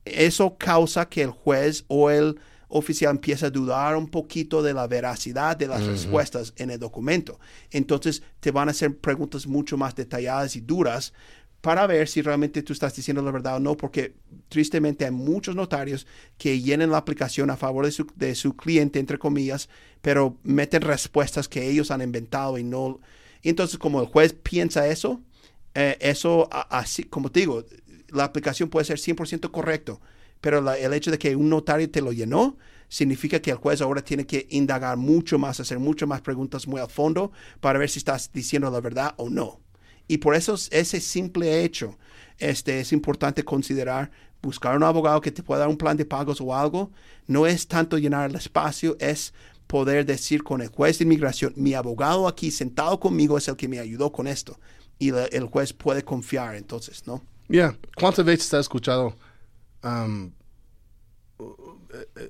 eso 0.04 0.56
causa 0.58 1.08
que 1.08 1.22
el 1.22 1.30
juez 1.30 1.84
o 1.88 2.10
el 2.10 2.38
oficial 2.68 3.12
empieza 3.12 3.46
a 3.46 3.50
dudar 3.50 3.96
un 3.96 4.08
poquito 4.08 4.62
de 4.62 4.74
la 4.74 4.86
veracidad 4.86 5.56
de 5.56 5.66
las 5.66 5.84
respuestas 5.84 6.52
en 6.56 6.70
el 6.70 6.78
documento. 6.78 7.40
Entonces 7.70 8.22
te 8.40 8.50
van 8.50 8.68
a 8.68 8.72
hacer 8.72 8.96
preguntas 8.96 9.46
mucho 9.46 9.76
más 9.76 9.94
detalladas 9.94 10.54
y 10.56 10.60
duras 10.60 11.12
para 11.60 11.86
ver 11.86 12.08
si 12.08 12.22
realmente 12.22 12.62
tú 12.62 12.72
estás 12.72 12.94
diciendo 12.94 13.22
la 13.22 13.32
verdad 13.32 13.56
o 13.56 13.60
no, 13.60 13.76
porque 13.76 14.14
tristemente 14.48 15.04
hay 15.04 15.10
muchos 15.10 15.56
notarios 15.56 16.06
que 16.36 16.60
llenan 16.60 16.90
la 16.90 16.98
aplicación 16.98 17.50
a 17.50 17.56
favor 17.56 17.84
de 17.84 17.92
su, 17.92 18.06
de 18.14 18.34
su 18.34 18.56
cliente, 18.56 19.00
entre 19.00 19.18
comillas, 19.18 19.68
pero 20.00 20.36
meten 20.44 20.82
respuestas 20.82 21.48
que 21.48 21.68
ellos 21.68 21.90
han 21.90 22.02
inventado 22.02 22.58
y 22.58 22.64
no... 22.64 23.00
Entonces, 23.42 23.78
como 23.78 24.00
el 24.00 24.06
juez 24.06 24.34
piensa 24.34 24.86
eso, 24.86 25.20
eh, 25.74 25.96
eso, 26.00 26.48
así, 26.52 27.04
como 27.04 27.30
te 27.30 27.40
digo, 27.40 27.64
la 28.10 28.24
aplicación 28.24 28.68
puede 28.68 28.84
ser 28.84 28.98
100% 28.98 29.50
correcto, 29.50 30.00
pero 30.40 30.72
el 30.72 30.92
hecho 30.94 31.10
de 31.10 31.18
que 31.18 31.34
un 31.36 31.48
notario 31.48 31.90
te 31.90 32.00
lo 32.00 32.12
llenó 32.12 32.56
significa 32.88 33.40
que 33.40 33.50
el 33.50 33.56
juez 33.56 33.80
ahora 33.80 34.02
tiene 34.02 34.26
que 34.26 34.46
indagar 34.50 34.96
mucho 34.96 35.38
más, 35.38 35.60
hacer 35.60 35.78
mucho 35.78 36.06
más 36.06 36.20
preguntas 36.20 36.66
muy 36.66 36.80
al 36.80 36.88
fondo 36.88 37.32
para 37.60 37.78
ver 37.78 37.90
si 37.90 37.98
estás 37.98 38.30
diciendo 38.32 38.70
la 38.70 38.80
verdad 38.80 39.14
o 39.16 39.28
no. 39.28 39.60
Y 40.06 40.18
por 40.18 40.34
eso 40.34 40.54
ese 40.70 41.00
simple 41.00 41.62
hecho 41.64 41.98
este, 42.38 42.80
es 42.80 42.92
importante 42.92 43.44
considerar 43.44 44.10
buscar 44.40 44.76
un 44.76 44.84
abogado 44.84 45.20
que 45.20 45.32
te 45.32 45.42
pueda 45.42 45.60
dar 45.60 45.68
un 45.68 45.76
plan 45.76 45.96
de 45.96 46.06
pagos 46.06 46.40
o 46.40 46.54
algo. 46.54 46.90
No 47.26 47.46
es 47.46 47.68
tanto 47.68 47.98
llenar 47.98 48.30
el 48.30 48.36
espacio, 48.36 48.96
es 49.00 49.34
poder 49.66 50.06
decir 50.06 50.42
con 50.42 50.62
el 50.62 50.68
juez 50.68 50.98
de 50.98 51.04
inmigración, 51.04 51.52
mi 51.56 51.74
abogado 51.74 52.26
aquí 52.26 52.50
sentado 52.50 52.98
conmigo 52.98 53.36
es 53.36 53.48
el 53.48 53.56
que 53.56 53.68
me 53.68 53.78
ayudó 53.78 54.10
con 54.10 54.26
esto. 54.26 54.58
Y 54.98 55.10
el 55.10 55.44
juez 55.44 55.72
puede 55.72 56.02
confiar 56.02 56.56
entonces, 56.56 57.06
¿no? 57.06 57.22
Ya, 57.48 57.76
¿cuántas 57.96 58.24
veces 58.24 58.52
has 58.54 58.60
escuchado? 58.60 59.14
Um, 59.82 60.32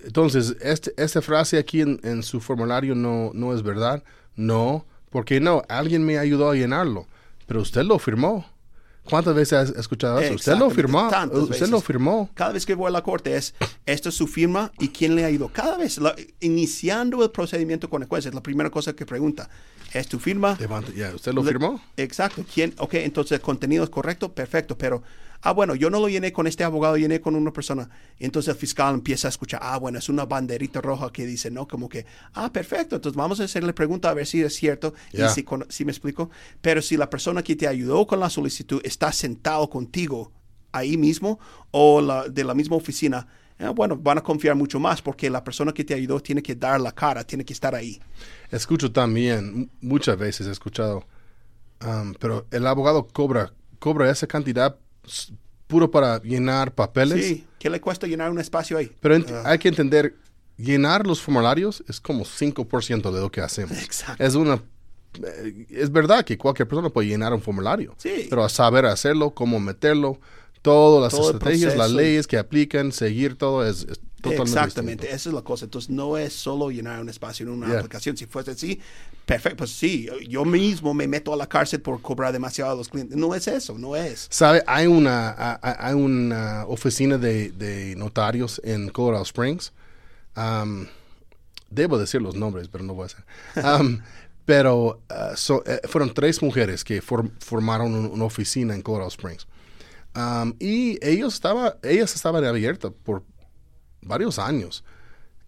entonces, 0.04 0.56
este, 0.60 0.92
esta 0.96 1.22
frase 1.22 1.58
aquí 1.58 1.80
en, 1.80 2.00
en, 2.02 2.22
su 2.22 2.40
formulario 2.40 2.94
no, 2.94 3.30
no 3.34 3.54
es 3.54 3.62
verdad. 3.62 4.04
No, 4.36 4.86
porque 5.10 5.40
no, 5.40 5.62
alguien 5.68 6.04
me 6.04 6.18
ayudó 6.18 6.50
a 6.50 6.54
llenarlo, 6.54 7.06
pero 7.46 7.60
usted 7.60 7.82
lo 7.82 7.98
firmó. 7.98 8.46
¿Cuántas 9.08 9.34
veces 9.34 9.52
has 9.54 9.70
escuchado 9.70 10.20
eso? 10.20 10.34
Usted 10.34 10.56
lo 10.56 10.70
firmó. 10.70 11.10
Usted 11.32 11.68
lo 11.68 11.80
firmó. 11.80 12.30
Cada 12.34 12.52
vez 12.52 12.66
que 12.66 12.74
voy 12.74 12.88
a 12.88 12.90
la 12.90 13.02
corte 13.02 13.36
es, 13.36 13.54
esto 13.86 14.10
es 14.10 14.14
su 14.14 14.26
firma 14.26 14.70
y 14.78 14.88
quién 14.88 15.14
le 15.14 15.24
ha 15.24 15.30
ido. 15.30 15.48
Cada 15.48 15.78
vez, 15.78 15.98
iniciando 16.40 17.22
el 17.24 17.30
procedimiento 17.30 17.88
con 17.88 18.02
el 18.02 18.08
juez, 18.08 18.26
es 18.26 18.34
la 18.34 18.42
primera 18.42 18.70
cosa 18.70 18.92
que 18.92 19.06
pregunta. 19.06 19.48
¿Es 19.92 20.06
tu 20.08 20.18
firma? 20.18 20.58
ya, 20.94 21.14
¿Usted 21.14 21.32
lo 21.32 21.42
firmó? 21.42 21.80
Exacto. 21.96 22.44
¿Quién? 22.52 22.74
Ok, 22.78 22.94
entonces 22.94 23.32
el 23.32 23.40
contenido 23.40 23.84
es 23.84 23.90
correcto, 23.90 24.32
perfecto, 24.32 24.76
pero 24.76 25.02
ah, 25.42 25.52
bueno, 25.52 25.74
yo 25.74 25.90
no 25.90 26.00
lo 26.00 26.08
llené 26.08 26.32
con 26.32 26.46
este 26.46 26.64
abogado, 26.64 26.96
llené 26.96 27.20
con 27.20 27.34
una 27.34 27.52
persona. 27.52 27.88
entonces 28.18 28.52
el 28.52 28.58
fiscal 28.58 28.94
empieza 28.94 29.28
a 29.28 29.30
escuchar, 29.30 29.60
ah, 29.62 29.78
bueno, 29.78 29.98
es 29.98 30.08
una 30.08 30.26
banderita 30.26 30.80
roja 30.80 31.10
que 31.12 31.26
dice, 31.26 31.50
¿no? 31.50 31.66
Como 31.66 31.88
que, 31.88 32.06
ah, 32.34 32.52
perfecto, 32.52 32.96
entonces 32.96 33.16
vamos 33.16 33.40
a 33.40 33.44
hacerle 33.44 33.72
pregunta 33.72 34.10
a 34.10 34.14
ver 34.14 34.26
si 34.26 34.42
es 34.42 34.54
cierto 34.54 34.94
y 35.12 35.22
si, 35.28 35.44
si 35.68 35.84
me 35.84 35.92
explico. 35.92 36.30
Pero 36.60 36.82
si 36.82 36.96
la 36.96 37.08
persona 37.08 37.42
que 37.42 37.56
te 37.56 37.66
ayudó 37.66 38.06
con 38.06 38.20
la 38.20 38.30
solicitud 38.30 38.80
está 38.84 39.12
sentado 39.12 39.70
contigo 39.70 40.32
ahí 40.72 40.96
mismo 40.96 41.38
o 41.70 42.00
la, 42.00 42.28
de 42.28 42.44
la 42.44 42.54
misma 42.54 42.76
oficina, 42.76 43.26
eh, 43.58 43.68
bueno, 43.68 43.96
van 43.96 44.18
a 44.18 44.22
confiar 44.22 44.54
mucho 44.54 44.78
más 44.78 45.02
porque 45.02 45.28
la 45.28 45.42
persona 45.42 45.72
que 45.72 45.84
te 45.84 45.94
ayudó 45.94 46.20
tiene 46.20 46.42
que 46.42 46.54
dar 46.54 46.80
la 46.80 46.92
cara, 46.92 47.24
tiene 47.24 47.44
que 47.44 47.52
estar 47.52 47.74
ahí. 47.74 48.00
Escucho 48.50 48.92
también, 48.92 49.70
muchas 49.80 50.16
veces 50.16 50.46
he 50.46 50.50
escuchado, 50.50 51.04
um, 51.84 52.14
pero 52.14 52.46
el 52.50 52.66
abogado 52.66 53.06
cobra, 53.06 53.52
cobra 53.78 54.10
esa 54.10 54.26
cantidad 54.26 54.76
puro 55.66 55.90
para 55.90 56.22
llenar 56.22 56.72
papeles. 56.72 57.24
Sí, 57.24 57.46
¿qué 57.58 57.68
le 57.68 57.80
cuesta 57.80 58.06
llenar 58.06 58.30
un 58.30 58.38
espacio 58.38 58.78
ahí? 58.78 58.90
Pero 59.00 59.16
ah. 59.16 59.42
hay 59.44 59.58
que 59.58 59.68
entender, 59.68 60.14
llenar 60.56 61.06
los 61.06 61.20
formularios 61.20 61.82
es 61.88 62.00
como 62.00 62.24
5% 62.24 63.10
de 63.10 63.20
lo 63.20 63.30
que 63.30 63.40
hacemos. 63.40 63.76
Exacto. 63.82 64.22
Es 64.22 64.34
una 64.34 64.62
eh, 65.22 65.66
es 65.70 65.90
verdad 65.90 66.24
que 66.24 66.38
cualquier 66.38 66.68
persona 66.68 66.90
puede 66.90 67.08
llenar 67.08 67.32
un 67.32 67.40
formulario, 67.40 67.94
sí. 67.98 68.26
pero 68.28 68.44
a 68.44 68.48
saber 68.48 68.86
hacerlo, 68.86 69.30
cómo 69.30 69.58
meterlo, 69.58 70.20
todas 70.62 71.12
las 71.12 71.20
estrategias, 71.20 71.76
las 71.76 71.90
leyes 71.90 72.26
que 72.26 72.38
aplican, 72.38 72.92
seguir 72.92 73.36
todo 73.36 73.66
es, 73.66 73.86
totalmente 74.20 74.50
Exactamente, 74.50 75.06
esa 75.06 75.28
es 75.28 75.34
la 75.34 75.42
cosa. 75.42 75.64
Entonces 75.64 75.90
no 75.90 76.18
es 76.18 76.32
solo 76.32 76.70
llenar 76.70 77.00
un 77.00 77.08
espacio 77.08 77.46
en 77.46 77.52
una 77.52 77.78
aplicación. 77.78 78.16
Si 78.16 78.26
fuese 78.26 78.52
así, 78.52 78.80
perfecto, 79.24 79.58
pues 79.58 79.70
sí, 79.70 80.08
yo 80.28 80.44
mismo 80.44 80.94
me 80.94 81.06
meto 81.06 81.32
a 81.32 81.36
la 81.36 81.48
cárcel 81.48 81.80
por 81.80 82.00
cobrar 82.00 82.32
demasiado 82.32 82.72
a 82.72 82.74
los 82.74 82.88
clientes. 82.88 83.16
No 83.16 83.34
es 83.34 83.46
eso, 83.48 83.78
no 83.78 83.96
es. 83.96 84.26
¿Sabe? 84.30 84.62
Hay 84.66 84.86
una, 84.86 85.58
hay 85.62 85.94
una 85.94 86.64
oficina 86.66 87.18
de, 87.18 87.94
notarios 87.96 88.60
en 88.64 88.88
Colorado 88.88 89.24
Springs. 89.24 89.72
Um, 90.36 90.86
debo 91.70 91.98
decir 91.98 92.22
los 92.22 92.34
nombres, 92.34 92.68
pero 92.68 92.84
no 92.84 92.94
voy 92.94 93.04
a 93.04 93.06
hacer. 93.06 93.24
Um, 93.64 94.00
pero 94.44 95.02
uh, 95.10 95.60
eh, 95.66 95.80
fueron 95.88 96.14
tres 96.14 96.42
mujeres 96.42 96.82
que 96.82 97.02
formaron 97.02 97.94
una 97.94 98.24
oficina 98.24 98.74
en 98.74 98.82
Colorado 98.82 99.10
Springs. 99.10 99.46
Um, 100.18 100.54
y 100.58 100.98
ellos 101.00 101.34
estaba, 101.34 101.78
ellas 101.80 102.12
estaban 102.16 102.44
abiertas 102.44 102.90
por 103.04 103.22
varios 104.02 104.40
años. 104.40 104.82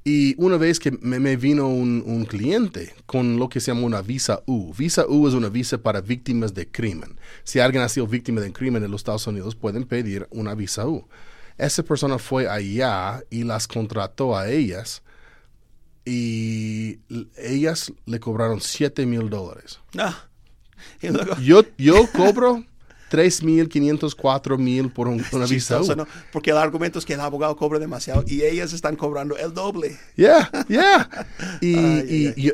Y 0.04 0.40
una 0.42 0.56
vez 0.58 0.78
que 0.78 0.92
me, 0.92 1.36
vino 1.36 1.68
un, 1.68 2.24
cliente 2.24 2.94
con 3.04 3.36
lo 3.38 3.48
que 3.48 3.58
se 3.60 3.72
llama 3.72 3.86
una 3.86 4.00
visa 4.00 4.42
U. 4.46 4.72
Visa 4.72 5.04
U 5.08 5.26
es 5.26 5.34
una 5.34 5.48
visa 5.48 5.78
para 5.78 6.00
víctimas 6.00 6.54
de 6.54 6.68
crimen. 6.68 7.18
Si 7.42 7.58
alguien 7.58 7.82
ha 7.82 7.88
sido 7.88 8.06
víctima 8.06 8.40
de 8.40 8.52
crimen 8.52 8.84
en 8.84 8.92
los 8.92 9.00
Estados 9.00 9.26
Unidos, 9.26 9.56
pueden 9.56 9.84
pedir 9.84 10.28
una 10.30 10.54
visa 10.54 10.86
U. 10.86 11.06
Esa 11.58 11.82
persona 11.82 12.18
fue 12.18 12.48
allá 12.48 13.22
y 13.28 13.42
las 13.42 13.66
contrató 13.66 14.36
a 14.36 14.48
ellas 14.48 15.02
y 16.04 17.00
ellas 17.36 17.92
le 18.06 18.20
cobraron 18.20 18.60
7 18.60 19.04
mil 19.04 19.28
dólares. 19.28 19.80
Ah, 19.98 20.28
yo, 21.42 21.62
yo 21.76 22.08
cobro 22.12 22.64
3.500, 23.10 24.16
4.000 24.16 24.92
por 24.92 25.08
un, 25.08 25.24
una 25.32 25.46
visa 25.46 25.80
¿no? 25.96 26.06
Porque 26.32 26.50
el 26.50 26.56
argumento 26.56 26.98
es 26.98 27.04
que 27.04 27.14
el 27.14 27.20
abogado 27.20 27.56
cobra 27.56 27.78
demasiado 27.78 28.24
y 28.26 28.42
ellas 28.42 28.72
están 28.72 28.96
cobrando 28.96 29.36
el 29.36 29.52
doble. 29.52 29.98
Yeah, 30.16 30.50
yeah. 30.68 31.08
y, 31.60 32.52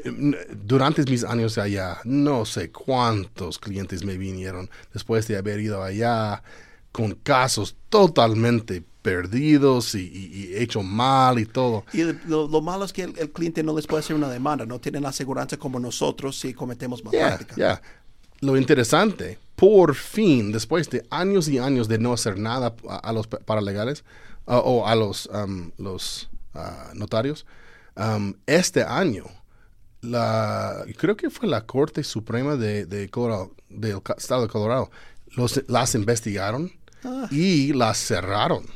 durante 0.64 1.04
mis 1.04 1.24
años 1.24 1.58
allá, 1.58 1.98
no 2.04 2.44
sé 2.44 2.70
cuántos 2.70 3.58
clientes 3.58 4.04
me 4.04 4.16
vinieron 4.16 4.70
después 4.92 5.28
de 5.28 5.36
haber 5.36 5.60
ido 5.60 5.82
allá 5.82 6.42
con 6.90 7.12
casos 7.12 7.76
totalmente 7.90 8.82
perdidos 9.02 9.94
y, 9.94 10.52
hecho 10.56 10.82
mal 10.82 11.38
y 11.38 11.44
todo. 11.44 11.84
Y 11.92 12.02
lo, 12.26 12.48
malo 12.62 12.84
es 12.84 12.92
que 12.92 13.02
el, 13.02 13.30
cliente 13.30 13.62
no 13.62 13.76
les 13.76 13.86
puede 13.86 14.00
hacer 14.00 14.16
una 14.16 14.30
demanda, 14.30 14.64
no 14.64 14.80
tienen 14.80 15.02
la 15.02 15.10
aseguranza 15.10 15.58
como 15.58 15.78
nosotros 15.78 16.38
si 16.38 16.54
cometemos 16.54 17.04
mal 17.04 17.12
práctica. 17.12 17.82
Lo 18.40 18.56
interesante 18.56 19.38
por 19.56 19.94
fin, 19.94 20.52
después 20.52 20.88
de 20.90 21.06
años 21.10 21.48
y 21.48 21.58
años 21.58 21.88
de 21.88 21.98
no 21.98 22.12
hacer 22.12 22.38
nada 22.38 22.74
a, 22.88 23.12
los 23.12 23.26
paralegales 23.26 24.04
o 24.44 24.86
a 24.86 24.94
los, 24.94 25.26
um, 25.26 25.72
los 25.78 26.28
uh, 26.54 26.94
notarios, 26.94 27.46
um, 27.96 28.34
este 28.46 28.84
año, 28.84 29.24
la, 30.02 30.84
creo 30.98 31.16
que 31.16 31.30
fue 31.30 31.48
la 31.48 31.66
Corte 31.66 32.04
Suprema 32.04 32.56
de, 32.56 32.84
de 32.84 33.10
del 33.70 34.02
Estado 34.16 34.42
de 34.42 34.48
Colorado, 34.48 34.90
los, 35.34 35.62
las 35.68 35.94
investigaron 35.94 36.70
ah. 37.02 37.26
y 37.30 37.72
las 37.72 37.98
cerraron 37.98 38.66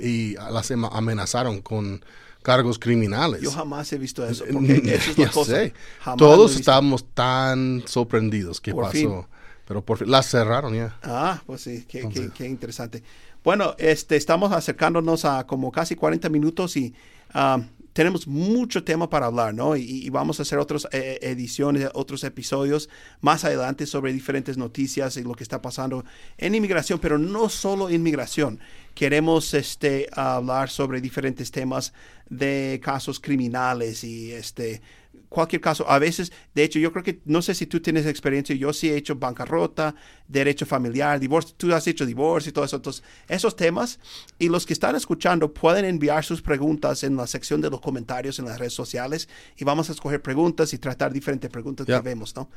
y, 0.00 0.34
las 0.34 0.70
amenazaron 0.70 1.60
con 1.62 2.04
cargos 2.42 2.78
criminales. 2.78 3.42
Yo 3.42 3.50
jamás 3.50 3.92
he 3.92 3.98
visto 3.98 4.26
eso. 4.26 4.44
Porque 4.50 5.00
eso 5.18 5.56
es 5.56 5.72
Todos 6.16 6.56
estábamos 6.56 7.04
tan 7.12 7.82
sorprendidos. 7.86 8.60
¿Qué 8.60 8.74
pasó? 8.74 9.28
Pero 9.70 9.84
por 9.84 9.98
fin, 9.98 10.10
las 10.10 10.28
cerraron 10.28 10.74
ya. 10.74 10.98
Ah, 11.04 11.40
pues 11.46 11.60
sí, 11.60 11.84
qué, 11.86 12.08
qué, 12.34 12.48
interesante. 12.48 13.04
Bueno, 13.44 13.76
este, 13.78 14.16
estamos 14.16 14.50
acercándonos 14.50 15.24
a 15.24 15.46
como 15.46 15.70
casi 15.70 15.94
40 15.94 16.28
minutos 16.28 16.76
y 16.76 16.92
ah, 17.34 17.60
tenemos 17.92 18.26
mucho 18.26 18.82
tema 18.82 19.08
para 19.08 19.26
hablar, 19.26 19.54
¿no? 19.54 19.76
Y, 19.76 20.10
vamos 20.10 20.40
a 20.40 20.42
hacer 20.42 20.58
otras 20.58 20.88
eh, 20.90 21.20
ediciones, 21.22 21.88
otros 21.94 22.24
episodios 22.24 22.88
más 23.20 23.44
adelante 23.44 23.86
sobre 23.86 24.12
diferentes 24.12 24.58
noticias 24.58 25.16
y 25.16 25.22
lo 25.22 25.34
que 25.34 25.44
está 25.44 25.62
pasando 25.62 26.04
en 26.36 26.56
inmigración, 26.56 26.98
pero 26.98 27.16
no 27.16 27.48
solo 27.48 27.90
inmigración. 27.90 28.58
Queremos 28.96 29.54
este, 29.54 30.08
hablar 30.12 30.68
sobre 30.68 31.00
diferentes 31.00 31.52
temas 31.52 31.92
de 32.28 32.80
casos 32.82 33.20
criminales 33.20 34.02
y 34.02 34.32
este, 34.32 34.82
cualquier 35.30 35.62
caso. 35.62 35.88
A 35.88 35.98
veces, 35.98 36.30
de 36.54 36.64
hecho, 36.64 36.78
yo 36.78 36.92
creo 36.92 37.02
que, 37.02 37.22
no 37.24 37.40
sé 37.40 37.54
si 37.54 37.64
tú 37.64 37.80
tienes 37.80 38.04
experiencia, 38.04 38.54
yo 38.54 38.74
sí 38.74 38.90
he 38.90 38.96
hecho 38.96 39.14
bancarrota, 39.16 39.94
derecho 40.28 40.66
familiar, 40.66 41.18
divorcio, 41.18 41.54
tú 41.56 41.72
has 41.72 41.86
hecho 41.86 42.04
divorcio 42.04 42.50
y 42.50 42.52
todo 42.52 42.66
eso. 42.66 42.76
Entonces, 42.76 43.02
esos 43.28 43.56
temas. 43.56 43.98
Y 44.38 44.48
los 44.48 44.66
que 44.66 44.74
están 44.74 44.96
escuchando 44.96 45.54
pueden 45.54 45.86
enviar 45.86 46.22
sus 46.24 46.42
preguntas 46.42 47.02
en 47.04 47.16
la 47.16 47.26
sección 47.26 47.62
de 47.62 47.70
los 47.70 47.80
comentarios 47.80 48.38
en 48.38 48.44
las 48.44 48.58
redes 48.58 48.74
sociales 48.74 49.28
y 49.56 49.64
vamos 49.64 49.88
a 49.88 49.92
escoger 49.92 50.20
preguntas 50.20 50.74
y 50.74 50.78
tratar 50.78 51.12
diferentes 51.12 51.48
preguntas 51.48 51.86
que 51.86 51.98
vemos, 52.00 52.34
¿no? 52.36 52.50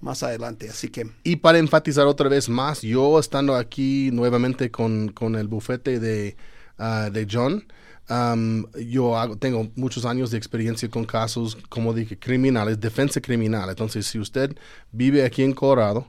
Más 0.00 0.22
adelante. 0.22 0.70
Así 0.70 0.88
que. 0.88 1.10
Y 1.24 1.36
para 1.36 1.58
enfatizar 1.58 2.06
otra 2.06 2.28
vez 2.28 2.48
más, 2.48 2.80
yo 2.80 3.18
estando 3.18 3.56
aquí 3.56 4.10
nuevamente 4.12 4.70
con, 4.70 5.08
con 5.08 5.34
el 5.34 5.48
bufete 5.48 5.98
de 5.98 6.36
ah, 6.78 7.10
de 7.12 7.26
John. 7.30 7.64
Um, 8.10 8.66
yo 8.74 9.16
hago, 9.16 9.36
tengo 9.36 9.68
muchos 9.76 10.04
años 10.04 10.32
de 10.32 10.36
experiencia 10.36 10.90
con 10.90 11.04
casos, 11.04 11.56
como 11.68 11.94
dije, 11.94 12.18
criminales, 12.18 12.80
defensa 12.80 13.20
criminal. 13.20 13.70
Entonces, 13.70 14.04
si 14.04 14.18
usted 14.18 14.56
vive 14.90 15.24
aquí 15.24 15.44
en 15.44 15.52
Colorado, 15.52 16.08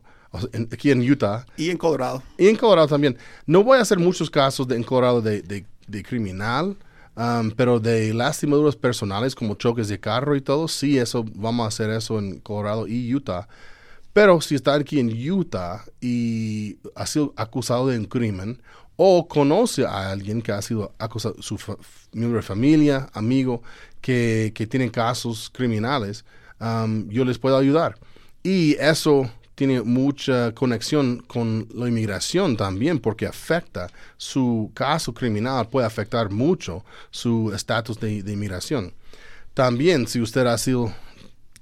aquí 0.72 0.89
en 0.89 1.02
Utah. 1.10 1.45
Y 1.58 1.70
en 1.70 1.78
Colorado. 1.78 2.24
Y 2.39 2.47
en 2.47 2.56
Colorado 2.56 2.88
también. 2.88 3.18
No 3.45 3.64
voy 3.64 3.78
a 3.78 3.82
hacer 3.82 3.99
muchos 3.99 4.32
casos 4.32 4.68
de, 4.68 4.78
en 4.78 4.84
Colorado 4.84 5.22
de, 5.22 5.43
de, 5.43 6.04
criminal, 6.04 6.76
um, 7.16 7.52
pero 7.52 7.80
de 7.80 8.14
lastimaduras 8.16 8.76
personales 8.76 9.36
como 9.36 9.54
choques 9.54 9.88
de 9.88 9.99
carro 9.99 10.36
y 10.36 10.41
todo, 10.41 10.68
sí, 10.68 10.97
eso, 10.97 11.24
vamos 11.36 11.66
a 11.66 11.68
hacer 11.68 11.91
eso 11.91 12.18
en 12.18 12.39
Colorado 12.39 12.88
y 12.88 13.14
Utah. 13.14 13.47
Pero 14.14 14.41
si 14.41 14.56
está 14.56 14.74
aquí 14.74 14.99
en 14.99 15.10
Utah 15.32 15.86
y 16.02 16.78
ha 16.95 17.06
sido 17.06 17.34
acusado 17.38 17.88
de 17.88 17.97
un 17.97 18.06
crimen 18.06 18.62
o 19.04 19.28
conoce 19.28 19.84
a 19.84 20.12
alguien 20.12 20.43
que 20.43 20.52
ha 20.52 20.62
sido 20.62 20.93
acusado, 20.99 21.41
su 21.41 21.58
miembro 22.12 22.38
de 22.38 22.43
familia, 22.43 23.10
amigo, 23.14 23.64
que, 23.99 24.52
que 24.54 24.68
tienen 24.68 24.91
casos 24.91 25.49
criminales, 25.52 26.24
yo 27.08 27.26
les 27.26 27.39
puedo 27.39 27.58
ayudar. 27.58 27.97
Y 28.43 28.74
eso 28.74 29.28
tiene 29.56 29.82
mucha 29.82 30.54
conexión 30.54 31.24
con 31.26 31.68
la 31.74 31.88
inmigración 31.88 32.56
también, 32.56 32.99
porque 32.99 33.26
afecta 33.26 33.89
su 34.18 34.70
caso 34.76 35.16
criminal, 35.16 35.68
puede 35.68 35.88
afectar 35.88 36.30
mucho 36.30 36.86
su 37.10 37.52
estatus 37.56 37.99
de, 37.99 38.20
inmigración. 38.20 38.93
También, 39.56 40.06
si 40.06 40.22
usted 40.22 40.45
ha 40.45 40.60
sido 40.60 40.93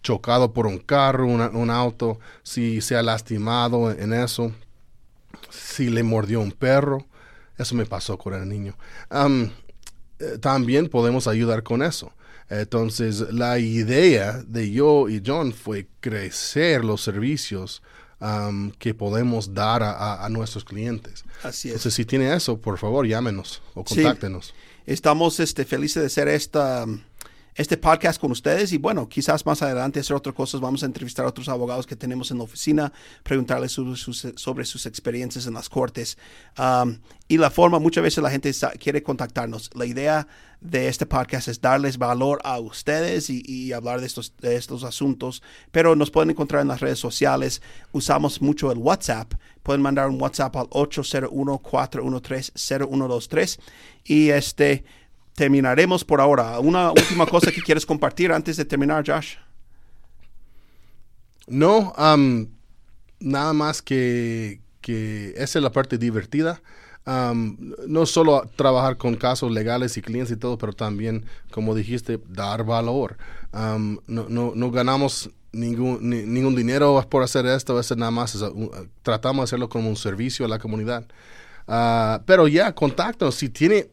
chocado 0.03 0.51
por 0.51 0.67
un 0.67 0.77
carro, 0.77 1.25
un 1.25 1.69
auto, 1.69 2.19
si 2.43 2.81
se 2.81 2.97
ha 2.97 3.01
lastimado 3.01 3.91
en 3.91 4.11
eso, 4.11 4.51
si 5.49 5.89
le 5.89 6.03
mordió 6.03 6.41
un 6.41 6.51
perro, 6.51 7.05
eso 7.59 7.75
me 7.75 7.85
pasó 7.85 8.17
con 8.17 8.33
el 8.33 8.47
niño. 8.47 8.75
Eh, 9.11 10.37
también 10.39 10.89
podemos 10.89 11.27
ayudar 11.27 11.63
con 11.63 11.83
eso. 11.83 12.11
Entonces, 12.49 13.31
la 13.31 13.59
idea 13.59 14.41
de 14.47 14.71
yo 14.71 15.07
y 15.07 15.21
John 15.23 15.53
fue 15.53 15.87
crecer 15.99 16.83
los 16.83 17.01
servicios 17.01 17.83
que 18.79 18.93
podemos 18.93 19.53
dar 19.53 19.81
a, 19.83 20.27
nuestros 20.29 20.65
clientes. 20.65 21.23
Así 21.43 21.69
es. 21.69 21.75
Entonces, 21.75 21.93
si 21.93 22.05
tiene 22.05 22.33
eso, 22.33 22.59
por 22.59 22.77
favor, 22.77 23.05
llámenos 23.05 23.61
o 23.75 23.83
contáctenos. 23.83 24.53
Estamos 24.85 25.39
este, 25.39 25.63
felices 25.63 26.01
de 26.01 26.07
hacer 26.07 26.27
esta 26.27 26.85
este 27.55 27.77
podcast 27.77 28.19
con 28.19 28.31
ustedes 28.31 28.71
y 28.73 28.77
bueno, 28.77 29.07
quizás 29.09 29.45
más 29.45 29.61
adelante 29.61 29.99
hacer 29.99 30.15
otras 30.15 30.35
cosas. 30.35 30.61
Vamos 30.61 30.83
a 30.83 30.85
entrevistar 30.85 31.25
a 31.25 31.29
otros 31.29 31.49
abogados 31.49 31.85
que 31.85 31.95
tenemos 31.95 32.31
en 32.31 32.37
la 32.37 32.43
oficina, 32.43 32.91
preguntarles 33.23 33.71
sobre 33.71 33.95
sus, 33.95 34.85
experiencias 34.85 35.47
en 35.47 35.53
las 35.53 35.69
cortes. 35.69 36.17
Um, 36.57 36.99
y 37.27 37.37
la 37.37 37.51
forma, 37.51 37.79
muchas 37.79 38.03
veces 38.03 38.23
la 38.23 38.31
gente 38.31 38.51
quiere 38.79 39.03
contactarnos. 39.03 39.69
La 39.75 39.85
idea 39.85 40.27
de 40.61 40.87
este 40.87 41.05
podcast 41.05 41.47
es 41.47 41.61
darles 41.61 41.97
valor 41.97 42.41
a 42.43 42.59
ustedes 42.59 43.29
y, 43.29 43.71
hablar 43.71 44.01
de 44.01 44.07
estos, 44.07 44.35
de 44.37 44.55
estos 44.55 44.83
asuntos, 44.83 45.43
pero 45.71 45.95
nos 45.95 46.11
pueden 46.11 46.31
encontrar 46.31 46.61
en 46.61 46.67
las 46.67 46.81
redes 46.81 46.99
sociales. 46.99 47.61
Usamos 47.91 48.41
mucho 48.41 48.71
el 48.71 48.79
WhatsApp. 48.79 49.33
Pueden 49.63 49.81
mandar 49.81 50.09
un 50.09 50.21
WhatsApp 50.21 50.55
al 50.55 50.69
801-413-0123 50.69 53.59
y 54.05 54.29
este 54.29 54.85
terminaremos 55.39 56.03
por 56.03 56.19
ahora. 56.19 56.59
Una 56.59 56.91
última 56.91 57.25
cosa 57.25 57.49
que 57.49 57.61
quieres 57.61 57.85
compartir 57.85 58.29
antes 58.33 58.57
de 58.57 58.65
terminar, 58.65 59.05
Josh. 59.07 59.37
No, 61.47 61.93
um, 61.97 62.45
nada 63.21 63.53
más 63.53 63.81
que, 63.81 64.59
que 64.81 65.33
esa 65.37 65.59
es 65.59 65.63
la 65.63 65.71
parte 65.71 65.97
divertida. 65.97 66.61
Um, 67.07 67.55
no 67.87 68.05
solo 68.05 68.49
trabajar 68.57 68.97
con 68.97 69.15
casos 69.15 69.49
legales 69.49 69.95
y 69.95 70.01
clientes 70.01 70.35
y 70.35 70.37
todo, 70.37 70.57
pero 70.57 70.73
también, 70.73 71.25
como 71.51 71.73
dijiste, 71.73 72.19
dar 72.27 72.65
valor. 72.65 73.17
Um, 73.53 73.97
no, 74.07 74.27
no, 74.27 74.51
no, 74.53 74.71
ganamos 74.71 75.29
ningún, 75.53 75.99
ningún 76.01 76.53
dinero 76.53 77.01
por 77.09 77.23
hacer 77.23 77.45
esto, 77.45 77.75
veces 77.75 77.95
nada 77.95 78.11
más 78.11 78.35
uh, 78.35 78.87
tratamos 79.03 79.43
de 79.43 79.43
hacerlo 79.45 79.69
como 79.69 79.87
un 79.87 79.95
servicio 79.95 80.45
a 80.45 80.49
la 80.49 80.59
comunidad. 80.59 81.05
Uh, 81.65 82.21
pero 82.25 82.49
ya, 82.49 82.75
contáctanos 82.75 83.35
si 83.35 83.47
tiene 83.47 83.87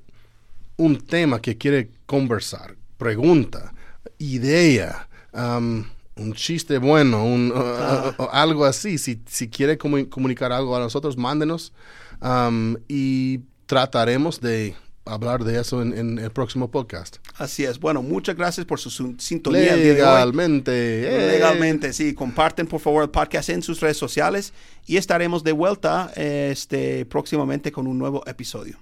un 0.76 0.98
tema 0.98 1.40
que 1.40 1.56
quiere 1.56 1.90
conversar, 2.06 2.76
pregunta, 2.98 3.72
idea, 4.18 5.08
um, 5.32 5.84
un 6.16 6.32
chiste 6.32 6.78
bueno, 6.78 7.24
un, 7.24 7.52
uh, 7.52 7.54
uh, 7.54 8.22
uh, 8.22 8.28
algo 8.32 8.64
así. 8.64 8.98
Si, 8.98 9.20
si 9.26 9.48
quiere 9.48 9.76
comunicar 9.78 10.52
algo 10.52 10.76
a 10.76 10.80
nosotros, 10.80 11.16
mándenos 11.16 11.72
um, 12.20 12.76
y 12.88 13.40
trataremos 13.66 14.40
de 14.40 14.74
hablar 15.04 15.44
de 15.44 15.60
eso 15.60 15.82
en, 15.82 16.18
el 16.18 16.30
próximo 16.30 16.70
podcast. 16.70 17.18
Así 17.36 17.64
es. 17.64 17.78
Bueno, 17.78 18.02
muchas 18.02 18.34
gracias 18.34 18.66
por 18.66 18.80
su 18.80 18.90
sintonía. 19.18 19.76
Legalmente. 19.76 21.28
Legalmente, 21.32 21.92
sí. 21.92 22.12
Comparten 22.12 22.66
por 22.66 22.80
favor 22.80 23.04
el 23.04 23.10
podcast 23.10 23.50
en 23.50 23.62
sus 23.62 23.80
redes 23.80 23.96
sociales 23.96 24.52
y 24.86 24.96
estaremos 24.96 25.44
de 25.44 25.52
vuelta 25.52 26.12
este, 26.16 27.04
próximamente 27.06 27.70
con 27.70 27.86
un 27.86 27.98
nuevo 27.98 28.24
episodio. 28.26 28.78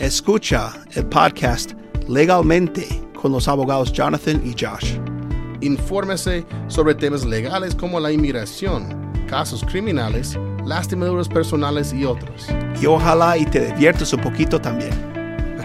Escucha 0.00 0.72
el 0.94 1.04
podcast 1.04 1.72
Legalmente 2.08 2.88
con 3.20 3.32
los 3.32 3.46
abogados 3.48 3.92
Jonathan 3.92 4.40
y 4.46 4.54
Josh. 4.58 4.94
Infórmese 5.60 6.46
sobre 6.68 6.94
temas 6.94 7.26
legales 7.26 7.74
como 7.74 8.00
la 8.00 8.10
inmigración, 8.10 9.12
casos 9.28 9.62
criminales, 9.62 10.38
lastimaduras 10.64 11.28
personales 11.28 11.92
y 11.92 12.06
otros. 12.06 12.46
Y 12.80 12.86
ojalá 12.86 13.36
y 13.36 13.44
te 13.44 13.66
diviertas 13.74 14.14
un 14.14 14.22
poquito 14.22 14.58
también. 14.58 14.90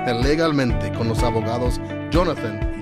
Legalmente 0.22 0.92
con 0.92 1.08
los 1.08 1.24
abogados 1.24 1.80
Jonathan 2.12 2.75